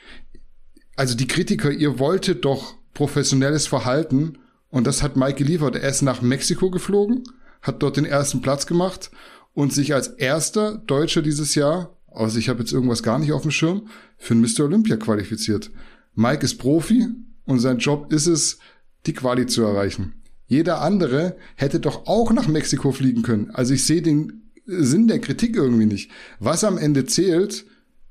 Also 0.95 1.15
die 1.15 1.27
Kritiker, 1.27 1.71
ihr 1.71 1.99
wolltet 1.99 2.43
doch 2.43 2.75
professionelles 2.93 3.67
Verhalten 3.67 4.39
und 4.69 4.87
das 4.87 5.03
hat 5.03 5.15
Mike 5.15 5.35
geliefert. 5.35 5.75
Er 5.75 5.89
ist 5.89 6.01
nach 6.01 6.21
Mexiko 6.21 6.71
geflogen, 6.71 7.23
hat 7.61 7.83
dort 7.83 7.97
den 7.97 8.05
ersten 8.05 8.41
Platz 8.41 8.65
gemacht 8.65 9.11
und 9.53 9.73
sich 9.73 9.93
als 9.93 10.07
erster 10.07 10.77
Deutscher 10.77 11.21
dieses 11.21 11.53
Jahr 11.55 11.95
also 12.11 12.39
ich 12.39 12.49
habe 12.49 12.59
jetzt 12.59 12.73
irgendwas 12.73 13.03
gar 13.03 13.19
nicht 13.19 13.31
auf 13.31 13.43
dem 13.43 13.51
Schirm, 13.51 13.87
für 14.17 14.33
ein 14.33 14.41
Mr. 14.41 14.65
Olympia 14.65 14.97
qualifiziert. 14.97 15.71
Mike 16.19 16.43
ist 16.43 16.57
Profi 16.57 17.07
und 17.45 17.59
sein 17.59 17.77
Job 17.77 18.11
ist 18.11 18.27
es, 18.27 18.59
die 19.05 19.13
Quali 19.13 19.45
zu 19.45 19.63
erreichen. 19.63 20.15
Jeder 20.47 20.81
andere 20.81 21.37
hätte 21.55 21.79
doch 21.79 22.07
auch 22.07 22.33
nach 22.33 22.49
Mexiko 22.49 22.91
fliegen 22.91 23.21
können. 23.21 23.51
Also 23.51 23.73
ich 23.73 23.85
sehe 23.85 24.01
den 24.01 24.51
Sinn 24.65 25.07
der 25.07 25.19
Kritik 25.19 25.55
irgendwie 25.55 25.85
nicht. 25.85 26.11
Was 26.41 26.65
am 26.65 26.77
Ende 26.77 27.05
zählt, 27.05 27.65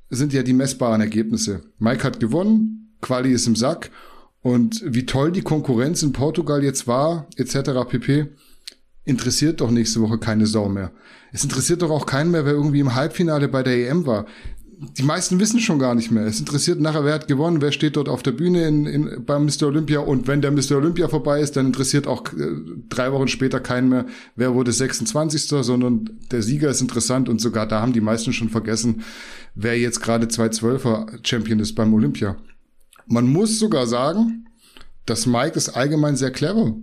sind 0.09 0.33
ja 0.33 0.43
die 0.43 0.55
messbaren 0.55 1.03
Ergebnisse. 1.03 1.65
Mike 1.79 2.03
hat 2.03 2.19
gewonnen, 2.19 2.97
Quali 3.03 3.31
ist 3.31 3.47
im 3.47 3.57
Sack 3.57 3.91
und 4.41 4.83
wie 4.87 5.05
toll 5.05 5.31
die 5.31 5.43
Konkurrenz 5.43 6.03
in 6.03 6.15
Portugal 6.15 6.65
jetzt 6.65 6.87
war, 6.87 7.29
etc. 7.37 7.87
pp 7.87 8.29
interessiert 9.05 9.61
doch 9.61 9.71
nächste 9.71 10.01
Woche 10.01 10.19
keine 10.19 10.47
Sau 10.47 10.69
mehr. 10.69 10.93
Es 11.33 11.43
interessiert 11.43 11.83
doch 11.83 11.91
auch 11.91 12.07
keinen 12.07 12.31
mehr, 12.31 12.45
wer 12.45 12.53
irgendwie 12.53 12.81
im 12.81 12.95
Halbfinale 12.95 13.49
bei 13.49 13.63
der 13.63 13.91
EM 13.91 14.07
war. 14.07 14.27
Die 14.81 15.03
meisten 15.03 15.41
wissen 15.41 15.59
schon 15.59 15.81
gar 15.81 15.97
nicht 15.97 16.12
mehr. 16.12 16.24
Es 16.24 16.39
interessiert 16.39 16.81
nachher, 16.81 17.05
wer 17.05 17.14
hat 17.14 17.26
gewonnen, 17.26 17.61
wer 17.61 17.72
steht 17.72 17.97
dort 17.97 18.09
auf 18.09 18.22
der 18.22 18.31
Bühne 18.31 18.68
in, 18.68 18.87
in, 18.87 19.24
beim 19.24 19.45
Mr. 19.45 19.64
Olympia. 19.66 19.99
Und 19.99 20.29
wenn 20.29 20.41
der 20.41 20.53
Mr. 20.53 20.76
Olympia 20.76 21.09
vorbei 21.09 21.41
ist, 21.41 21.57
dann 21.57 21.66
interessiert 21.66 22.07
auch 22.07 22.24
äh, 22.33 22.47
drei 22.89 23.11
Wochen 23.11 23.26
später 23.26 23.59
keinen 23.59 23.89
mehr, 23.89 24.07
wer 24.37 24.55
wurde 24.55 24.70
26. 24.70 25.49
sondern 25.49 26.09
der 26.31 26.43
Sieger 26.43 26.70
ist 26.70 26.81
interessant. 26.81 27.29
Und 27.29 27.41
sogar 27.41 27.66
da 27.66 27.81
haben 27.81 27.93
die 27.93 28.01
meisten 28.01 28.33
schon 28.33 28.51
vergessen, 28.51 29.03
wer 29.57 29.76
jetzt 29.76 30.01
gerade 30.01 30.26
212er 30.26 31.26
Champion 31.26 31.59
ist 31.59 31.74
beim 31.74 31.93
Olympia. 31.93 32.37
Man 33.07 33.26
muss 33.26 33.59
sogar 33.59 33.89
sagen, 33.89 34.47
dass 35.07 35.26
Mike 35.26 35.57
es 35.57 35.68
allgemein 35.68 36.14
sehr 36.14 36.31
clever 36.31 36.76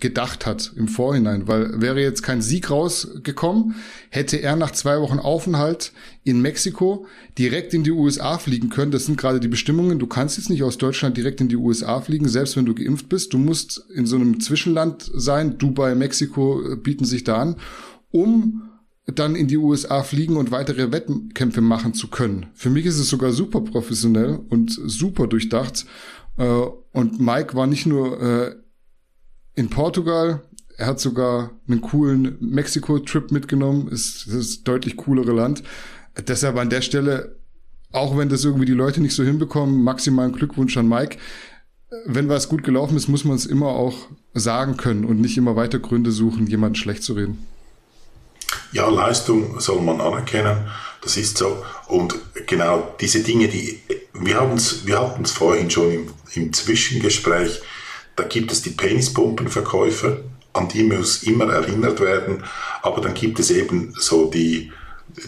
gedacht 0.00 0.46
hat 0.46 0.72
im 0.76 0.88
Vorhinein, 0.88 1.46
weil 1.46 1.80
wäre 1.80 2.00
jetzt 2.00 2.22
kein 2.22 2.42
Sieg 2.42 2.70
rausgekommen, 2.70 3.74
hätte 4.10 4.38
er 4.38 4.56
nach 4.56 4.70
zwei 4.72 5.00
Wochen 5.00 5.18
Aufenthalt 5.18 5.92
in 6.24 6.40
Mexiko 6.40 7.06
direkt 7.38 7.74
in 7.74 7.84
die 7.84 7.90
USA 7.90 8.38
fliegen 8.38 8.70
können. 8.70 8.90
Das 8.90 9.06
sind 9.06 9.18
gerade 9.18 9.40
die 9.40 9.48
Bestimmungen. 9.48 9.98
Du 9.98 10.06
kannst 10.06 10.36
jetzt 10.36 10.50
nicht 10.50 10.62
aus 10.62 10.78
Deutschland 10.78 11.16
direkt 11.16 11.40
in 11.40 11.48
die 11.48 11.56
USA 11.56 12.00
fliegen, 12.00 12.28
selbst 12.28 12.56
wenn 12.56 12.66
du 12.66 12.74
geimpft 12.74 13.08
bist. 13.08 13.32
Du 13.32 13.38
musst 13.38 13.84
in 13.94 14.06
so 14.06 14.16
einem 14.16 14.40
Zwischenland 14.40 15.10
sein. 15.14 15.58
Dubai, 15.58 15.94
Mexiko 15.94 16.72
äh, 16.72 16.76
bieten 16.76 17.04
sich 17.04 17.24
da 17.24 17.36
an, 17.36 17.56
um 18.10 18.62
dann 19.06 19.34
in 19.34 19.48
die 19.48 19.56
USA 19.56 20.02
fliegen 20.02 20.36
und 20.36 20.50
weitere 20.50 20.92
Wettkämpfe 20.92 21.60
machen 21.60 21.94
zu 21.94 22.08
können. 22.08 22.46
Für 22.54 22.70
mich 22.70 22.86
ist 22.86 22.98
es 22.98 23.08
sogar 23.08 23.32
super 23.32 23.60
professionell 23.60 24.40
und 24.48 24.70
super 24.70 25.26
durchdacht. 25.26 25.86
Äh, 26.36 26.44
und 26.92 27.20
Mike 27.20 27.54
war 27.54 27.66
nicht 27.66 27.86
nur 27.86 28.20
äh, 28.20 28.54
in 29.60 29.68
Portugal. 29.70 30.42
Er 30.76 30.86
hat 30.86 31.00
sogar 31.00 31.50
einen 31.68 31.82
coolen 31.82 32.38
Mexiko-Trip 32.40 33.30
mitgenommen. 33.30 33.88
Ist 33.88 34.26
das 34.32 34.62
deutlich 34.64 34.96
coolere 34.96 35.32
Land. 35.32 35.62
Deshalb 36.26 36.56
an 36.56 36.70
der 36.70 36.80
Stelle, 36.80 37.36
auch 37.92 38.16
wenn 38.16 38.30
das 38.30 38.44
irgendwie 38.44 38.64
die 38.64 38.72
Leute 38.72 39.00
nicht 39.02 39.14
so 39.14 39.22
hinbekommen, 39.22 39.84
maximalen 39.84 40.32
Glückwunsch 40.32 40.76
an 40.78 40.88
Mike. 40.88 41.18
Wenn 42.06 42.28
was 42.28 42.48
gut 42.48 42.64
gelaufen 42.64 42.96
ist, 42.96 43.08
muss 43.08 43.24
man 43.24 43.36
es 43.36 43.46
immer 43.46 43.68
auch 43.68 44.08
sagen 44.32 44.76
können 44.76 45.04
und 45.04 45.20
nicht 45.20 45.36
immer 45.36 45.56
weiter 45.56 45.78
Gründe 45.78 46.12
suchen, 46.12 46.46
jemanden 46.46 46.76
schlecht 46.76 47.02
zu 47.02 47.12
reden. 47.12 47.46
Ja, 48.72 48.88
Leistung 48.88 49.60
soll 49.60 49.82
man 49.82 50.00
anerkennen. 50.00 50.68
Das 51.02 51.16
ist 51.16 51.36
so. 51.36 51.62
Und 51.88 52.14
genau 52.46 52.94
diese 53.00 53.22
Dinge, 53.22 53.48
die 53.48 53.80
wir 54.14 54.40
haben 54.40 54.54
es, 54.54 54.86
wir 54.86 55.00
hatten 55.00 55.24
es 55.24 55.32
vorhin 55.32 55.70
schon 55.70 55.92
im, 55.92 56.14
im 56.34 56.52
Zwischengespräch 56.52 57.60
da 58.20 58.26
gibt 58.26 58.52
es 58.52 58.60
die 58.60 58.70
Penispumpenverkäufer, 58.70 60.18
an 60.52 60.68
die 60.68 60.82
muss 60.82 61.22
immer 61.22 61.50
erinnert 61.50 62.00
werden. 62.00 62.44
Aber 62.82 63.00
dann 63.00 63.14
gibt 63.14 63.40
es 63.40 63.50
eben 63.50 63.94
so 63.98 64.26
die, 64.26 64.70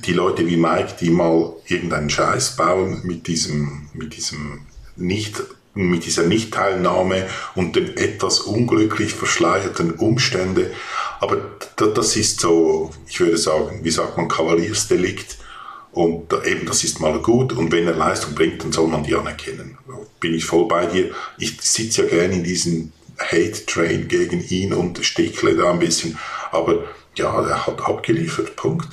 die 0.05 0.13
Leute 0.13 0.47
wie 0.47 0.59
Mike, 0.59 0.97
die 1.01 1.09
mal 1.09 1.55
irgendeinen 1.67 2.11
Scheiß 2.11 2.57
bauen 2.57 3.01
mit 3.05 3.27
diesem, 3.29 3.89
mit 3.95 4.15
diesem 4.15 4.67
nicht 4.97 5.43
mit 5.75 6.05
dieser 6.05 6.25
Nichtteilnahme 6.25 7.27
und 7.55 7.77
den 7.77 7.97
etwas 7.97 8.41
unglücklich 8.41 9.15
verschleierten 9.15 9.93
Umstände. 9.93 10.71
Aber 11.19 11.39
das 11.77 12.15
ist 12.15 12.41
so, 12.41 12.91
ich 13.09 13.19
würde 13.21 13.39
sagen, 13.39 13.81
wie 13.83 13.91
sagt 13.91 14.19
man, 14.19 14.29
Kavaliersdelikt. 14.29 15.39
Und 15.93 16.33
eben, 16.47 16.67
das 16.67 16.85
ist 16.85 17.01
mal 17.01 17.19
gut. 17.21 17.53
Und 17.53 17.71
wenn 17.71 17.87
er 17.87 17.95
Leistung 17.95 18.35
bringt, 18.35 18.63
dann 18.65 18.73
soll 18.73 18.89
man 18.89 19.05
die 19.05 19.15
anerkennen. 19.15 19.77
Bin 20.21 20.35
ich 20.35 20.45
voll 20.45 20.67
bei 20.67 20.87
dir. 20.87 21.11
Ich 21.39 21.61
sitze 21.61 22.03
ja 22.03 22.09
gerne 22.09 22.35
in 22.35 22.45
diesem 22.45 22.93
Hate-Train 23.19 24.09
gegen 24.09 24.43
ihn 24.49 24.73
und 24.73 25.05
stickle 25.05 25.55
da 25.55 25.71
ein 25.71 25.79
bisschen. 25.79 26.19
Aber 26.51 26.85
ja, 27.17 27.47
er 27.47 27.67
hat 27.67 27.83
abgeliefert. 27.83 28.57
Punkt. 28.57 28.89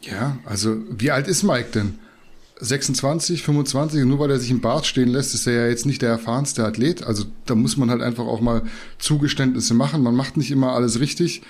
Ja, 0.00 0.38
also 0.44 0.76
wie 0.90 1.10
alt 1.10 1.28
ist 1.28 1.44
Mike 1.44 1.68
denn? 1.74 1.98
26, 2.60 3.42
25, 3.42 4.04
nur 4.04 4.18
weil 4.18 4.30
er 4.30 4.38
sich 4.38 4.50
im 4.50 4.60
Bart 4.60 4.86
stehen 4.86 5.08
lässt, 5.08 5.34
ist 5.34 5.46
er 5.46 5.52
ja 5.52 5.68
jetzt 5.68 5.86
nicht 5.86 6.02
der 6.02 6.10
erfahrenste 6.10 6.64
Athlet. 6.64 7.02
Also 7.02 7.24
da 7.46 7.54
muss 7.54 7.76
man 7.76 7.90
halt 7.90 8.00
einfach 8.00 8.24
auch 8.24 8.40
mal 8.40 8.62
Zugeständnisse 8.98 9.74
machen. 9.74 10.02
Man 10.02 10.14
macht 10.14 10.36
nicht 10.36 10.50
immer 10.50 10.72
alles 10.72 11.00
richtig. 11.00 11.42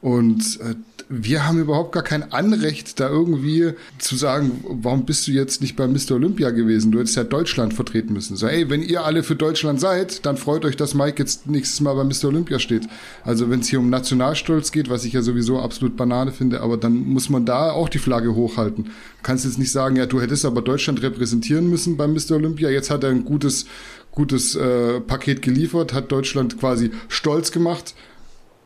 Und 0.00 0.60
äh, 0.60 0.74
wir 1.10 1.46
haben 1.46 1.58
überhaupt 1.58 1.92
gar 1.92 2.02
kein 2.02 2.32
Anrecht, 2.32 3.00
da 3.00 3.08
irgendwie 3.08 3.72
zu 3.98 4.16
sagen, 4.16 4.62
warum 4.68 5.06
bist 5.06 5.26
du 5.26 5.32
jetzt 5.32 5.62
nicht 5.62 5.74
bei 5.74 5.86
Mr. 5.86 6.12
Olympia 6.12 6.50
gewesen? 6.50 6.92
Du 6.92 6.98
hättest 6.98 7.16
ja 7.16 7.24
Deutschland 7.24 7.72
vertreten 7.72 8.12
müssen. 8.12 8.36
So, 8.36 8.46
ey, 8.46 8.68
wenn 8.68 8.82
ihr 8.82 9.04
alle 9.04 9.22
für 9.22 9.34
Deutschland 9.34 9.80
seid, 9.80 10.26
dann 10.26 10.36
freut 10.36 10.66
euch, 10.66 10.76
dass 10.76 10.94
Mike 10.94 11.22
jetzt 11.22 11.46
nächstes 11.46 11.80
Mal 11.80 11.94
bei 11.94 12.04
Mr. 12.04 12.28
Olympia 12.28 12.58
steht. 12.58 12.86
Also 13.24 13.48
wenn 13.48 13.60
es 13.60 13.68
hier 13.68 13.78
um 13.78 13.88
Nationalstolz 13.88 14.70
geht, 14.70 14.90
was 14.90 15.04
ich 15.04 15.14
ja 15.14 15.22
sowieso 15.22 15.58
absolut 15.60 15.96
Banane 15.96 16.30
finde, 16.30 16.60
aber 16.60 16.76
dann 16.76 16.94
muss 17.06 17.30
man 17.30 17.46
da 17.46 17.70
auch 17.70 17.88
die 17.88 17.98
Flagge 17.98 18.34
hochhalten. 18.34 18.84
Du 18.84 18.90
kannst 19.22 19.46
jetzt 19.46 19.58
nicht 19.58 19.72
sagen, 19.72 19.96
ja, 19.96 20.04
du 20.04 20.20
hättest 20.20 20.44
aber 20.44 20.60
Deutschland 20.60 21.00
repräsentieren 21.02 21.70
müssen 21.70 21.96
beim 21.96 22.12
Mr. 22.12 22.32
Olympia. 22.32 22.68
Jetzt 22.68 22.90
hat 22.90 23.02
er 23.02 23.10
ein 23.10 23.24
gutes, 23.24 23.64
gutes 24.10 24.56
äh, 24.56 25.00
Paket 25.00 25.40
geliefert, 25.40 25.94
hat 25.94 26.12
Deutschland 26.12 26.58
quasi 26.60 26.90
stolz 27.08 27.50
gemacht 27.50 27.94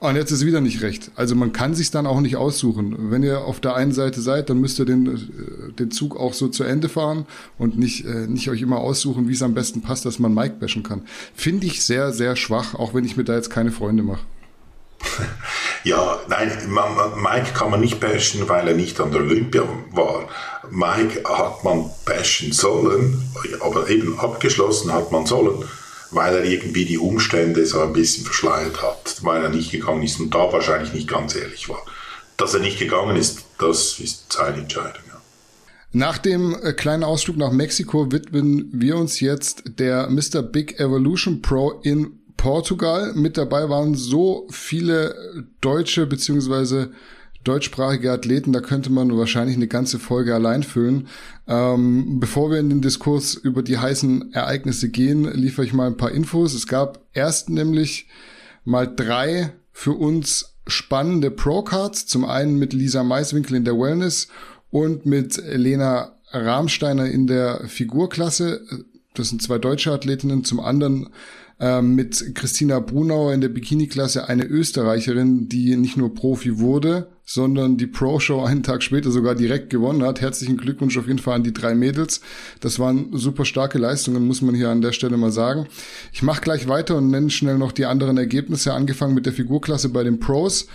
und 0.08 0.16
jetzt 0.16 0.32
ist 0.32 0.44
wieder 0.44 0.60
nicht 0.60 0.82
recht. 0.82 1.10
Also 1.14 1.36
man 1.36 1.52
kann 1.52 1.74
sich 1.74 1.90
dann 1.90 2.06
auch 2.06 2.20
nicht 2.20 2.36
aussuchen. 2.36 3.10
Wenn 3.10 3.22
ihr 3.22 3.42
auf 3.42 3.60
der 3.60 3.76
einen 3.76 3.92
Seite 3.92 4.20
seid, 4.20 4.50
dann 4.50 4.60
müsst 4.60 4.78
ihr 4.80 4.84
den, 4.84 5.06
äh, 5.06 5.72
den 5.72 5.90
Zug 5.92 6.16
auch 6.16 6.34
so 6.34 6.48
zu 6.48 6.64
Ende 6.64 6.88
fahren 6.88 7.24
und 7.56 7.78
nicht, 7.78 8.04
äh, 8.04 8.26
nicht 8.26 8.50
euch 8.50 8.62
immer 8.62 8.78
aussuchen, 8.78 9.28
wie 9.28 9.32
es 9.32 9.42
am 9.42 9.54
besten 9.54 9.80
passt, 9.80 10.04
dass 10.04 10.18
man 10.18 10.34
Mike 10.34 10.56
bashen 10.58 10.82
kann. 10.82 11.02
Finde 11.34 11.66
ich 11.66 11.84
sehr, 11.84 12.12
sehr 12.12 12.34
schwach, 12.34 12.74
auch 12.74 12.94
wenn 12.94 13.04
ich 13.04 13.16
mir 13.16 13.24
da 13.24 13.34
jetzt 13.34 13.50
keine 13.50 13.70
Freunde 13.70 14.02
mache. 14.02 14.24
Ja, 15.84 16.20
nein, 16.28 16.48
Mike 17.16 17.54
kann 17.54 17.72
man 17.72 17.80
nicht 17.80 17.98
bashen, 17.98 18.48
weil 18.48 18.68
er 18.68 18.74
nicht 18.74 19.00
an 19.00 19.10
der 19.10 19.20
Olympia 19.20 19.64
war. 19.90 20.28
Mike 20.70 21.24
hat 21.24 21.64
man 21.64 21.90
bashen 22.04 22.52
sollen, 22.52 23.20
aber 23.58 23.88
eben 23.88 24.16
abgeschlossen 24.16 24.92
hat 24.92 25.10
man 25.10 25.26
sollen 25.26 25.64
weil 26.12 26.34
er 26.34 26.44
irgendwie 26.44 26.84
die 26.84 26.98
Umstände 26.98 27.64
so 27.66 27.80
ein 27.80 27.92
bisschen 27.92 28.24
verschleiert 28.24 28.82
hat, 28.82 29.16
weil 29.22 29.42
er 29.42 29.48
nicht 29.48 29.72
gegangen 29.72 30.02
ist 30.02 30.20
und 30.20 30.34
da 30.34 30.52
wahrscheinlich 30.52 30.92
nicht 30.92 31.08
ganz 31.08 31.34
ehrlich 31.34 31.68
war. 31.68 31.82
Dass 32.36 32.54
er 32.54 32.60
nicht 32.60 32.78
gegangen 32.78 33.16
ist, 33.16 33.40
das 33.58 33.98
ist 33.98 34.32
seine 34.32 34.58
Entscheidung. 34.58 35.02
Ja. 35.08 35.20
Nach 35.92 36.18
dem 36.18 36.56
äh, 36.62 36.72
kleinen 36.72 37.04
Ausflug 37.04 37.36
nach 37.36 37.52
Mexiko 37.52 38.12
widmen 38.12 38.68
wir 38.72 38.96
uns 38.96 39.20
jetzt 39.20 39.64
der 39.78 40.08
Mr. 40.08 40.42
Big 40.42 40.78
Evolution 40.78 41.42
Pro 41.42 41.80
in 41.82 42.18
Portugal. 42.36 43.12
Mit 43.14 43.36
dabei 43.36 43.68
waren 43.68 43.94
so 43.94 44.48
viele 44.50 45.46
deutsche 45.60 46.06
beziehungsweise 46.06 46.92
deutschsprachige 47.44 48.12
Athleten, 48.12 48.52
da 48.52 48.60
könnte 48.60 48.90
man 48.90 49.16
wahrscheinlich 49.16 49.56
eine 49.56 49.66
ganze 49.66 49.98
Folge 49.98 50.34
allein 50.34 50.62
füllen. 50.62 51.08
Ähm, 51.52 52.18
bevor 52.18 52.50
wir 52.50 52.58
in 52.58 52.70
den 52.70 52.80
Diskurs 52.80 53.34
über 53.34 53.62
die 53.62 53.76
heißen 53.76 54.32
Ereignisse 54.32 54.88
gehen, 54.88 55.30
liefere 55.34 55.66
ich 55.66 55.74
mal 55.74 55.86
ein 55.86 55.98
paar 55.98 56.10
Infos. 56.10 56.54
Es 56.54 56.66
gab 56.66 57.04
erst 57.12 57.50
nämlich 57.50 58.06
mal 58.64 58.86
drei 58.86 59.52
für 59.70 59.92
uns 59.92 60.54
spannende 60.66 61.30
Pro-Cards. 61.30 62.06
Zum 62.06 62.24
einen 62.24 62.58
mit 62.58 62.72
Lisa 62.72 63.04
Maiswinkel 63.04 63.56
in 63.56 63.66
der 63.66 63.78
Wellness 63.78 64.28
und 64.70 65.04
mit 65.04 65.36
Lena 65.46 66.16
Rahmsteiner 66.30 67.10
in 67.10 67.26
der 67.26 67.68
Figurklasse. 67.68 68.62
Das 69.12 69.28
sind 69.28 69.42
zwei 69.42 69.58
deutsche 69.58 69.92
Athletinnen. 69.92 70.44
Zum 70.44 70.58
anderen 70.58 71.10
ähm, 71.60 71.94
mit 71.94 72.34
Christina 72.34 72.80
Brunauer 72.80 73.34
in 73.34 73.42
der 73.42 73.50
Bikini-Klasse 73.50 74.26
eine 74.26 74.46
Österreicherin, 74.46 75.50
die 75.50 75.76
nicht 75.76 75.98
nur 75.98 76.14
Profi 76.14 76.60
wurde, 76.60 77.11
sondern 77.24 77.76
die 77.76 77.86
Pro-Show 77.86 78.42
einen 78.42 78.62
Tag 78.62 78.82
später 78.82 79.10
sogar 79.10 79.34
direkt 79.34 79.70
gewonnen 79.70 80.02
hat. 80.02 80.20
Herzlichen 80.20 80.56
Glückwunsch 80.56 80.98
auf 80.98 81.06
jeden 81.06 81.18
Fall 81.18 81.36
an 81.36 81.44
die 81.44 81.52
drei 81.52 81.74
Mädels. 81.74 82.20
Das 82.60 82.78
waren 82.78 83.16
super 83.16 83.44
starke 83.44 83.78
Leistungen, 83.78 84.26
muss 84.26 84.42
man 84.42 84.54
hier 84.54 84.70
an 84.70 84.82
der 84.82 84.92
Stelle 84.92 85.16
mal 85.16 85.32
sagen. 85.32 85.66
Ich 86.12 86.22
mache 86.22 86.40
gleich 86.40 86.68
weiter 86.68 86.96
und 86.96 87.10
nenne 87.10 87.30
schnell 87.30 87.58
noch 87.58 87.72
die 87.72 87.86
anderen 87.86 88.18
Ergebnisse, 88.18 88.74
angefangen 88.74 89.14
mit 89.14 89.26
der 89.26 89.32
Figurklasse 89.32 89.88
bei 89.88 90.04
den 90.04 90.18
Pros. 90.18 90.66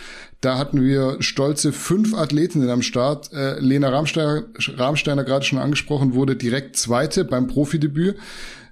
Da 0.41 0.58
hatten 0.58 0.82
wir 0.82 1.18
stolze 1.20 1.72
fünf 1.72 2.14
Athletinnen 2.14 2.70
am 2.70 2.84
Start. 2.84 3.34
Äh, 3.34 3.60
Lena 3.60 3.89
Rahmsteiner, 3.89 4.43
Rahmsteiner 4.76 5.24
gerade 5.24 5.45
schon 5.45 5.58
angesprochen, 5.58 6.14
wurde 6.14 6.36
direkt 6.36 6.78
Zweite 6.78 7.26
beim 7.26 7.48
Profidebüt. 7.48 8.18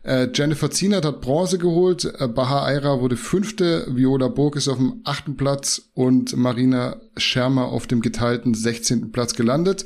Äh, 0.05 0.29
Jennifer 0.31 0.69
Zienert 0.69 1.03
hat 1.03 1.21
Bronze 1.21 1.57
geholt, 1.57 2.05
äh, 2.19 2.27
Baha 2.27 2.63
Aira 2.63 3.01
wurde 3.01 3.17
Fünfte, 3.17 3.87
Viola 3.89 4.27
Burg 4.27 4.55
ist 4.55 4.67
auf 4.67 4.77
dem 4.77 5.01
achten 5.03 5.35
Platz 5.35 5.89
und 5.95 6.37
Marina 6.37 6.97
Schermer 7.17 7.65
auf 7.65 7.87
dem 7.87 8.01
geteilten 8.01 8.53
16. 8.53 9.11
Platz 9.11 9.33
gelandet. 9.33 9.83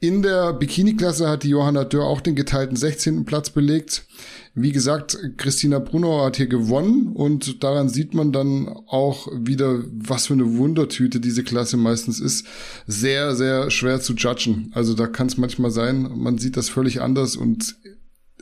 In 0.00 0.22
der 0.22 0.54
Bikini-Klasse 0.54 1.28
hat 1.28 1.42
die 1.42 1.50
Johanna 1.50 1.84
Dörr 1.84 2.06
auch 2.06 2.22
den 2.22 2.34
geteilten 2.34 2.76
16. 2.76 3.26
Platz 3.26 3.50
belegt. 3.50 4.06
Wie 4.54 4.72
gesagt, 4.72 5.18
Christina 5.36 5.78
Brunauer 5.78 6.26
hat 6.26 6.36
hier 6.36 6.46
gewonnen 6.46 7.08
und 7.14 7.62
daran 7.62 7.90
sieht 7.90 8.14
man 8.14 8.32
dann 8.32 8.68
auch 8.68 9.28
wieder, 9.32 9.82
was 9.92 10.26
für 10.26 10.34
eine 10.34 10.56
Wundertüte 10.56 11.20
diese 11.20 11.42
Klasse 11.42 11.76
meistens 11.76 12.18
ist. 12.18 12.46
Sehr, 12.86 13.34
sehr 13.34 13.70
schwer 13.70 14.00
zu 14.00 14.14
judgen. 14.14 14.70
Also 14.74 14.94
da 14.94 15.06
kann 15.06 15.26
es 15.26 15.36
manchmal 15.36 15.70
sein, 15.70 16.10
man 16.14 16.38
sieht 16.38 16.56
das 16.56 16.70
völlig 16.70 17.02
anders 17.02 17.36
und 17.36 17.74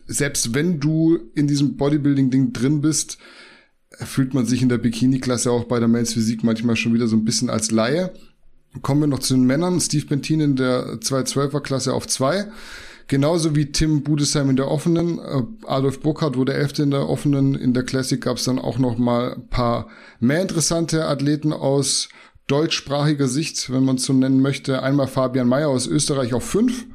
selbst 0.07 0.55
wenn 0.55 0.81
du 0.81 1.19
in 1.35 1.47
diesem 1.47 1.77
Bodybuilding-Ding 1.77 2.53
drin 2.53 2.81
bist, 2.81 3.19
fühlt 3.91 4.35
man 4.35 4.47
sich 4.47 4.63
in 4.63 4.69
der 4.69 4.79
Bikini-Klasse 4.79 5.51
auch 5.51 5.65
bei 5.65 5.79
der 5.79 5.89
Men's 5.89 6.15
Physik 6.15 6.45
manchmal 6.45 6.77
schon 6.77 6.95
wieder 6.95 7.09
so 7.09 7.17
ein 7.17 7.25
bisschen 7.25 7.51
als 7.51 7.71
Laie. 7.71 8.13
Kommen 8.81 9.03
wir 9.03 9.07
noch 9.07 9.19
zu 9.19 9.35
den 9.35 9.45
Männern. 9.45 9.81
Steve 9.81 10.07
Bentin 10.07 10.41
in 10.41 10.57
der 10.57 11.01
212er-Klasse 11.01 11.93
auf 11.93 12.07
2. 12.07 12.47
Genauso 13.07 13.55
wie 13.55 13.71
Tim 13.71 14.03
Budesheim 14.03 14.49
in 14.49 14.57
der 14.57 14.71
offenen. 14.71 15.19
Äh, 15.19 15.43
Adolf 15.67 16.01
Burkhardt 16.01 16.37
wurde 16.37 16.55
Elfte 16.55 16.83
in 16.85 16.91
der 16.91 17.09
offenen. 17.09 17.55
In 17.55 17.75
der 17.75 17.83
Classic 17.83 18.19
gab 18.19 18.39
es 18.39 18.45
dann 18.45 18.59
auch 18.59 18.79
noch 18.79 18.97
mal 18.97 19.35
ein 19.35 19.49
paar 19.49 19.89
mehr 20.21 20.41
interessante 20.41 21.07
Athleten 21.07 21.53
aus 21.53 22.09
deutschsprachiger 22.47 23.29
Sicht, 23.29 23.71
wenn 23.71 23.85
man 23.85 23.97
es 23.97 24.05
so 24.05 24.13
nennen 24.13 24.41
möchte. 24.41 24.83
Einmal 24.83 25.09
Fabian 25.09 25.49
Mayer 25.49 25.69
aus 25.69 25.87
Österreich 25.87 26.33
auf 26.33 26.45
5, 26.45 26.87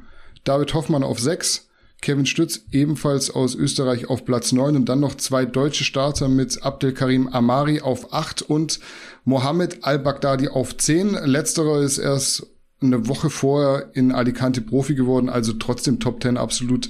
David 0.44 0.74
Hoffmann 0.74 1.04
auf 1.04 1.20
6, 1.20 1.67
Kevin 2.00 2.26
Stütz 2.26 2.60
ebenfalls 2.70 3.30
aus 3.30 3.54
Österreich 3.54 4.08
auf 4.08 4.24
Platz 4.24 4.52
9 4.52 4.76
und 4.76 4.88
dann 4.88 5.00
noch 5.00 5.16
zwei 5.16 5.44
deutsche 5.44 5.84
Starter 5.84 6.28
mit 6.28 6.62
Abdelkarim 6.62 7.28
Amari 7.28 7.80
auf 7.80 8.12
8 8.12 8.42
und 8.42 8.78
Mohamed 9.24 9.84
Al-Baghdadi 9.84 10.48
auf 10.48 10.76
10. 10.76 11.18
Letzterer 11.24 11.82
ist 11.82 11.98
erst 11.98 12.46
eine 12.80 13.08
Woche 13.08 13.30
vorher 13.30 13.90
in 13.94 14.12
Alicante 14.12 14.60
Profi 14.60 14.94
geworden, 14.94 15.28
also 15.28 15.52
trotzdem 15.54 15.98
Top 15.98 16.22
10 16.22 16.36
absolut 16.36 16.88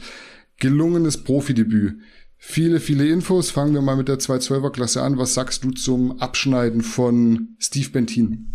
gelungenes 0.59 1.25
Profidebüt. 1.25 1.97
Viele, 2.37 2.79
viele 2.79 3.09
Infos. 3.09 3.51
Fangen 3.51 3.75
wir 3.75 3.83
mal 3.83 3.97
mit 3.97 4.09
der 4.09 4.19
212er 4.19 4.71
Klasse 4.71 5.03
an. 5.03 5.19
Was 5.19 5.35
sagst 5.35 5.65
du 5.65 5.73
zum 5.73 6.21
Abschneiden 6.21 6.83
von 6.83 7.57
Steve 7.59 7.89
Bentin? 7.91 8.55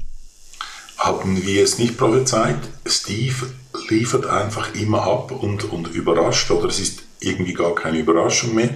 Haben 0.97 1.45
wir 1.45 1.63
es 1.63 1.79
nicht 1.79 1.97
prophezeit? 1.97 2.59
Steve 2.85 3.47
liefert 3.89 4.25
einfach 4.25 4.73
immer 4.75 5.03
ab 5.03 5.31
und, 5.31 5.71
und 5.71 5.87
überrascht, 5.93 6.51
oder 6.51 6.67
es 6.67 6.79
ist 6.79 7.03
irgendwie 7.19 7.53
gar 7.53 7.75
keine 7.75 7.99
Überraschung 7.99 8.55
mehr. 8.55 8.69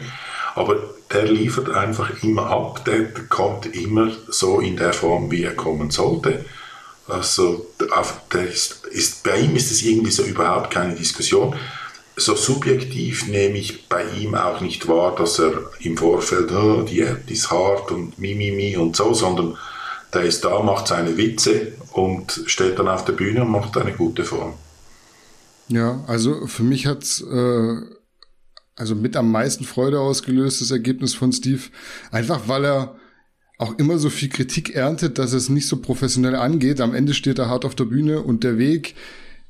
Aber 0.56 0.78
der 1.12 1.26
liefert 1.26 1.70
einfach 1.70 2.24
immer 2.24 2.48
ab, 2.48 2.84
der 2.86 3.14
kommt 3.30 3.68
immer 3.68 4.12
so 4.28 4.60
in 4.60 4.76
der 4.76 4.93
Form, 4.93 5.32
wie 5.32 5.43
er 5.43 5.56
kommen 5.56 5.91
sollte. 5.91 6.45
Also 7.08 7.68
der 8.34 8.48
ist, 8.48 8.86
ist, 8.88 9.24
bei 9.24 9.39
ihm 9.39 9.56
ist 9.56 9.72
es 9.72 9.84
irgendwie 9.84 10.12
so 10.12 10.24
überhaupt 10.24 10.72
keine 10.72 10.95
Diskussion. 10.95 11.56
So 12.18 12.36
subjektiv 12.36 13.28
nehme 13.28 13.60
ich 13.60 13.88
bei 13.88 14.04
ihm 14.20 14.36
auch 14.36 14.60
nicht 14.60 14.88
wahr, 14.88 15.16
dass 15.16 15.39
er 15.39 15.54
im 15.80 15.95
Vorfeld, 15.95 16.52
oh, 16.52 16.82
die 16.82 17.02
App 17.02 17.30
ist 17.30 17.52
hart 17.52 17.91
und 17.91 18.18
mimimi 18.18 18.52
mi, 18.52 18.72
mi 18.72 18.78
und 18.78 18.95
so, 18.95 19.14
sondern 19.14 19.56
der 20.14 20.24
ist 20.24 20.43
da, 20.43 20.60
macht 20.62 20.88
seine 20.88 21.16
Witze 21.16 21.74
und 21.93 22.43
steht 22.48 22.80
dann 22.80 22.88
auf 22.88 23.06
der 23.06 23.14
Bühne 23.14 23.43
und 23.43 23.52
macht 23.52 23.78
eine 23.78 23.93
gute 23.93 24.26
Form. 24.26 24.56
Ja, 25.70 26.03
also 26.07 26.47
für 26.47 26.63
mich 26.63 26.88
hat's 26.88 27.22
äh, 27.22 27.76
also 28.76 28.95
mit 28.95 29.18
am 29.18 29.32
meisten 29.32 29.65
Freude 29.65 29.99
ausgelöst, 29.99 30.61
das 30.61 30.72
Ergebnis 30.72 31.13
von 31.13 31.34
Steve. 31.34 31.61
Einfach 32.11 32.47
weil 32.47 32.65
er 32.65 32.95
auch 33.57 33.78
immer 33.80 33.97
so 33.97 34.09
viel 34.09 34.30
Kritik 34.30 34.76
erntet, 34.76 35.18
dass 35.18 35.34
es 35.34 35.49
nicht 35.49 35.68
so 35.68 35.78
professionell 35.78 36.36
angeht. 36.36 36.80
Am 36.80 36.93
Ende 36.93 37.15
steht 37.15 37.39
er 37.39 37.49
hart 37.49 37.65
auf 37.65 37.74
der 37.74 37.86
Bühne 37.86 38.22
und 38.22 38.43
der 38.43 38.59
Weg, 38.59 38.93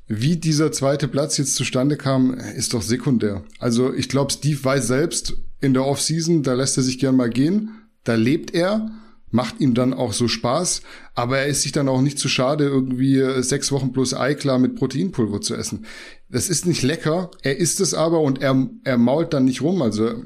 wie 0.06 0.36
dieser 0.36 0.72
zweite 0.72 1.08
Platz 1.08 1.36
jetzt 1.36 1.54
zustande 1.54 1.98
kam, 1.98 2.32
ist 2.32 2.72
doch 2.72 2.80
sekundär. 2.80 3.44
Also 3.58 3.92
ich 3.92 4.08
glaube, 4.08 4.32
Steve 4.32 4.64
weiß 4.64 4.86
selbst 4.86 5.36
in 5.60 5.74
der 5.74 5.84
Offseason, 5.84 6.42
da 6.42 6.54
lässt 6.54 6.78
er 6.78 6.82
sich 6.82 6.98
gern 6.98 7.16
mal 7.16 7.28
gehen, 7.28 7.70
da 8.04 8.14
lebt 8.14 8.54
er 8.54 8.90
macht 9.30 9.60
ihm 9.60 9.74
dann 9.74 9.92
auch 9.92 10.12
so 10.12 10.28
Spaß, 10.28 10.82
aber 11.14 11.38
er 11.38 11.46
ist 11.46 11.62
sich 11.62 11.72
dann 11.72 11.88
auch 11.88 12.00
nicht 12.00 12.18
zu 12.18 12.28
schade, 12.28 12.64
irgendwie 12.64 13.18
äh, 13.18 13.42
sechs 13.42 13.72
Wochen 13.72 13.92
plus 13.92 14.14
Eiklar 14.14 14.58
mit 14.58 14.76
Proteinpulver 14.76 15.40
zu 15.40 15.54
essen. 15.54 15.86
Das 16.28 16.48
ist 16.48 16.66
nicht 16.66 16.82
lecker, 16.82 17.30
er 17.42 17.58
isst 17.58 17.80
es 17.80 17.94
aber 17.94 18.20
und 18.20 18.40
er, 18.40 18.68
er 18.84 18.98
mault 18.98 19.32
dann 19.32 19.44
nicht 19.44 19.62
rum, 19.62 19.82
also 19.82 20.24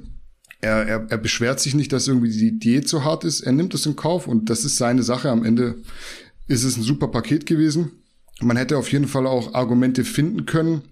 er, 0.62 0.86
er, 0.86 1.06
er 1.10 1.18
beschwert 1.18 1.60
sich 1.60 1.74
nicht, 1.74 1.92
dass 1.92 2.08
irgendwie 2.08 2.30
die 2.30 2.58
Diät 2.58 2.88
so 2.88 3.04
hart 3.04 3.24
ist, 3.24 3.40
er 3.40 3.52
nimmt 3.52 3.74
es 3.74 3.84
in 3.84 3.96
Kauf 3.96 4.28
und 4.28 4.48
das 4.48 4.64
ist 4.64 4.76
seine 4.76 5.02
Sache. 5.02 5.28
Am 5.28 5.44
Ende 5.44 5.82
ist 6.46 6.64
es 6.64 6.76
ein 6.76 6.82
super 6.82 7.08
Paket 7.08 7.46
gewesen. 7.46 7.90
Man 8.40 8.56
hätte 8.56 8.78
auf 8.78 8.90
jeden 8.90 9.08
Fall 9.08 9.26
auch 9.26 9.54
Argumente 9.54 10.04
finden 10.04 10.46
können, 10.46 10.82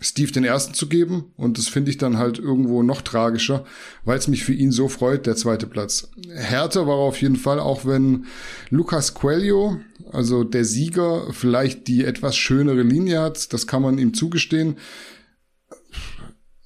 Steve 0.00 0.30
den 0.30 0.44
ersten 0.44 0.74
zu 0.74 0.88
geben. 0.88 1.32
Und 1.36 1.58
das 1.58 1.68
finde 1.68 1.90
ich 1.90 1.98
dann 1.98 2.18
halt 2.18 2.38
irgendwo 2.38 2.82
noch 2.82 3.00
tragischer, 3.00 3.64
weil 4.04 4.18
es 4.18 4.28
mich 4.28 4.44
für 4.44 4.52
ihn 4.52 4.70
so 4.70 4.88
freut, 4.88 5.26
der 5.26 5.36
zweite 5.36 5.66
Platz. 5.66 6.10
Härter 6.34 6.86
war 6.86 6.96
auf 6.96 7.20
jeden 7.22 7.36
Fall, 7.36 7.60
auch 7.60 7.86
wenn 7.86 8.26
Lucas 8.68 9.14
Coelho, 9.14 9.80
also 10.12 10.44
der 10.44 10.64
Sieger, 10.64 11.32
vielleicht 11.32 11.88
die 11.88 12.04
etwas 12.04 12.36
schönere 12.36 12.82
Linie 12.82 13.20
hat. 13.20 13.52
Das 13.52 13.66
kann 13.66 13.82
man 13.82 13.98
ihm 13.98 14.12
zugestehen. 14.12 14.76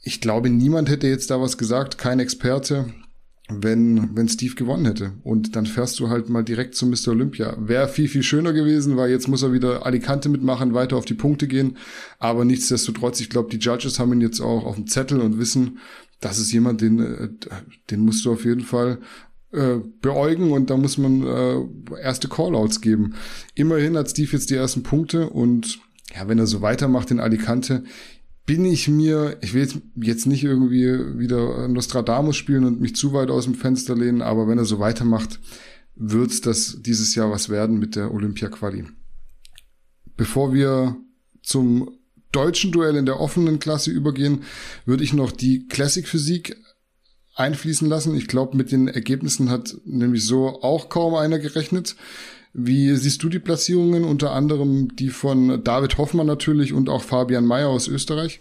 Ich 0.03 0.21
glaube, 0.21 0.51
niemand 0.51 0.89
hätte 0.89 1.07
jetzt 1.07 1.31
da 1.31 1.41
was 1.41 1.57
gesagt, 1.57 1.99
kein 1.99 2.21
Experte 2.21 2.93
wenn, 3.51 4.17
wenn 4.17 4.29
Steve 4.29 4.55
gewonnen 4.55 4.87
hätte. 4.87 5.13
Und 5.23 5.57
dann 5.57 5.67
fährst 5.67 5.99
du 6.01 6.09
halt 6.09 6.29
mal 6.29 6.43
direkt 6.43 6.75
zu 6.75 6.87
Mr. 6.87 7.09
Olympia. 7.09 7.57
Wäre 7.59 7.89
viel, 7.89 8.09
viel 8.09 8.23
schöner 8.23 8.53
gewesen, 8.53 8.97
weil 8.97 9.11
jetzt 9.11 9.29
muss 9.29 9.43
er 9.43 9.53
wieder 9.53 9.87
Alicante 9.87 10.29
mitmachen, 10.29 10.75
weiter 10.75 10.97
auf 10.97 11.05
die 11.05 11.15
Punkte 11.15 11.49
gehen. 11.49 11.77
Aber 12.19 12.45
nichtsdestotrotz, 12.45 13.21
ich 13.21 13.31
glaube, 13.31 13.51
die 13.51 13.59
Judges 13.59 13.99
haben 13.99 14.13
ihn 14.13 14.21
jetzt 14.21 14.41
auch 14.41 14.65
auf 14.65 14.77
dem 14.77 14.87
Zettel 14.87 15.21
und 15.21 15.39
wissen, 15.39 15.79
das 16.21 16.39
ist 16.39 16.53
jemand, 16.53 16.81
den, 16.81 17.01
äh, 17.01 17.29
den 17.91 18.01
musst 18.01 18.25
du 18.25 18.33
auf 18.33 18.45
jeden 18.45 18.63
Fall 18.63 18.99
äh, 19.53 19.79
beäugen 20.01 20.53
und 20.53 20.71
da 20.71 20.77
muss 20.77 20.97
man 20.97 21.27
äh, 21.27 22.01
erste 22.01 22.29
Callouts 22.29 22.81
geben. 22.81 23.15
Immerhin 23.55 23.97
hat 23.97 24.11
Steve 24.11 24.31
jetzt 24.33 24.51
die 24.51 24.55
ersten 24.55 24.83
Punkte 24.83 25.29
und 25.29 25.81
ja, 26.15 26.29
wenn 26.29 26.39
er 26.39 26.47
so 26.47 26.61
weitermacht 26.61 27.11
in 27.11 27.21
Alicante, 27.21 27.85
bin 28.51 28.65
ich 28.65 28.89
mir, 28.89 29.39
ich 29.43 29.55
will 29.55 29.69
jetzt 29.95 30.27
nicht 30.27 30.43
irgendwie 30.43 31.21
wieder 31.21 31.69
Nostradamus 31.69 32.35
spielen 32.35 32.65
und 32.65 32.81
mich 32.81 32.97
zu 32.97 33.13
weit 33.13 33.31
aus 33.31 33.45
dem 33.45 33.55
Fenster 33.55 33.95
lehnen, 33.95 34.23
aber 34.23 34.49
wenn 34.49 34.59
er 34.59 34.65
so 34.65 34.81
weitermacht, 34.81 35.39
wird's 35.95 36.41
das 36.41 36.79
dieses 36.81 37.15
Jahr 37.15 37.31
was 37.31 37.49
werden 37.49 37.79
mit 37.79 37.95
der 37.95 38.13
Olympia-Quali. 38.13 38.87
Bevor 40.17 40.53
wir 40.53 40.97
zum 41.45 41.97
deutschen 42.33 42.73
Duell 42.73 42.97
in 42.97 43.07
der 43.07 43.21
offenen 43.21 43.61
Klasse 43.61 43.93
übergehen, 43.93 44.43
würde 44.85 45.05
ich 45.05 45.13
noch 45.13 45.31
die 45.31 45.69
Classic 45.69 46.09
Physik 46.09 46.57
einfließen 47.37 47.89
lassen. 47.89 48.17
Ich 48.17 48.27
glaube, 48.27 48.57
mit 48.57 48.73
den 48.73 48.89
Ergebnissen 48.89 49.49
hat 49.49 49.77
nämlich 49.85 50.27
so 50.27 50.61
auch 50.61 50.89
kaum 50.89 51.15
einer 51.15 51.39
gerechnet. 51.39 51.95
Wie 52.53 52.97
siehst 52.97 53.23
du 53.23 53.29
die 53.29 53.39
Platzierungen, 53.39 54.05
unter 54.05 54.33
anderem 54.33 54.97
die 54.97 55.11
von 55.11 55.63
David 55.63 55.99
Hoffmann 55.99 56.27
natürlich 56.27 56.73
und 56.73 56.89
auch 56.89 57.03
Fabian 57.03 57.47
Mayer 57.47 57.69
aus 57.69 57.87
Österreich? 57.87 58.41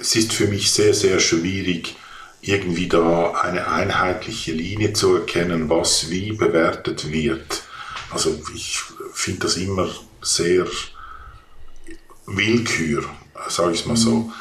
Es 0.00 0.16
ist 0.16 0.32
für 0.32 0.46
mich 0.46 0.70
sehr, 0.70 0.94
sehr 0.94 1.20
schwierig, 1.20 1.96
irgendwie 2.40 2.88
da 2.88 3.32
eine 3.32 3.68
einheitliche 3.68 4.52
Linie 4.52 4.94
zu 4.94 5.16
erkennen, 5.16 5.68
was 5.68 6.10
wie 6.10 6.32
bewertet 6.32 7.12
wird. 7.12 7.62
Also 8.10 8.40
ich 8.54 8.80
finde 9.12 9.40
das 9.40 9.56
immer 9.58 9.88
sehr 10.22 10.66
Willkür, 12.26 13.04
sage 13.48 13.72
ich 13.72 13.80
es 13.80 13.86
mal 13.86 13.96
so. 13.96 14.32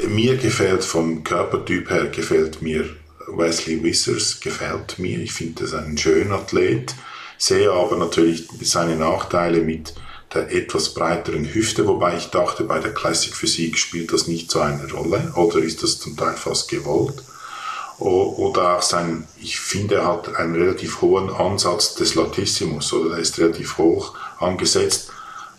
Mhm. 0.00 0.14
Mir 0.14 0.36
gefällt 0.36 0.84
vom 0.84 1.24
Körpertyp 1.24 1.90
her, 1.90 2.06
gefällt 2.06 2.62
mir 2.62 2.88
Wesley 3.28 3.82
Wissers, 3.82 4.40
gefällt 4.40 4.98
mir. 4.98 5.18
Ich 5.18 5.32
finde 5.32 5.62
das 5.62 5.74
ein 5.74 5.96
schöner 5.98 6.36
Athlet 6.36 6.94
sehe 7.38 7.70
aber 7.70 7.96
natürlich 7.96 8.48
seine 8.62 8.96
Nachteile 8.96 9.60
mit 9.60 9.94
der 10.34 10.52
etwas 10.52 10.94
breiteren 10.94 11.44
Hüfte, 11.44 11.86
wobei 11.86 12.16
ich 12.16 12.30
dachte, 12.30 12.64
bei 12.64 12.78
der 12.78 12.92
Classic 12.92 13.34
Physik 13.34 13.78
spielt 13.78 14.12
das 14.12 14.26
nicht 14.26 14.50
so 14.50 14.60
eine 14.60 14.90
Rolle 14.90 15.32
oder 15.36 15.58
ist 15.58 15.82
das 15.82 16.00
zum 16.00 16.16
Teil 16.16 16.34
fast 16.34 16.68
gewollt. 16.68 17.22
Oder 17.98 18.76
auch 18.76 18.82
sein, 18.82 19.26
ich 19.40 19.58
finde, 19.58 19.96
er 19.96 20.06
hat 20.06 20.36
einen 20.36 20.54
relativ 20.54 21.00
hohen 21.00 21.30
Ansatz 21.30 21.94
des 21.94 22.14
Latissimus 22.14 22.92
oder 22.92 23.14
er 23.14 23.20
ist 23.20 23.38
relativ 23.38 23.78
hoch 23.78 24.14
angesetzt, 24.38 25.10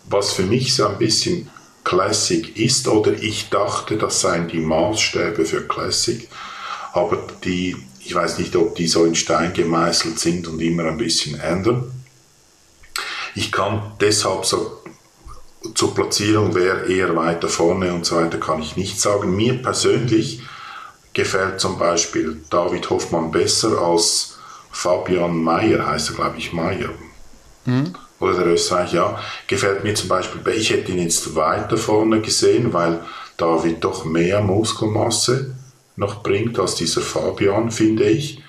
was 0.08 0.32
für 0.32 0.44
mich 0.44 0.74
so 0.74 0.86
ein 0.86 0.98
bisschen 0.98 1.50
Classic 1.82 2.56
ist 2.56 2.86
oder 2.86 3.12
ich 3.12 3.48
dachte, 3.50 3.96
das 3.96 4.20
seien 4.20 4.46
die 4.46 4.60
Maßstäbe 4.60 5.44
für 5.44 5.66
Classic, 5.66 6.28
aber 6.92 7.18
die 7.44 7.76
ich 8.08 8.14
weiß 8.14 8.38
nicht, 8.38 8.56
ob 8.56 8.74
die 8.74 8.86
so 8.86 9.04
in 9.04 9.14
Stein 9.14 9.52
gemeißelt 9.52 10.18
sind 10.18 10.48
und 10.48 10.60
immer 10.60 10.84
ein 10.84 10.96
bisschen 10.96 11.38
ändern. 11.38 11.92
Ich 13.34 13.52
kann 13.52 13.92
deshalb 14.00 14.46
so 14.46 14.82
zur 15.74 15.94
Platzierung, 15.94 16.54
wer 16.54 16.86
eher 16.86 17.14
weiter 17.14 17.48
vorne 17.48 17.92
und 17.92 18.06
so 18.06 18.16
weiter, 18.16 18.38
kann 18.38 18.62
ich 18.62 18.76
nicht 18.76 18.98
sagen. 18.98 19.36
Mir 19.36 19.60
persönlich 19.60 20.40
gefällt 21.12 21.60
zum 21.60 21.78
Beispiel 21.78 22.40
David 22.48 22.88
Hoffmann 22.88 23.30
besser 23.30 23.76
als 23.76 24.38
Fabian 24.72 25.36
Mayer, 25.36 25.86
heißt 25.86 26.08
er 26.08 26.14
glaube 26.14 26.38
ich 26.38 26.54
Mayer. 26.54 26.88
Mhm. 27.66 27.92
Oder 28.20 28.38
der 28.38 28.46
Österreich, 28.54 28.94
ja. 28.94 29.20
Gefällt 29.48 29.84
mir 29.84 29.94
zum 29.94 30.08
Beispiel, 30.08 30.40
ich 30.54 30.70
hätte 30.70 30.92
ihn 30.92 31.02
jetzt 31.02 31.34
weiter 31.34 31.76
vorne 31.76 32.22
gesehen, 32.22 32.72
weil 32.72 33.04
David 33.36 33.84
doch 33.84 34.06
mehr 34.06 34.40
Muskelmasse 34.40 35.57
noch 35.98 36.22
bringt 36.22 36.58
als 36.58 36.76
dieser 36.76 37.00
Fabian, 37.00 37.70
finde 37.70 38.08
ich. 38.08 38.40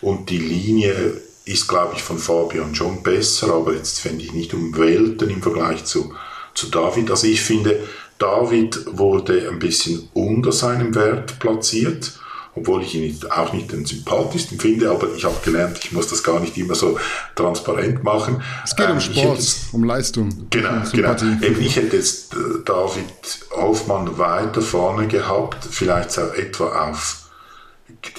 Und 0.00 0.28
die 0.28 0.38
Linie 0.38 1.20
ist, 1.44 1.68
glaube 1.68 1.94
ich, 1.96 2.02
von 2.02 2.18
Fabian 2.18 2.74
schon 2.74 3.02
besser, 3.02 3.54
aber 3.54 3.74
jetzt 3.74 4.00
finde 4.00 4.24
ich 4.24 4.32
nicht 4.32 4.52
um 4.52 4.76
Welten 4.76 5.30
im 5.30 5.40
Vergleich 5.40 5.84
zu, 5.84 6.12
zu 6.54 6.68
David. 6.68 7.10
Also 7.10 7.26
ich 7.26 7.40
finde, 7.40 7.88
David 8.18 8.86
wurde 8.98 9.48
ein 9.48 9.58
bisschen 9.58 10.08
unter 10.12 10.52
seinem 10.52 10.94
Wert 10.94 11.38
platziert 11.38 12.19
obwohl 12.54 12.82
ich 12.82 12.94
ihn 12.94 13.18
auch 13.30 13.52
nicht 13.52 13.70
den 13.72 13.84
sympathischsten 13.86 14.58
finde, 14.58 14.90
aber 14.90 15.08
ich 15.14 15.24
habe 15.24 15.36
gelernt, 15.44 15.78
ich 15.82 15.92
muss 15.92 16.08
das 16.08 16.22
gar 16.22 16.40
nicht 16.40 16.56
immer 16.56 16.74
so 16.74 16.98
transparent 17.36 18.02
machen. 18.02 18.42
Es 18.64 18.74
geht 18.74 18.86
um 18.86 18.94
ähm, 18.94 19.00
Sport, 19.00 19.38
jetzt, 19.38 19.72
um 19.72 19.84
Leistung. 19.84 20.46
Genau, 20.50 20.82
genau. 20.92 21.14
Eben, 21.42 21.60
ich 21.60 21.76
hätte 21.76 21.96
jetzt 21.96 22.34
äh, 22.34 22.64
David 22.64 23.04
Hoffmann 23.52 24.18
weiter 24.18 24.62
vorne 24.62 25.06
gehabt, 25.06 25.64
vielleicht 25.70 26.10
so 26.12 26.22
etwa 26.22 26.88
auf 26.88 27.16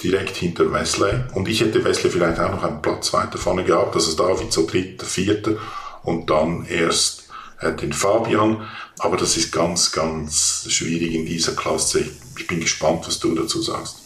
direkt 0.02 0.36
hinter 0.36 0.72
Wesley. 0.72 1.24
Und 1.34 1.48
ich 1.48 1.60
hätte 1.60 1.84
Wesley 1.84 2.10
vielleicht 2.10 2.38
auch 2.38 2.50
noch 2.50 2.62
einen 2.62 2.82
Platz 2.82 3.12
weiter 3.12 3.38
vorne 3.38 3.64
gehabt, 3.64 3.94
also 3.94 4.16
David 4.16 4.52
so 4.52 4.66
dritter, 4.66 5.04
vierter 5.04 5.56
und 6.04 6.30
dann 6.30 6.64
erst 6.66 7.28
äh, 7.60 7.72
den 7.72 7.92
Fabian. 7.92 8.66
Aber 8.98 9.16
das 9.16 9.36
ist 9.36 9.52
ganz, 9.52 9.92
ganz 9.92 10.66
schwierig 10.68 11.14
in 11.14 11.26
dieser 11.26 11.52
Klasse. 11.52 12.04
Ich 12.38 12.46
bin 12.46 12.60
gespannt, 12.60 13.06
was 13.06 13.18
du 13.18 13.34
dazu 13.34 13.60
sagst. 13.60 14.01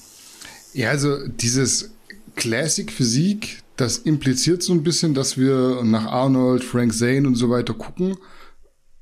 Ja, 0.76 0.90
also 0.90 1.26
dieses 1.26 1.94
Classic 2.34 2.92
Physik, 2.92 3.62
das 3.76 3.96
impliziert 3.96 4.62
so 4.62 4.74
ein 4.74 4.82
bisschen, 4.82 5.14
dass 5.14 5.38
wir 5.38 5.82
nach 5.82 6.04
Arnold, 6.04 6.62
Frank 6.62 6.92
Zane 6.92 7.26
und 7.26 7.34
so 7.34 7.48
weiter 7.48 7.72
gucken. 7.72 8.18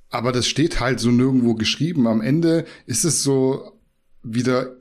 Aber 0.09 0.31
das 0.31 0.47
steht 0.47 0.79
halt 0.79 1.01
so 1.01 1.11
nirgendwo 1.11 1.55
geschrieben. 1.55 2.07
Am 2.07 2.21
Ende 2.21 2.65
ist 2.87 3.03
es 3.03 3.25
so 3.25 3.73
wieder 4.23 4.77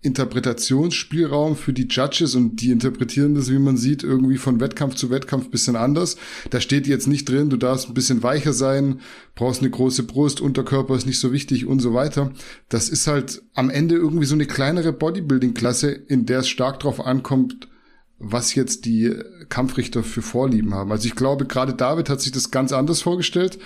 Interpretationsspielraum 0.00 1.56
für 1.56 1.72
die 1.72 1.88
Judges 1.88 2.36
und 2.36 2.60
die 2.60 2.70
interpretieren 2.70 3.34
das, 3.34 3.50
wie 3.50 3.58
man 3.58 3.76
sieht, 3.76 4.04
irgendwie 4.04 4.36
von 4.36 4.60
Wettkampf 4.60 4.94
zu 4.94 5.10
Wettkampf 5.10 5.50
bisschen 5.50 5.74
anders. 5.74 6.16
Da 6.50 6.60
steht 6.60 6.86
jetzt 6.86 7.08
nicht 7.08 7.28
drin, 7.28 7.50
du 7.50 7.56
darfst 7.56 7.88
ein 7.88 7.94
bisschen 7.94 8.22
weicher 8.22 8.52
sein, 8.52 9.00
brauchst 9.34 9.60
eine 9.60 9.70
große 9.70 10.04
Brust, 10.04 10.40
Unterkörper 10.40 10.94
ist 10.94 11.06
nicht 11.06 11.18
so 11.18 11.32
wichtig 11.32 11.66
und 11.66 11.80
so 11.80 11.94
weiter. 11.94 12.32
Das 12.68 12.88
ist 12.88 13.08
halt 13.08 13.42
am 13.54 13.70
Ende 13.70 13.96
irgendwie 13.96 14.26
so 14.26 14.34
eine 14.34 14.46
kleinere 14.46 14.92
Bodybuilding-Klasse, 14.92 15.90
in 15.90 16.26
der 16.26 16.40
es 16.40 16.48
stark 16.48 16.78
drauf 16.78 17.04
ankommt, 17.04 17.66
was 18.20 18.54
jetzt 18.54 18.84
die 18.84 19.12
Kampfrichter 19.48 20.04
für 20.04 20.22
Vorlieben 20.22 20.74
haben. 20.74 20.92
Also 20.92 21.06
ich 21.06 21.16
glaube, 21.16 21.44
gerade 21.44 21.74
David 21.74 22.08
hat 22.08 22.20
sich 22.20 22.30
das 22.30 22.52
ganz 22.52 22.72
anders 22.72 23.02
vorgestellt. 23.02 23.58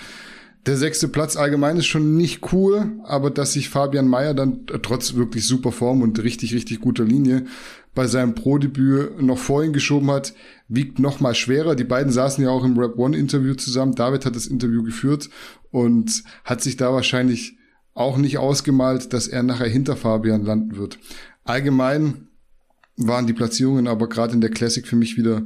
Der 0.65 0.77
sechste 0.77 1.09
Platz 1.09 1.35
allgemein 1.35 1.75
ist 1.75 1.87
schon 1.87 2.15
nicht 2.15 2.53
cool, 2.53 2.93
aber 3.03 3.29
dass 3.29 3.53
sich 3.53 3.69
Fabian 3.69 4.07
Mayer 4.07 4.33
dann 4.33 4.65
trotz 4.81 5.13
wirklich 5.15 5.45
super 5.45 5.73
Form 5.73 6.01
und 6.01 6.23
richtig, 6.23 6.53
richtig 6.53 6.79
guter 6.79 7.03
Linie 7.03 7.45
bei 7.93 8.07
seinem 8.07 8.33
Pro-Debüt 8.33 9.21
noch 9.21 9.37
vorhin 9.37 9.73
geschoben 9.73 10.09
hat, 10.09 10.33
wiegt 10.67 10.99
noch 10.99 11.19
mal 11.19 11.35
schwerer. 11.35 11.75
Die 11.75 11.83
beiden 11.83 12.11
saßen 12.11 12.43
ja 12.43 12.49
auch 12.49 12.63
im 12.63 12.79
Rap 12.79 12.97
One 12.97 13.15
Interview 13.17 13.55
zusammen. 13.55 13.93
David 13.93 14.25
hat 14.25 14.35
das 14.35 14.47
Interview 14.47 14.83
geführt 14.83 15.29
und 15.71 16.23
hat 16.45 16.61
sich 16.61 16.77
da 16.77 16.93
wahrscheinlich 16.93 17.57
auch 17.93 18.17
nicht 18.17 18.37
ausgemalt, 18.37 19.13
dass 19.13 19.27
er 19.27 19.43
nachher 19.43 19.67
hinter 19.67 19.95
Fabian 19.95 20.43
landen 20.43 20.77
wird. 20.77 20.97
Allgemein 21.43 22.29
waren 22.95 23.27
die 23.27 23.33
Platzierungen 23.33 23.87
aber 23.87 24.07
gerade 24.07 24.33
in 24.33 24.41
der 24.41 24.49
Classic 24.49 24.87
für 24.87 24.95
mich 24.95 25.17
wieder 25.17 25.43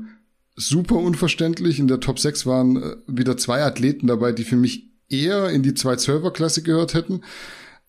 super 0.55 0.95
unverständlich. 0.95 1.79
In 1.79 1.87
der 1.87 1.99
Top 1.99 2.19
6 2.19 2.45
waren 2.45 2.77
äh, 2.77 2.95
wieder 3.07 3.37
zwei 3.37 3.63
Athleten 3.63 4.07
dabei, 4.07 4.31
die 4.31 4.43
für 4.43 4.55
mich 4.55 4.86
eher 5.09 5.49
in 5.49 5.63
die 5.63 5.71
212er-Klasse 5.71 6.63
gehört 6.63 6.93
hätten, 6.93 7.21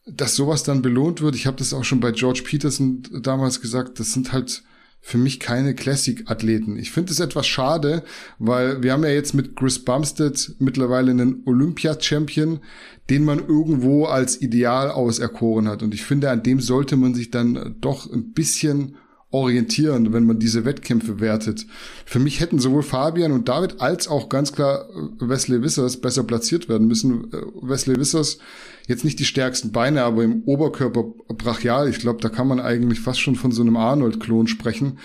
dass 0.07 0.37
sowas 0.37 0.63
dann 0.63 0.83
belohnt 0.83 1.21
wird. 1.21 1.35
Ich 1.35 1.47
habe 1.47 1.57
das 1.57 1.75
auch 1.75 1.85
schon 1.85 2.01
bei 2.01 2.13
George 2.13 2.43
Peterson 2.45 3.03
damals 3.23 3.61
gesagt, 3.61 4.01
das 4.01 4.13
sind 4.13 4.33
halt 4.33 4.63
für 5.01 5.19
mich 5.19 5.39
keine 5.39 5.75
Classic-Athleten. 5.75 6.77
Ich 6.77 6.91
finde 6.91 7.13
es 7.13 7.21
etwas 7.21 7.47
schade, 7.47 8.03
weil 8.39 8.83
wir 8.83 8.93
haben 8.93 9.05
ja 9.05 9.11
jetzt 9.11 9.33
mit 9.33 9.57
Chris 9.57 9.79
Bumstead 9.85 10.57
mittlerweile 10.59 11.13
einen 11.13 11.43
Olympia-Champion, 11.47 12.61
den 13.09 13.25
man 13.25 13.39
irgendwo 13.39 14.07
als 14.07 14.41
Ideal 14.41 14.91
auserkoren 14.91 15.69
hat. 15.69 15.83
Und 15.83 15.95
ich 15.95 16.03
finde, 16.03 16.31
an 16.31 16.43
dem 16.43 16.61
sollte 16.61 16.97
man 16.97 17.15
sich 17.15 17.31
dann 17.31 17.77
doch 17.81 18.11
ein 18.13 18.33
bisschen 18.33 18.97
orientieren, 19.31 20.13
wenn 20.15 20.25
man 20.25 20.39
diese 20.39 20.65
Wettkämpfe 20.65 21.21
wertet. 21.21 21.67
Für 22.07 22.19
mich 22.19 22.41
hätten 22.41 22.59
sowohl 22.59 22.83
Fabian 22.83 23.33
und 23.33 23.49
David 23.49 23.81
als 23.81 24.09
auch 24.09 24.31
ganz 24.31 24.53
klar 24.53 24.89
äh, 24.89 25.29
Wesley 25.29 25.63
Wissers 25.63 26.01
besser 26.01 26.25
platziert 26.25 26.69
werden 26.69 26.89
müssen. 26.89 27.31
Äh, 27.33 27.43
Wesley 27.61 27.97
Wissers 27.97 28.39
jetzt 28.87 29.05
nicht 29.05 29.19
die 29.19 29.27
stärksten 29.27 29.71
Beine, 29.71 30.03
aber 30.05 30.25
im 30.25 30.43
Oberkörper 30.45 31.05
brachial. 31.29 31.91
Ich 31.91 31.99
glaube, 31.99 32.23
da 32.23 32.31
kann 32.31 32.49
man 32.49 32.59
eigentlich 32.59 33.01
fast 33.01 33.21
schon 33.21 33.37
von 33.37 33.53
so 33.53 33.61
einem 33.61 33.77
Arnold-Klon 33.77 34.47
sprechen. 34.47 34.99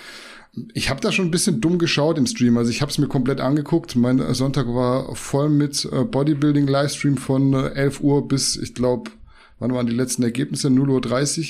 Ich 0.72 0.88
habe 0.88 1.00
da 1.02 1.12
schon 1.12 1.26
ein 1.26 1.30
bisschen 1.30 1.60
dumm 1.60 1.78
geschaut 1.78 2.16
im 2.16 2.26
Stream. 2.26 2.56
Also 2.56 2.70
ich 2.70 2.80
habe 2.80 2.90
es 2.90 2.96
mir 2.96 3.08
komplett 3.08 3.40
angeguckt. 3.42 3.94
Mein 3.94 4.22
Sonntag 4.34 4.68
war 4.68 5.14
voll 5.16 5.50
mit 5.50 5.84
äh, 5.84 6.04
Bodybuilding-Livestream 6.04 7.18
von 7.18 7.52
11 7.52 8.00
Uhr 8.00 8.26
bis, 8.26 8.56
ich 8.56 8.72
glaube, 8.72 9.10
wann 9.58 9.74
waren 9.74 9.86
die 9.86 9.94
letzten 9.94 10.22
Ergebnisse? 10.22 10.68
0.30 10.68 11.40
Uhr 11.40 11.46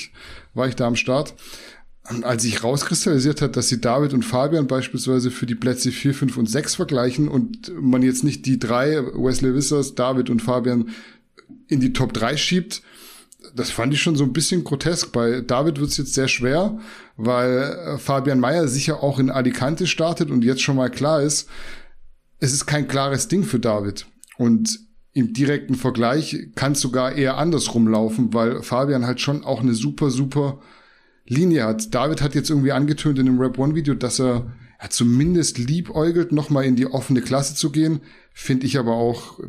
war 0.55 0.67
ich 0.67 0.75
da 0.75 0.87
am 0.87 0.97
Start 0.97 1.35
als 2.23 2.43
sich 2.43 2.63
rauskristallisiert 2.63 3.41
hat, 3.41 3.57
dass 3.57 3.67
sie 3.67 3.81
David 3.81 4.13
und 4.13 4.23
Fabian 4.23 4.67
beispielsweise 4.67 5.31
für 5.31 5.45
die 5.45 5.55
Plätze 5.55 5.91
4, 5.91 6.13
5 6.13 6.37
und 6.37 6.49
6 6.49 6.75
vergleichen 6.75 7.27
und 7.27 7.71
man 7.81 8.03
jetzt 8.03 8.23
nicht 8.23 8.45
die 8.45 8.59
drei, 8.59 9.03
Wesley 9.13 9.53
Wissers, 9.53 9.95
David 9.95 10.29
und 10.29 10.41
Fabian, 10.41 10.89
in 11.67 11.79
die 11.79 11.93
Top 11.93 12.13
3 12.13 12.37
schiebt, 12.37 12.83
das 13.55 13.71
fand 13.71 13.93
ich 13.93 14.01
schon 14.01 14.15
so 14.15 14.23
ein 14.23 14.33
bisschen 14.33 14.63
grotesk. 14.63 15.11
Bei 15.11 15.41
David 15.41 15.79
wird 15.79 15.91
es 15.91 15.97
jetzt 15.97 16.13
sehr 16.13 16.27
schwer, 16.27 16.79
weil 17.17 17.57
äh, 17.57 17.97
Fabian 17.97 18.39
Mayer 18.39 18.67
sicher 18.67 19.03
auch 19.03 19.19
in 19.19 19.29
Alicante 19.29 19.87
startet 19.87 20.31
und 20.31 20.43
jetzt 20.43 20.61
schon 20.61 20.75
mal 20.75 20.89
klar 20.89 21.21
ist, 21.21 21.47
es 22.39 22.53
ist 22.53 22.65
kein 22.65 22.87
klares 22.87 23.27
Ding 23.27 23.43
für 23.43 23.59
David. 23.59 24.07
Und 24.37 24.79
im 25.13 25.33
direkten 25.33 25.75
Vergleich 25.75 26.49
kann 26.55 26.73
es 26.73 26.81
sogar 26.81 27.13
eher 27.13 27.37
andersrum 27.37 27.87
laufen, 27.87 28.33
weil 28.33 28.61
Fabian 28.61 29.05
halt 29.05 29.21
schon 29.21 29.45
auch 29.45 29.61
eine 29.61 29.73
super, 29.73 30.09
super 30.09 30.59
Linie 31.27 31.63
hat. 31.63 31.93
David 31.93 32.21
hat 32.21 32.35
jetzt 32.35 32.49
irgendwie 32.49 32.71
angetönt 32.71 33.19
in 33.19 33.25
dem 33.25 33.39
Rap 33.39 33.57
One 33.57 33.75
Video, 33.75 33.95
dass 33.95 34.19
er 34.19 34.53
ja, 34.81 34.89
zumindest 34.89 35.57
liebäugelt, 35.57 36.31
nochmal 36.31 36.65
in 36.65 36.75
die 36.75 36.87
offene 36.87 37.21
Klasse 37.21 37.55
zu 37.55 37.71
gehen. 37.71 38.01
Finde 38.33 38.65
ich 38.65 38.77
aber 38.77 38.93
auch 38.93 39.39
äh, 39.39 39.47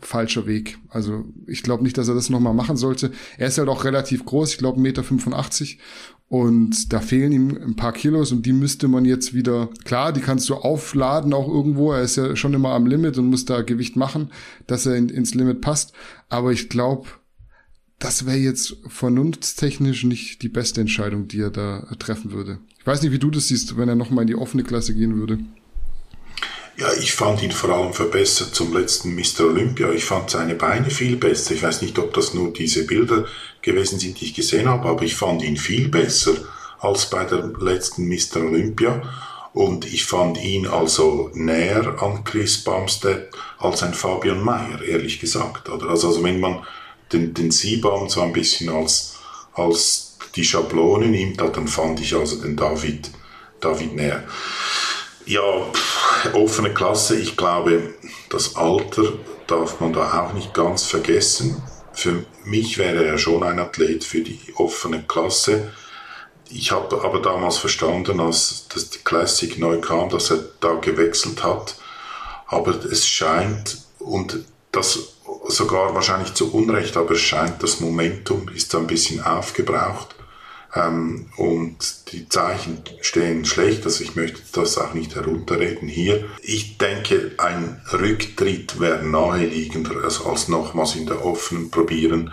falscher 0.00 0.46
Weg. 0.46 0.78
Also 0.88 1.24
ich 1.46 1.62
glaube 1.62 1.82
nicht, 1.82 1.96
dass 1.98 2.08
er 2.08 2.14
das 2.14 2.30
nochmal 2.30 2.54
machen 2.54 2.76
sollte. 2.76 3.12
Er 3.38 3.48
ist 3.48 3.58
halt 3.58 3.68
auch 3.68 3.84
relativ 3.84 4.24
groß, 4.24 4.52
ich 4.52 4.58
glaube 4.58 4.80
1,85 4.80 4.80
Meter 4.80 5.82
Und 6.28 6.92
da 6.92 7.00
fehlen 7.00 7.32
ihm 7.32 7.50
ein 7.50 7.76
paar 7.76 7.92
Kilos 7.92 8.32
und 8.32 8.46
die 8.46 8.52
müsste 8.52 8.88
man 8.88 9.04
jetzt 9.04 9.34
wieder, 9.34 9.68
klar, 9.84 10.12
die 10.12 10.20
kannst 10.20 10.48
du 10.48 10.54
aufladen 10.54 11.34
auch 11.34 11.48
irgendwo. 11.48 11.92
Er 11.92 12.02
ist 12.02 12.16
ja 12.16 12.34
schon 12.34 12.54
immer 12.54 12.70
am 12.70 12.86
Limit 12.86 13.18
und 13.18 13.26
muss 13.26 13.44
da 13.44 13.62
Gewicht 13.62 13.94
machen, 13.96 14.32
dass 14.66 14.86
er 14.86 14.96
in, 14.96 15.10
ins 15.10 15.34
Limit 15.34 15.60
passt. 15.60 15.92
Aber 16.28 16.50
ich 16.50 16.70
glaube, 16.70 17.08
das 18.00 18.26
wäre 18.26 18.38
jetzt 18.38 18.76
vernunftstechnisch 18.88 20.04
nicht 20.04 20.42
die 20.42 20.48
beste 20.48 20.80
Entscheidung, 20.80 21.28
die 21.28 21.40
er 21.40 21.50
da 21.50 21.86
treffen 21.98 22.32
würde. 22.32 22.58
Ich 22.78 22.86
weiß 22.86 23.02
nicht, 23.02 23.12
wie 23.12 23.18
du 23.18 23.30
das 23.30 23.48
siehst, 23.48 23.76
wenn 23.76 23.90
er 23.90 23.94
nochmal 23.94 24.22
in 24.22 24.28
die 24.28 24.34
offene 24.34 24.64
Klasse 24.64 24.94
gehen 24.94 25.16
würde. 25.16 25.38
Ja, 26.78 26.90
ich 26.98 27.12
fand 27.12 27.42
ihn 27.42 27.52
vor 27.52 27.68
allem 27.70 27.92
verbessert 27.92 28.54
zum 28.54 28.72
letzten 28.72 29.14
Mr. 29.14 29.44
Olympia. 29.48 29.92
Ich 29.92 30.06
fand 30.06 30.30
seine 30.30 30.54
Beine 30.54 30.88
viel 30.88 31.16
besser. 31.16 31.52
Ich 31.52 31.62
weiß 31.62 31.82
nicht, 31.82 31.98
ob 31.98 32.14
das 32.14 32.32
nur 32.32 32.54
diese 32.54 32.86
Bilder 32.86 33.26
gewesen 33.60 33.98
sind, 33.98 34.18
die 34.18 34.24
ich 34.24 34.34
gesehen 34.34 34.66
habe, 34.66 34.88
aber 34.88 35.02
ich 35.02 35.14
fand 35.14 35.42
ihn 35.42 35.58
viel 35.58 35.88
besser 35.88 36.32
als 36.78 37.10
bei 37.10 37.24
der 37.24 37.52
letzten 37.60 38.08
Mr. 38.08 38.36
Olympia. 38.36 39.02
Und 39.52 39.84
ich 39.84 40.06
fand 40.06 40.42
ihn 40.42 40.66
also 40.66 41.30
näher 41.34 42.02
an 42.02 42.24
Chris 42.24 42.64
Bumstead 42.64 43.28
als 43.58 43.82
ein 43.82 43.92
Fabian 43.92 44.42
Mayer, 44.42 44.80
ehrlich 44.80 45.20
gesagt. 45.20 45.68
Also, 45.68 45.86
also 45.88 46.24
wenn 46.24 46.40
man 46.40 46.60
den, 47.12 47.34
den 47.34 47.50
Siebam 47.50 48.08
so 48.08 48.20
ein 48.22 48.32
bisschen 48.32 48.68
als, 48.68 49.16
als 49.54 50.16
die 50.36 50.44
Schablone 50.44 51.08
nimmt, 51.08 51.40
dann 51.40 51.68
fand 51.68 52.00
ich 52.00 52.14
also 52.14 52.36
den 52.40 52.56
David, 52.56 53.10
David 53.60 53.94
näher. 53.94 54.24
Ja, 55.26 55.42
offene 56.32 56.72
Klasse, 56.72 57.16
ich 57.16 57.36
glaube, 57.36 57.94
das 58.28 58.56
Alter 58.56 59.12
darf 59.46 59.80
man 59.80 59.92
da 59.92 60.22
auch 60.22 60.32
nicht 60.32 60.54
ganz 60.54 60.84
vergessen. 60.84 61.62
Für 61.92 62.24
mich 62.44 62.78
wäre 62.78 63.04
er 63.04 63.18
schon 63.18 63.42
ein 63.42 63.58
Athlet 63.58 64.04
für 64.04 64.20
die 64.20 64.40
offene 64.56 65.02
Klasse. 65.02 65.72
Ich 66.48 66.72
habe 66.72 67.04
aber 67.04 67.20
damals 67.20 67.58
verstanden, 67.58 68.20
als 68.20 68.66
das 68.72 68.90
Classic 69.04 69.58
neu 69.58 69.80
kam, 69.80 70.08
dass 70.08 70.30
er 70.30 70.44
da 70.60 70.74
gewechselt 70.74 71.44
hat. 71.44 71.76
Aber 72.46 72.84
es 72.84 73.06
scheint, 73.06 73.78
und 73.98 74.44
das 74.72 75.14
sogar 75.48 75.94
wahrscheinlich 75.94 76.34
zu 76.34 76.52
Unrecht, 76.52 76.96
aber 76.96 77.12
es 77.12 77.20
scheint, 77.20 77.62
das 77.62 77.80
Momentum 77.80 78.48
ist 78.48 78.74
ein 78.74 78.86
bisschen 78.86 79.22
aufgebraucht. 79.22 80.14
Ähm, 80.74 81.26
und 81.36 82.12
die 82.12 82.28
Zeichen 82.28 82.82
stehen 83.00 83.44
schlecht, 83.44 83.84
also 83.84 84.04
ich 84.04 84.14
möchte 84.14 84.40
das 84.52 84.78
auch 84.78 84.94
nicht 84.94 85.16
herunterreden 85.16 85.88
hier. 85.88 86.26
Ich 86.42 86.78
denke, 86.78 87.32
ein 87.38 87.80
Rücktritt 87.92 88.78
wäre 88.78 89.04
naheliegender 89.04 90.04
als, 90.04 90.24
als 90.24 90.48
nochmals 90.48 90.94
in 90.94 91.06
der 91.06 91.24
offenen 91.24 91.70
probieren. 91.70 92.32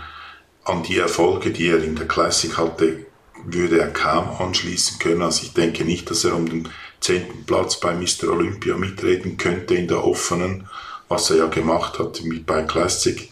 An 0.64 0.84
die 0.84 1.00
Erfolge, 1.00 1.52
die 1.52 1.68
er 1.68 1.84
in 1.84 1.96
der 1.96 2.08
Classic 2.08 2.58
hatte, 2.58 3.06
würde 3.46 3.80
er 3.80 3.90
kaum 3.90 4.30
anschließen 4.40 5.00
können. 5.00 5.22
Also 5.22 5.44
ich 5.44 5.54
denke 5.54 5.86
nicht, 5.86 6.10
dass 6.12 6.26
er 6.26 6.36
um 6.36 6.48
den 6.48 6.70
zehnten 7.00 7.46
Platz 7.46 7.80
bei 7.80 7.94
Mr. 7.94 8.30
Olympia 8.30 8.76
mitreden 8.78 9.38
könnte 9.38 9.76
in 9.76 9.88
der 9.88 10.04
offenen, 10.04 10.68
was 11.08 11.30
er 11.30 11.38
ja 11.38 11.46
gemacht 11.48 12.00
hat 12.00 12.22
mit 12.24 12.46
bei 12.46 12.64
Classic. 12.64 13.32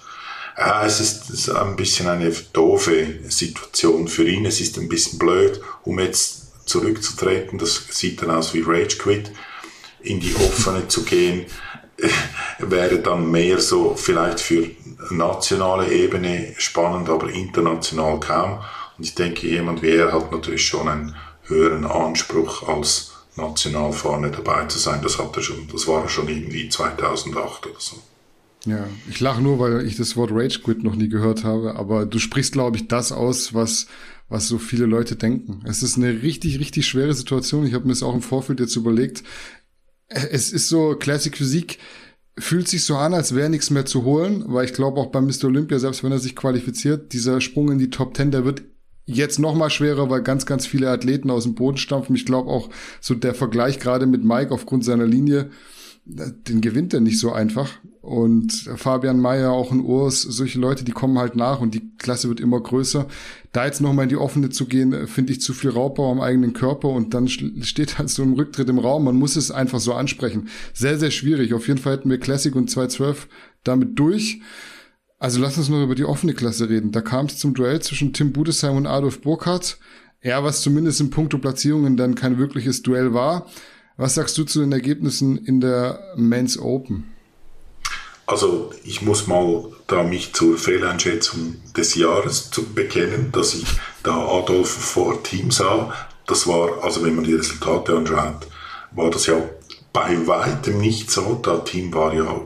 Ja, 0.58 0.86
es 0.86 1.00
ist 1.02 1.50
ein 1.50 1.76
bisschen 1.76 2.08
eine 2.08 2.32
doofe 2.54 3.20
Situation 3.28 4.08
für 4.08 4.26
ihn. 4.26 4.46
Es 4.46 4.62
ist 4.62 4.78
ein 4.78 4.88
bisschen 4.88 5.20
blöd, 5.20 5.60
um 5.84 6.00
jetzt 6.00 6.46
zurückzutreten. 6.66 7.60
Das 7.60 7.84
sieht 7.90 8.22
dann 8.22 8.32
aus 8.32 8.54
wie 8.54 8.64
Rage 8.66 8.98
Quit. 8.98 9.32
In 10.02 10.20
die 10.20 10.36
offene 10.36 10.88
zu 10.88 11.04
gehen, 11.04 11.46
wäre 12.60 13.00
dann 13.00 13.30
mehr 13.32 13.60
so 13.60 13.96
vielleicht 13.96 14.40
für 14.40 14.70
nationale 15.10 15.92
Ebene 15.92 16.54
spannend, 16.58 17.10
aber 17.10 17.30
international 17.30 18.20
kaum. 18.20 18.60
Und 18.98 19.04
ich 19.04 19.16
denke, 19.16 19.48
jemand 19.48 19.82
wie 19.82 19.92
er 19.92 20.14
hat 20.14 20.32
natürlich 20.32 20.66
schon 20.66 20.88
einen 20.88 21.16
höheren 21.44 21.86
Anspruch 21.86 22.68
als 22.68 23.15
national 23.36 23.92
vorne 23.92 24.32
dabei 24.32 24.66
zu 24.66 24.80
sein. 24.80 25.02
Das 25.02 25.20
hat 25.20 25.36
er 25.36 25.44
schon, 25.44 25.68
das 25.72 25.88
war 25.88 26.08
schon 26.10 26.28
irgendwie 26.28 26.70
2008 26.70 27.68
oder 27.68 27.80
so. 27.80 27.98
Ja, 28.66 28.88
ich 29.10 29.20
lache 29.20 29.42
nur, 29.42 29.60
weil 29.60 29.86
ich 29.86 29.96
das 29.96 30.16
Wort 30.18 30.32
Rage 30.34 30.60
Quit 30.60 30.84
noch 30.84 30.96
nie 30.96 31.10
gehört 31.10 31.44
habe, 31.44 31.76
aber 31.76 32.06
du 32.06 32.18
sprichst, 32.18 32.54
glaube 32.54 32.78
ich, 32.78 32.88
das 32.88 33.12
aus, 33.12 33.54
was, 33.54 33.86
was 34.28 34.48
so 34.48 34.58
viele 34.58 34.88
Leute 34.88 35.16
denken. 35.16 35.62
Es 35.66 35.84
ist 35.84 35.98
eine 35.98 36.24
richtig, 36.24 36.60
richtig 36.60 36.88
schwere 36.88 37.14
Situation. 37.14 37.68
Ich 37.68 37.74
habe 37.74 37.86
mir 37.86 37.94
das 37.94 38.02
auch 38.02 38.16
im 38.16 38.24
Vorfeld 38.24 38.60
jetzt 38.60 38.76
überlegt. 38.76 39.24
Es 40.08 40.52
ist 40.52 40.68
so, 40.68 40.96
Classic 40.96 41.36
Physik 41.36 41.78
fühlt 42.38 42.68
sich 42.68 42.84
so 42.84 42.96
an, 42.98 43.14
als 43.14 43.36
wäre 43.36 43.50
nichts 43.50 43.70
mehr 43.70 43.86
zu 43.86 44.04
holen, 44.04 44.44
weil 44.48 44.66
ich 44.66 44.74
glaube 44.74 45.00
auch 45.00 45.12
bei 45.12 45.22
Mr. 45.22 45.46
Olympia, 45.46 45.80
selbst 45.80 46.04
wenn 46.04 46.12
er 46.12 46.20
sich 46.20 46.36
qualifiziert, 46.36 47.14
dieser 47.14 47.42
Sprung 47.42 47.72
in 47.72 47.80
die 47.80 47.90
Top 47.90 48.14
Ten, 48.14 48.32
der 48.32 48.46
wird 48.46 48.64
jetzt 49.06 49.40
noch 49.40 49.56
mal 49.56 49.70
schwerer, 49.70 50.10
weil 50.10 50.22
ganz, 50.22 50.46
ganz 50.46 50.66
viele 50.66 50.90
Athleten 50.90 51.30
aus 51.30 51.44
dem 51.44 51.56
Boden 51.56 51.78
stampfen. 51.78 52.16
Ich 52.16 52.26
glaube 52.26 52.50
auch 52.50 52.70
so 53.02 53.14
der 53.14 53.34
Vergleich 53.34 53.80
gerade 53.80 54.06
mit 54.06 54.24
Mike 54.24 54.52
aufgrund 54.52 54.84
seiner 54.84 55.06
Linie, 55.06 55.50
den 56.06 56.62
gewinnt 56.62 56.94
er 56.94 57.02
nicht 57.02 57.20
so 57.20 57.32
einfach. 57.32 57.70
Und 58.02 58.52
Fabian 58.76 59.20
Mayer, 59.20 59.52
auch 59.52 59.72
ein 59.72 59.82
Urs, 59.82 60.22
solche 60.22 60.60
Leute, 60.60 60.84
die 60.84 60.92
kommen 60.92 61.18
halt 61.18 61.36
nach 61.36 61.60
und 61.60 61.74
die 61.74 61.90
Klasse 61.98 62.30
wird 62.30 62.40
immer 62.40 62.62
größer. 62.62 63.08
Da 63.52 63.66
jetzt 63.66 63.82
nochmal 63.82 64.04
in 64.04 64.10
die 64.10 64.16
offene 64.16 64.52
zu 64.52 64.66
gehen, 64.66 65.08
finde 65.08 65.34
ich 65.34 65.42
zu 65.42 65.54
viel 65.54 65.72
Raubbau 65.72 66.12
am 66.12 66.22
eigenen 66.22 66.54
Körper 66.54 66.90
und 66.90 67.16
dann 67.16 67.28
steht 67.28 67.98
halt 67.98 68.12
so 68.12 68.22
ein 68.22 68.34
Rücktritt 68.34 68.70
im 68.70 68.78
Raum. 68.78 69.06
Man 69.06 69.16
muss 69.16 69.36
es 69.36 69.50
einfach 69.50 69.80
so 69.80 69.94
ansprechen. 69.94 70.50
Sehr, 70.74 71.00
sehr 71.00 71.10
schwierig. 71.10 71.56
Auf 71.56 71.68
jeden 71.68 71.80
Fall 71.80 71.94
hätten 71.94 72.12
wir 72.12 72.20
Classic 72.20 72.56
und 72.56 72.70
212 72.70 73.28
damit 73.64 73.98
durch. 73.98 74.42
Also 75.18 75.40
lass 75.40 75.58
uns 75.58 75.70
noch 75.70 75.82
über 75.82 75.96
die 75.96 76.06
offene 76.06 76.34
Klasse 76.34 76.70
reden. 76.70 76.92
Da 76.92 77.02
kam 77.02 77.28
es 77.28 77.38
zum 77.38 77.54
Duell 77.54 77.82
zwischen 77.82 78.14
Tim 78.14 78.34
Budesheim 78.34 78.76
und 78.76 78.88
Adolf 78.88 79.22
Burkhardt. 79.22 79.78
Er, 80.20 80.44
was 80.44 80.62
zumindest 80.62 81.00
in 81.00 81.10
puncto 81.10 81.38
Platzierungen 81.38 81.98
dann 81.98 82.16
kein 82.16 82.38
wirkliches 82.38 82.82
Duell 82.82 83.14
war. 83.14 83.48
Was 83.98 84.16
sagst 84.16 84.38
du 84.38 84.44
zu 84.44 84.60
den 84.60 84.72
Ergebnissen 84.72 85.38
in 85.38 85.62
der 85.62 86.00
Men's 86.18 86.60
Open? 86.60 87.16
Also 88.28 88.72
ich 88.84 89.04
muss 89.04 89.28
mal 89.28 89.72
da 89.88 90.04
mich 90.04 90.34
zur 90.34 90.58
Fehleinschätzung 90.58 91.58
des 91.78 91.96
Jahres 91.96 92.50
zu 92.50 92.74
bekennen, 92.74 93.32
dass 93.32 93.54
ich 93.54 93.68
da 94.04 94.18
Adolf 94.18 94.70
vor 94.70 95.22
Team 95.24 95.52
sah. 95.52 95.94
Das 96.26 96.48
war, 96.48 96.84
also 96.84 97.04
wenn 97.06 97.16
man 97.16 97.24
die 97.24 97.36
Resultate 97.36 97.96
anschaut, 97.96 98.48
war 98.92 99.12
das 99.12 99.28
ja 99.28 99.38
bei 99.94 100.28
weitem 100.28 100.80
nicht 100.80 101.12
so. 101.12 101.40
Da 101.42 101.60
Team 101.60 101.94
war 101.94 102.14
ja 102.14 102.42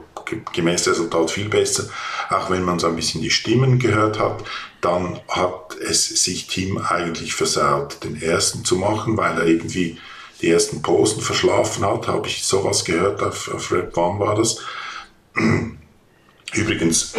gemäß 0.54 0.88
Resultat 0.88 1.32
viel 1.32 1.50
besser. 1.50 1.86
Auch 2.30 2.50
wenn 2.50 2.64
man 2.64 2.80
so 2.80 2.88
ein 2.88 2.96
bisschen 2.96 3.22
die 3.22 3.32
Stimmen 3.32 3.80
gehört 3.80 4.20
hat, 4.20 4.44
dann 4.82 5.20
hat 5.28 5.76
es 5.78 6.08
sich 6.24 6.48
Team 6.48 6.78
eigentlich 6.78 7.34
versaut, 7.34 8.04
den 8.04 8.22
ersten 8.22 8.64
zu 8.64 8.76
machen, 8.76 9.18
weil 9.18 9.38
er 9.38 9.46
irgendwie 9.46 10.00
die 10.42 10.50
ersten 10.50 10.82
Posen 10.82 11.22
verschlafen 11.22 11.86
hat, 11.86 12.08
habe 12.08 12.28
ich 12.28 12.44
sowas 12.44 12.86
gehört, 12.86 13.22
auf, 13.22 13.54
auf 13.54 13.72
Red 13.72 13.96
One 13.98 14.20
war 14.20 14.36
das. 14.36 14.60
Übrigens 16.54 17.14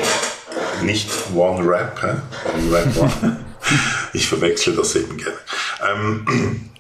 nicht 0.83 1.09
One 1.35 1.69
Rap, 1.69 2.03
hä? 2.03 2.17
One 2.59 2.73
Rap 2.73 2.97
One. 2.97 3.45
ich 4.13 4.27
verwechsel 4.27 4.75
das 4.75 4.97
eben 4.97 5.17
gerne. 5.17 5.39
Ähm, 5.87 6.71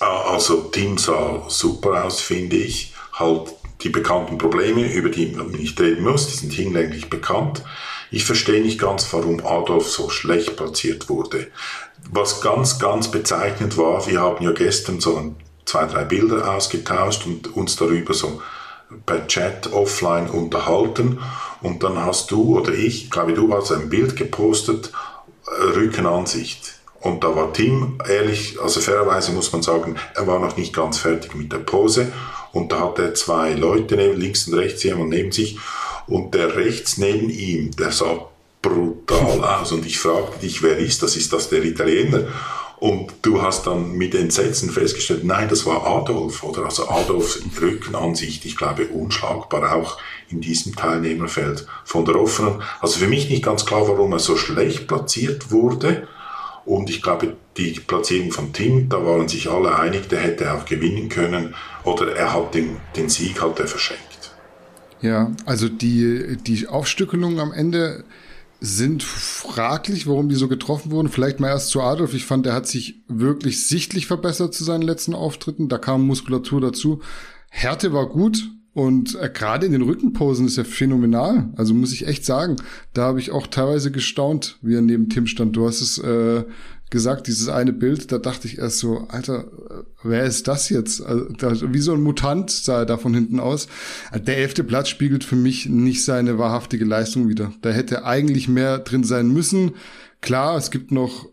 also 0.00 0.62
Team 0.62 0.98
sah 0.98 1.44
super 1.48 2.04
aus, 2.04 2.20
finde 2.20 2.56
ich. 2.56 2.92
Halt 3.12 3.54
die 3.84 3.90
bekannten 3.90 4.38
Probleme, 4.38 4.90
über 4.92 5.10
die 5.10 5.26
man 5.26 5.50
nicht 5.50 5.78
reden 5.80 6.04
muss, 6.04 6.28
die 6.28 6.36
sind 6.36 6.52
hinlänglich 6.52 7.10
bekannt. 7.10 7.62
Ich 8.10 8.24
verstehe 8.24 8.62
nicht 8.62 8.80
ganz, 8.80 9.12
warum 9.12 9.44
Adolf 9.44 9.88
so 9.88 10.08
schlecht 10.08 10.56
platziert 10.56 11.08
wurde. 11.08 11.48
Was 12.10 12.40
ganz, 12.40 12.78
ganz 12.78 13.10
bezeichnend 13.10 13.76
war, 13.76 14.06
wir 14.06 14.20
haben 14.20 14.44
ja 14.44 14.52
gestern 14.52 15.00
so 15.00 15.16
ein 15.16 15.36
zwei, 15.64 15.86
drei 15.86 16.04
Bilder 16.04 16.54
ausgetauscht 16.54 17.26
und 17.26 17.56
uns 17.56 17.76
darüber 17.76 18.14
so 18.14 18.40
per 19.06 19.26
Chat 19.26 19.72
offline 19.72 20.28
unterhalten. 20.28 21.18
Und 21.62 21.82
dann 21.82 21.98
hast 21.98 22.30
du 22.30 22.58
oder 22.58 22.72
ich, 22.72 23.10
glaube 23.10 23.32
du 23.32 23.52
hast 23.52 23.72
ein 23.72 23.88
Bild 23.88 24.16
gepostet, 24.16 24.92
äh, 25.46 25.62
Rückenansicht. 25.78 26.74
Und 27.00 27.22
da 27.22 27.34
war 27.36 27.52
Tim, 27.52 27.98
ehrlich, 28.08 28.58
also 28.62 28.80
fairerweise 28.80 29.32
muss 29.32 29.52
man 29.52 29.62
sagen, 29.62 29.96
er 30.14 30.26
war 30.26 30.38
noch 30.38 30.56
nicht 30.56 30.74
ganz 30.74 30.98
fertig 30.98 31.34
mit 31.34 31.52
der 31.52 31.58
Pose. 31.58 32.12
Und 32.54 32.72
da 32.72 32.80
hat 32.80 32.98
er 32.98 33.14
zwei 33.14 33.52
Leute 33.52 33.96
neben, 33.96 34.18
links 34.18 34.48
und 34.48 34.54
rechts 34.54 34.82
jemand 34.84 35.10
neben 35.10 35.32
sich. 35.32 35.58
Und 36.06 36.34
der 36.34 36.56
rechts 36.56 36.96
neben 36.98 37.28
ihm, 37.28 37.72
der 37.76 37.90
sah 37.90 38.28
brutal 38.62 39.44
aus. 39.44 39.72
Und 39.72 39.84
ich 39.84 39.98
fragte 39.98 40.38
dich, 40.38 40.62
wer 40.62 40.78
ist 40.78 41.02
das? 41.02 41.16
Ist 41.16 41.32
das 41.32 41.50
der 41.50 41.64
Italiener? 41.64 42.28
Und 42.78 43.14
du 43.22 43.40
hast 43.40 43.66
dann 43.66 43.92
mit 43.92 44.14
Entsetzen 44.14 44.70
festgestellt, 44.70 45.24
nein, 45.24 45.48
das 45.48 45.64
war 45.64 45.86
Adolf, 45.86 46.42
oder? 46.42 46.66
Also 46.66 46.88
Adolfs 46.88 47.40
Rückenansicht, 47.60 48.44
ich 48.44 48.56
glaube, 48.56 48.86
unschlagbar 48.86 49.74
auch 49.74 49.98
in 50.28 50.40
diesem 50.40 50.76
Teilnehmerfeld 50.76 51.66
von 51.84 52.04
der 52.04 52.16
offenen. 52.16 52.62
Also 52.80 52.98
für 53.00 53.08
mich 53.08 53.30
nicht 53.30 53.44
ganz 53.44 53.64
klar, 53.64 53.88
warum 53.88 54.12
er 54.12 54.18
so 54.18 54.36
schlecht 54.36 54.86
platziert 54.86 55.50
wurde. 55.50 56.06
Und 56.66 56.90
ich 56.90 57.02
glaube, 57.02 57.36
die 57.56 57.72
Platzierung 57.72 58.32
von 58.32 58.52
Tim, 58.52 58.88
da 58.88 59.04
waren 59.04 59.28
sich 59.28 59.50
alle 59.50 59.76
einig, 59.76 60.08
der 60.08 60.20
hätte 60.20 60.52
auch 60.52 60.64
gewinnen 60.64 61.08
können. 61.08 61.54
Oder 61.84 62.16
er 62.16 62.32
hat 62.32 62.54
den, 62.54 62.76
den 62.96 63.08
Sieg 63.08 63.40
er 63.42 63.66
verschenkt. 63.66 64.02
Ja, 65.00 65.32
also 65.44 65.68
die, 65.68 66.38
die 66.38 66.66
Aufstückelung 66.66 67.38
am 67.40 67.52
Ende, 67.52 68.04
sind 68.64 69.02
fraglich, 69.02 70.06
warum 70.06 70.28
die 70.28 70.36
so 70.36 70.48
getroffen 70.48 70.90
wurden. 70.90 71.08
Vielleicht 71.08 71.38
mal 71.38 71.48
erst 71.48 71.68
zu 71.68 71.82
Adolf. 71.82 72.14
Ich 72.14 72.24
fand, 72.24 72.46
er 72.46 72.54
hat 72.54 72.66
sich 72.66 73.02
wirklich 73.08 73.66
sichtlich 73.66 74.06
verbessert 74.06 74.54
zu 74.54 74.64
seinen 74.64 74.82
letzten 74.82 75.14
Auftritten. 75.14 75.68
Da 75.68 75.76
kam 75.76 76.06
Muskulatur 76.06 76.60
dazu. 76.60 77.00
Härte 77.50 77.92
war 77.92 78.08
gut 78.08 78.50
und 78.72 79.20
äh, 79.20 79.30
gerade 79.32 79.66
in 79.66 79.72
den 79.72 79.82
Rückenposen 79.82 80.46
ist 80.46 80.56
er 80.56 80.64
phänomenal. 80.64 81.50
Also 81.56 81.74
muss 81.74 81.92
ich 81.92 82.06
echt 82.06 82.24
sagen, 82.24 82.56
da 82.94 83.02
habe 83.02 83.20
ich 83.20 83.32
auch 83.32 83.46
teilweise 83.46 83.90
gestaunt, 83.90 84.58
wie 84.62 84.74
er 84.74 84.82
neben 84.82 85.10
Tim 85.10 85.26
stand. 85.26 85.54
Du 85.56 85.66
hast 85.66 85.80
es 85.82 85.98
äh, 85.98 86.44
gesagt, 86.94 87.26
dieses 87.26 87.48
eine 87.48 87.72
Bild, 87.72 88.10
da 88.12 88.18
dachte 88.18 88.46
ich 88.46 88.56
erst 88.56 88.78
so, 88.78 89.06
Alter, 89.08 89.50
wer 90.02 90.24
ist 90.24 90.48
das 90.48 90.70
jetzt? 90.70 91.04
Also, 91.04 91.28
da, 91.36 91.52
wie 91.74 91.80
so 91.80 91.92
ein 91.92 92.00
Mutant 92.00 92.50
sah 92.50 92.78
er 92.78 92.86
da 92.86 92.96
von 92.96 93.12
hinten 93.12 93.40
aus. 93.40 93.68
Der 94.14 94.38
elfte 94.38 94.64
Platz 94.64 94.88
spiegelt 94.88 95.24
für 95.24 95.36
mich 95.36 95.66
nicht 95.66 96.04
seine 96.04 96.38
wahrhaftige 96.38 96.86
Leistung 96.86 97.28
wieder. 97.28 97.52
Da 97.60 97.70
hätte 97.70 98.04
eigentlich 98.04 98.48
mehr 98.48 98.78
drin 98.78 99.04
sein 99.04 99.28
müssen. 99.28 99.72
Klar, 100.22 100.56
es 100.56 100.70
gibt 100.70 100.92
noch 100.92 101.28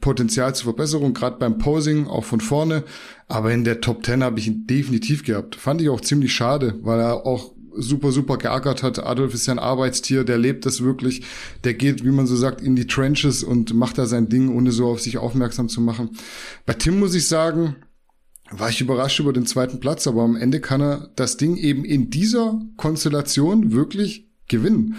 Potenzial 0.00 0.54
zur 0.54 0.64
Verbesserung, 0.64 1.14
gerade 1.14 1.38
beim 1.38 1.58
Posing, 1.58 2.06
auch 2.06 2.24
von 2.24 2.40
vorne. 2.40 2.84
Aber 3.26 3.52
in 3.52 3.64
der 3.64 3.80
Top 3.80 4.04
10 4.04 4.22
habe 4.22 4.38
ich 4.38 4.46
ihn 4.46 4.66
definitiv 4.66 5.24
gehabt. 5.24 5.56
Fand 5.56 5.80
ich 5.80 5.88
auch 5.88 6.00
ziemlich 6.02 6.34
schade, 6.34 6.74
weil 6.82 7.00
er 7.00 7.26
auch 7.26 7.55
super, 7.76 8.12
super 8.12 8.38
geärgert 8.38 8.82
hat. 8.82 8.98
Adolf 8.98 9.34
ist 9.34 9.46
ja 9.46 9.54
ein 9.54 9.58
Arbeitstier, 9.58 10.24
der 10.24 10.38
lebt 10.38 10.66
das 10.66 10.82
wirklich. 10.82 11.22
Der 11.64 11.74
geht, 11.74 12.04
wie 12.04 12.10
man 12.10 12.26
so 12.26 12.36
sagt, 12.36 12.60
in 12.60 12.76
die 12.76 12.86
Trenches 12.86 13.42
und 13.42 13.74
macht 13.74 13.98
da 13.98 14.06
sein 14.06 14.28
Ding, 14.28 14.54
ohne 14.54 14.72
so 14.72 14.88
auf 14.88 15.00
sich 15.00 15.18
aufmerksam 15.18 15.68
zu 15.68 15.80
machen. 15.80 16.10
Bei 16.64 16.72
Tim 16.72 16.98
muss 16.98 17.14
ich 17.14 17.28
sagen, 17.28 17.76
war 18.50 18.70
ich 18.70 18.80
überrascht 18.80 19.20
über 19.20 19.32
den 19.32 19.46
zweiten 19.46 19.80
Platz, 19.80 20.06
aber 20.06 20.22
am 20.22 20.36
Ende 20.36 20.60
kann 20.60 20.80
er 20.80 21.10
das 21.16 21.36
Ding 21.36 21.56
eben 21.56 21.84
in 21.84 22.10
dieser 22.10 22.60
Konstellation 22.76 23.72
wirklich 23.72 24.28
gewinnen. 24.48 24.96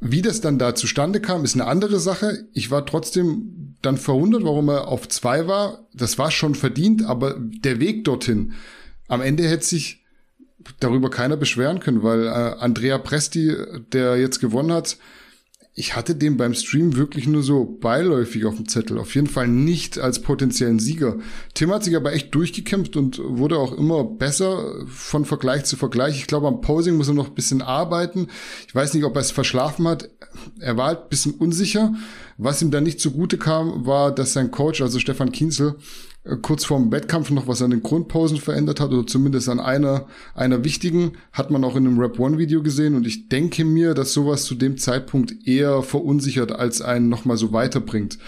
Wie 0.00 0.22
das 0.22 0.40
dann 0.40 0.58
da 0.58 0.74
zustande 0.74 1.20
kam, 1.20 1.44
ist 1.44 1.54
eine 1.54 1.66
andere 1.66 2.00
Sache. 2.00 2.48
Ich 2.54 2.70
war 2.70 2.86
trotzdem 2.86 3.76
dann 3.82 3.98
verwundert, 3.98 4.44
warum 4.44 4.68
er 4.68 4.88
auf 4.88 5.08
zwei 5.08 5.46
war. 5.46 5.86
Das 5.92 6.16
war 6.18 6.30
schon 6.30 6.54
verdient, 6.54 7.04
aber 7.04 7.36
der 7.38 7.80
Weg 7.80 8.04
dorthin, 8.04 8.52
am 9.08 9.20
Ende 9.20 9.46
hätte 9.48 9.66
sich 9.66 9.99
darüber 10.78 11.10
keiner 11.10 11.36
beschweren 11.36 11.80
können, 11.80 12.02
weil 12.02 12.26
äh, 12.26 12.30
Andrea 12.30 12.98
Presti, 12.98 13.54
der 13.92 14.16
jetzt 14.16 14.40
gewonnen 14.40 14.72
hat, 14.72 14.98
ich 15.80 15.94
hatte 15.94 16.14
den 16.14 16.36
beim 16.36 16.52
Stream 16.52 16.96
wirklich 16.96 17.26
nur 17.26 17.42
so 17.42 17.64
beiläufig 17.64 18.44
auf 18.44 18.56
dem 18.56 18.68
Zettel. 18.68 18.98
Auf 18.98 19.14
jeden 19.14 19.28
Fall 19.28 19.46
nicht 19.48 19.98
als 19.98 20.20
potenziellen 20.20 20.80
Sieger. 20.80 21.16
Tim 21.54 21.70
hat 21.70 21.84
sich 21.84 21.94
aber 21.94 22.12
echt 22.12 22.34
durchgekämpft 22.34 22.96
und 22.96 23.20
wurde 23.22 23.56
auch 23.56 23.72
immer 23.72 24.04
besser 24.04 24.84
von 24.86 25.24
Vergleich 25.24 25.64
zu 25.64 25.76
Vergleich. 25.76 26.16
Ich 26.16 26.26
glaube, 26.26 26.48
am 26.48 26.60
Posing 26.60 26.96
muss 26.96 27.08
er 27.08 27.14
noch 27.14 27.28
ein 27.28 27.34
bisschen 27.34 27.62
arbeiten. 27.62 28.28
Ich 28.66 28.74
weiß 28.74 28.94
nicht, 28.94 29.04
ob 29.04 29.14
er 29.14 29.22
es 29.22 29.30
verschlafen 29.30 29.86
hat. 29.86 30.10
Er 30.58 30.76
war 30.76 30.88
halt 30.88 31.02
ein 31.04 31.08
bisschen 31.08 31.32
unsicher. 31.32 31.94
Was 32.36 32.60
ihm 32.60 32.70
da 32.70 32.80
nicht 32.80 33.00
zugute 33.00 33.38
kam, 33.38 33.86
war, 33.86 34.14
dass 34.14 34.32
sein 34.32 34.50
Coach, 34.50 34.82
also 34.82 34.98
Stefan 34.98 35.32
Kienzel, 35.32 35.76
äh, 36.30 36.36
kurz 36.40 36.64
vorm 36.64 36.92
Wettkampf 36.92 37.30
noch 37.30 37.46
was 37.46 37.62
an 37.62 37.70
den 37.70 37.82
Grundposen 37.82 38.38
verändert 38.38 38.80
hat 38.80 38.92
oder 38.92 39.06
zumindest 39.06 39.48
an 39.48 39.60
einer, 39.60 40.06
einer 40.34 40.64
wichtigen, 40.64 41.12
hat 41.32 41.50
man 41.50 41.64
auch 41.64 41.76
in 41.76 41.86
einem 41.86 41.98
Rap 41.98 42.18
One 42.18 42.38
Video 42.38 42.62
gesehen 42.62 42.94
und 42.94 43.06
ich 43.06 43.28
denke 43.28 43.64
mir, 43.64 43.94
dass 43.94 44.12
sowas 44.12 44.44
zu 44.44 44.54
dem 44.54 44.76
Zeitpunkt 44.78 45.46
eher 45.46 45.82
verunsichert 45.82 46.52
als 46.52 46.82
einen 46.82 47.08
nochmal 47.08 47.36
so 47.36 47.52
weiterbringt. 47.52 48.18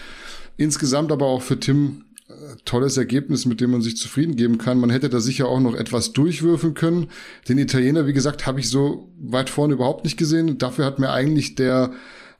Insgesamt 0.56 1.12
aber 1.12 1.26
auch 1.26 1.42
für 1.42 1.58
Tim 1.58 2.04
äh, 2.28 2.56
tolles 2.64 2.96
Ergebnis, 2.96 3.46
mit 3.46 3.60
dem 3.60 3.70
man 3.70 3.82
sich 3.82 3.96
zufrieden 3.96 4.36
geben 4.36 4.58
kann. 4.58 4.80
Man 4.80 4.90
hätte 4.90 5.08
da 5.08 5.20
sicher 5.20 5.48
auch 5.48 5.60
noch 5.60 5.74
etwas 5.74 6.12
durchwürfeln 6.12 6.74
können. 6.74 7.08
Den 7.48 7.58
Italiener, 7.58 8.06
wie 8.06 8.12
gesagt, 8.12 8.46
habe 8.46 8.60
ich 8.60 8.68
so 8.68 9.08
weit 9.20 9.50
vorne 9.50 9.74
überhaupt 9.74 10.04
nicht 10.04 10.16
gesehen. 10.16 10.58
Dafür 10.58 10.84
hat 10.84 10.98
mir 10.98 11.10
eigentlich 11.10 11.54
der 11.54 11.92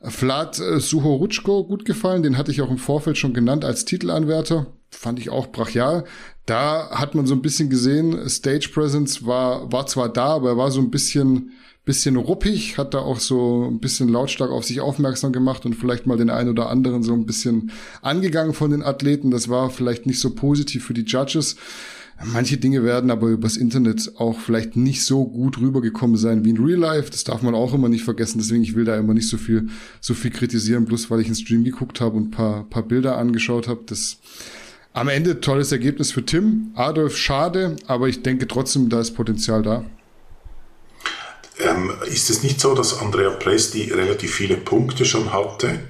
Vlad 0.04 0.58
äh, 0.58 0.80
Suhorutschko 0.80 1.64
gut 1.64 1.84
gefallen. 1.84 2.22
Den 2.22 2.38
hatte 2.38 2.50
ich 2.50 2.62
auch 2.62 2.70
im 2.70 2.78
Vorfeld 2.78 3.18
schon 3.18 3.34
genannt 3.34 3.64
als 3.64 3.84
Titelanwärter 3.84 4.66
fand 4.94 5.18
ich 5.18 5.30
auch 5.30 5.48
brachial. 5.48 6.04
Da 6.46 6.90
hat 6.90 7.14
man 7.14 7.26
so 7.26 7.34
ein 7.34 7.42
bisschen 7.42 7.70
gesehen, 7.70 8.28
Stage 8.28 8.70
Presence 8.72 9.24
war, 9.24 9.72
war 9.72 9.86
zwar 9.86 10.08
da, 10.08 10.26
aber 10.26 10.50
er 10.50 10.56
war 10.56 10.70
so 10.70 10.80
ein 10.80 10.90
bisschen, 10.90 11.52
bisschen 11.84 12.16
ruppig, 12.16 12.78
hat 12.78 12.94
da 12.94 12.98
auch 12.98 13.18
so 13.18 13.68
ein 13.70 13.80
bisschen 13.80 14.08
lautstark 14.08 14.50
auf 14.50 14.64
sich 14.64 14.80
aufmerksam 14.80 15.32
gemacht 15.32 15.64
und 15.66 15.74
vielleicht 15.74 16.06
mal 16.06 16.16
den 16.16 16.30
einen 16.30 16.50
oder 16.50 16.68
anderen 16.68 17.02
so 17.02 17.14
ein 17.14 17.26
bisschen 17.26 17.72
angegangen 18.02 18.54
von 18.54 18.70
den 18.70 18.82
Athleten. 18.82 19.30
Das 19.30 19.48
war 19.48 19.70
vielleicht 19.70 20.06
nicht 20.06 20.20
so 20.20 20.34
positiv 20.34 20.84
für 20.84 20.94
die 20.94 21.04
Judges. 21.04 21.56
Manche 22.24 22.56
Dinge 22.56 22.84
werden 22.84 23.10
aber 23.10 23.28
übers 23.28 23.56
Internet 23.56 24.12
auch 24.16 24.38
vielleicht 24.38 24.76
nicht 24.76 25.04
so 25.04 25.24
gut 25.24 25.58
rübergekommen 25.58 26.16
sein 26.16 26.44
wie 26.44 26.50
in 26.50 26.64
Real 26.64 26.78
Life. 26.78 27.10
Das 27.10 27.24
darf 27.24 27.42
man 27.42 27.54
auch 27.54 27.74
immer 27.74 27.88
nicht 27.88 28.04
vergessen. 28.04 28.38
Deswegen, 28.38 28.62
ich 28.62 28.76
will 28.76 28.84
da 28.84 28.96
immer 28.96 29.14
nicht 29.14 29.28
so 29.28 29.36
viel, 29.36 29.68
so 30.00 30.14
viel 30.14 30.30
kritisieren, 30.30 30.84
bloß 30.84 31.10
weil 31.10 31.20
ich 31.20 31.26
einen 31.26 31.34
Stream 31.34 31.64
geguckt 31.64 32.00
habe 32.00 32.16
und 32.16 32.30
paar, 32.30 32.64
paar 32.70 32.84
Bilder 32.84 33.18
angeschaut 33.18 33.66
habe. 33.66 33.80
Das, 33.86 34.18
am 34.92 35.08
Ende 35.08 35.40
tolles 35.40 35.72
Ergebnis 35.72 36.12
für 36.12 36.24
Tim. 36.24 36.70
Adolf 36.74 37.16
schade, 37.16 37.76
aber 37.86 38.08
ich 38.08 38.22
denke 38.22 38.46
trotzdem, 38.46 38.88
da 38.88 39.00
ist 39.00 39.12
Potenzial 39.12 39.62
da. 39.62 39.84
Ähm, 41.58 41.92
ist 42.06 42.30
es 42.30 42.42
nicht 42.42 42.60
so, 42.60 42.74
dass 42.74 43.00
Andrea 43.00 43.30
Presti 43.30 43.90
relativ 43.92 44.34
viele 44.34 44.56
Punkte 44.56 45.04
schon 45.04 45.32
hatte 45.32 45.80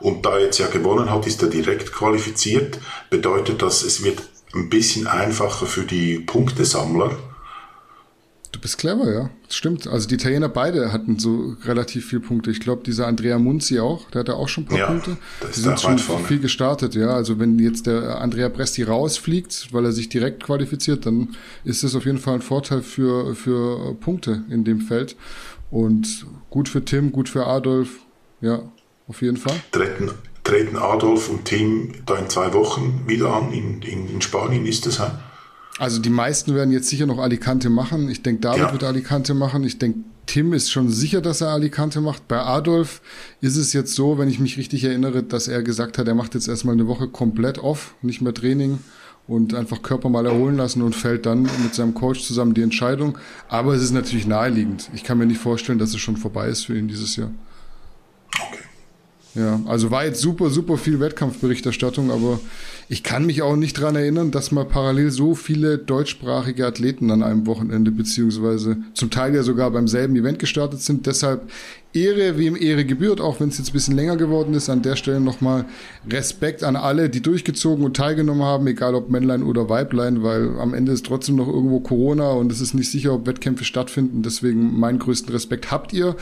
und 0.00 0.24
da 0.26 0.38
jetzt 0.38 0.58
ja 0.58 0.68
gewonnen 0.68 1.10
hat, 1.10 1.26
ist 1.26 1.42
er 1.42 1.48
direkt 1.48 1.92
qualifiziert? 1.92 2.78
Bedeutet 3.10 3.62
das, 3.62 3.82
es 3.82 4.04
wird 4.04 4.22
ein 4.54 4.68
bisschen 4.68 5.06
einfacher 5.06 5.66
für 5.66 5.84
die 5.84 6.18
Punktesammler? 6.20 7.16
Du 8.56 8.62
bist 8.62 8.78
clever, 8.78 9.12
ja. 9.12 9.30
Das 9.46 9.56
stimmt. 9.56 9.86
Also 9.86 10.08
die 10.08 10.14
Italiener 10.14 10.48
beide 10.48 10.90
hatten 10.90 11.18
so 11.18 11.56
relativ 11.64 12.08
viele 12.08 12.22
Punkte. 12.22 12.50
Ich 12.50 12.60
glaube, 12.60 12.82
dieser 12.84 13.06
Andrea 13.06 13.38
Munzi 13.38 13.80
auch, 13.80 14.10
der 14.10 14.20
hatte 14.20 14.34
auch 14.34 14.48
schon 14.48 14.64
ein 14.64 14.68
paar 14.68 14.78
ja, 14.78 14.86
Punkte. 14.86 15.18
Die 15.54 15.60
sind 15.60 15.78
schon 15.78 15.98
viel 15.98 16.38
gestartet, 16.38 16.94
ja. 16.94 17.10
Also 17.10 17.38
wenn 17.38 17.58
jetzt 17.58 17.86
der 17.86 18.18
Andrea 18.18 18.48
Presti 18.48 18.82
rausfliegt, 18.82 19.68
weil 19.72 19.84
er 19.84 19.92
sich 19.92 20.08
direkt 20.08 20.42
qualifiziert, 20.42 21.04
dann 21.04 21.36
ist 21.64 21.84
das 21.84 21.94
auf 21.94 22.06
jeden 22.06 22.18
Fall 22.18 22.36
ein 22.36 22.42
Vorteil 22.42 22.80
für, 22.82 23.34
für 23.34 23.94
Punkte 23.96 24.44
in 24.48 24.64
dem 24.64 24.80
Feld. 24.80 25.16
Und 25.70 26.24
gut 26.48 26.70
für 26.70 26.82
Tim, 26.82 27.12
gut 27.12 27.28
für 27.28 27.46
Adolf, 27.46 27.90
ja, 28.40 28.62
auf 29.06 29.20
jeden 29.20 29.36
Fall. 29.36 29.56
Treten, 29.70 30.12
treten 30.46 30.76
Adolf 30.76 31.28
und 31.28 31.44
Tim 31.44 31.92
da 32.06 32.16
in 32.16 32.30
zwei 32.30 32.52
Wochen 32.54 33.04
wieder 33.06 33.34
an 33.34 33.52
in, 33.52 33.82
in, 33.82 34.08
in 34.08 34.20
Spanien, 34.22 34.64
ist 34.64 34.86
das, 34.86 34.98
ja? 34.98 35.18
Also 35.78 36.00
die 36.00 36.10
meisten 36.10 36.54
werden 36.54 36.70
jetzt 36.72 36.88
sicher 36.88 37.04
noch 37.04 37.18
Alicante 37.18 37.68
machen. 37.68 38.08
Ich 38.08 38.22
denke, 38.22 38.40
David 38.40 38.60
ja. 38.60 38.72
wird 38.72 38.84
Alicante 38.84 39.34
machen. 39.34 39.62
Ich 39.64 39.78
denke, 39.78 39.98
Tim 40.24 40.52
ist 40.54 40.70
schon 40.70 40.88
sicher, 40.88 41.20
dass 41.20 41.42
er 41.42 41.48
Alicante 41.48 42.00
macht. 42.00 42.28
Bei 42.28 42.38
Adolf 42.38 43.02
ist 43.40 43.56
es 43.56 43.72
jetzt 43.72 43.94
so, 43.94 44.18
wenn 44.18 44.28
ich 44.28 44.38
mich 44.38 44.56
richtig 44.56 44.84
erinnere, 44.84 45.22
dass 45.22 45.48
er 45.48 45.62
gesagt 45.62 45.98
hat, 45.98 46.08
er 46.08 46.14
macht 46.14 46.34
jetzt 46.34 46.48
erstmal 46.48 46.74
eine 46.74 46.86
Woche 46.86 47.08
komplett 47.08 47.58
off, 47.58 47.94
nicht 48.00 48.22
mehr 48.22 48.32
Training 48.32 48.78
und 49.28 49.54
einfach 49.54 49.82
Körper 49.82 50.08
mal 50.08 50.24
erholen 50.24 50.56
lassen 50.56 50.80
und 50.82 50.96
fällt 50.96 51.26
dann 51.26 51.42
mit 51.42 51.74
seinem 51.74 51.94
Coach 51.94 52.22
zusammen 52.22 52.54
die 52.54 52.62
Entscheidung. 52.62 53.18
Aber 53.48 53.74
es 53.74 53.82
ist 53.82 53.92
natürlich 53.92 54.26
naheliegend. 54.26 54.88
Ich 54.94 55.04
kann 55.04 55.18
mir 55.18 55.26
nicht 55.26 55.40
vorstellen, 55.40 55.78
dass 55.78 55.90
es 55.90 56.00
schon 56.00 56.16
vorbei 56.16 56.48
ist 56.48 56.66
für 56.66 56.78
ihn 56.78 56.88
dieses 56.88 57.16
Jahr. 57.16 57.30
Okay. 58.34 58.65
Ja, 59.36 59.60
also 59.66 59.90
war 59.90 60.06
jetzt 60.06 60.20
super, 60.20 60.48
super 60.48 60.78
viel 60.78 60.98
Wettkampfberichterstattung, 60.98 62.10
aber 62.10 62.40
ich 62.88 63.02
kann 63.02 63.26
mich 63.26 63.42
auch 63.42 63.54
nicht 63.54 63.74
dran 63.74 63.94
erinnern, 63.94 64.30
dass 64.30 64.50
mal 64.50 64.64
parallel 64.64 65.10
so 65.10 65.34
viele 65.34 65.76
deutschsprachige 65.76 66.66
Athleten 66.66 67.10
an 67.10 67.22
einem 67.22 67.46
Wochenende 67.46 67.90
beziehungsweise 67.90 68.78
zum 68.94 69.10
Teil 69.10 69.34
ja 69.34 69.42
sogar 69.42 69.70
beim 69.70 69.88
selben 69.88 70.16
Event 70.16 70.38
gestartet 70.38 70.80
sind. 70.80 71.06
Deshalb 71.06 71.50
Ehre, 71.96 72.38
wem 72.38 72.56
Ehre 72.56 72.84
gebührt, 72.84 73.20
auch 73.20 73.40
wenn 73.40 73.48
es 73.48 73.58
jetzt 73.58 73.70
ein 73.70 73.72
bisschen 73.72 73.96
länger 73.96 74.16
geworden 74.16 74.54
ist. 74.54 74.68
An 74.68 74.82
der 74.82 74.96
Stelle 74.96 75.20
nochmal 75.20 75.64
Respekt 76.08 76.62
an 76.62 76.76
alle, 76.76 77.08
die 77.08 77.22
durchgezogen 77.22 77.84
und 77.84 77.96
teilgenommen 77.96 78.42
haben, 78.42 78.66
egal 78.66 78.94
ob 78.94 79.10
Männlein 79.10 79.42
oder 79.42 79.68
Weiblein, 79.68 80.22
weil 80.22 80.58
am 80.58 80.74
Ende 80.74 80.92
ist 80.92 81.06
trotzdem 81.06 81.36
noch 81.36 81.48
irgendwo 81.48 81.80
Corona 81.80 82.30
und 82.30 82.52
es 82.52 82.60
ist 82.60 82.74
nicht 82.74 82.90
sicher, 82.90 83.14
ob 83.14 83.26
Wettkämpfe 83.26 83.64
stattfinden. 83.64 84.22
Deswegen 84.22 84.78
meinen 84.78 84.98
größten 84.98 85.32
Respekt 85.32 85.70
habt 85.70 85.92
ihr. 85.92 86.16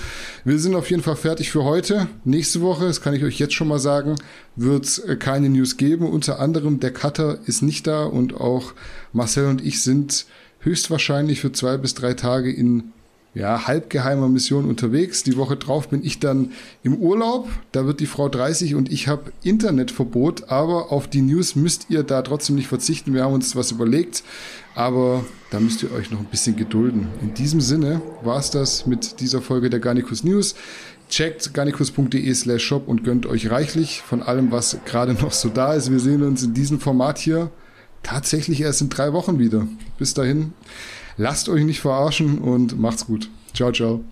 Wir 0.44 0.58
sind 0.58 0.74
auf 0.74 0.90
jeden 0.90 1.02
Fall 1.02 1.16
fertig 1.16 1.50
für 1.50 1.64
heute. 1.64 2.06
Nächste 2.24 2.60
Woche, 2.60 2.86
das 2.86 3.00
kann 3.00 3.14
ich 3.14 3.24
euch 3.24 3.38
jetzt 3.38 3.54
schon 3.54 3.68
mal 3.68 3.78
sagen, 3.78 4.14
wird 4.56 4.84
es 4.84 4.98
äh, 5.00 5.16
keine 5.16 5.48
News 5.48 5.76
geben. 5.76 6.08
Unter 6.08 6.38
anderem 6.38 6.80
der 6.80 6.92
Cutter 6.92 7.38
ist 7.46 7.62
nicht 7.62 7.86
da 7.86 8.04
und 8.04 8.34
auch 8.34 8.72
Marcel 9.12 9.46
und 9.46 9.64
ich 9.64 9.82
sind 9.82 10.26
höchstwahrscheinlich 10.60 11.40
für 11.40 11.52
zwei 11.52 11.76
bis 11.76 11.94
drei 11.94 12.14
Tage 12.14 12.52
in 12.52 12.92
ja, 13.34 13.66
halbgeheimer 13.66 14.28
Mission 14.28 14.64
unterwegs. 14.64 15.24
Die 15.24 15.36
Woche 15.36 15.56
drauf 15.56 15.88
bin 15.88 16.04
ich 16.04 16.20
dann 16.20 16.52
im 16.82 16.94
Urlaub. 16.94 17.48
Da 17.72 17.84
wird 17.84 18.00
die 18.00 18.06
Frau 18.06 18.28
30 18.28 18.76
und 18.76 18.92
ich 18.92 19.08
habe 19.08 19.32
Internetverbot, 19.42 20.50
aber 20.50 20.92
auf 20.92 21.08
die 21.08 21.20
News 21.20 21.56
müsst 21.56 21.86
ihr 21.88 22.04
da 22.04 22.22
trotzdem 22.22 22.54
nicht 22.54 22.68
verzichten. 22.68 23.12
Wir 23.12 23.24
haben 23.24 23.34
uns 23.34 23.56
was 23.56 23.72
überlegt, 23.72 24.22
aber 24.76 25.24
da 25.50 25.58
müsst 25.58 25.82
ihr 25.82 25.92
euch 25.92 26.12
noch 26.12 26.20
ein 26.20 26.26
bisschen 26.26 26.54
gedulden. 26.54 27.08
In 27.20 27.34
diesem 27.34 27.60
Sinne 27.60 28.00
war 28.22 28.38
es 28.38 28.50
das 28.50 28.86
mit 28.86 29.20
dieser 29.20 29.42
Folge 29.42 29.68
der 29.68 29.80
Garnicus 29.80 30.22
News. 30.22 30.54
Checkt 31.10 31.52
garnicus.de 31.52 32.32
slash 32.34 32.64
shop 32.64 32.88
und 32.88 33.04
gönnt 33.04 33.26
euch 33.26 33.50
reichlich 33.50 34.00
von 34.02 34.22
allem, 34.22 34.52
was 34.52 34.78
gerade 34.84 35.14
noch 35.20 35.32
so 35.32 35.48
da 35.48 35.74
ist. 35.74 35.90
Wir 35.90 36.00
sehen 36.00 36.22
uns 36.22 36.44
in 36.44 36.54
diesem 36.54 36.78
Format 36.78 37.18
hier 37.18 37.50
tatsächlich 38.04 38.60
erst 38.60 38.80
in 38.80 38.90
drei 38.90 39.12
Wochen 39.12 39.40
wieder. 39.40 39.66
Bis 39.98 40.14
dahin. 40.14 40.52
Lasst 41.16 41.48
euch 41.48 41.64
nicht 41.64 41.80
verarschen 41.80 42.38
und 42.38 42.78
macht's 42.78 43.06
gut. 43.06 43.28
Ciao, 43.52 43.70
ciao. 43.72 44.04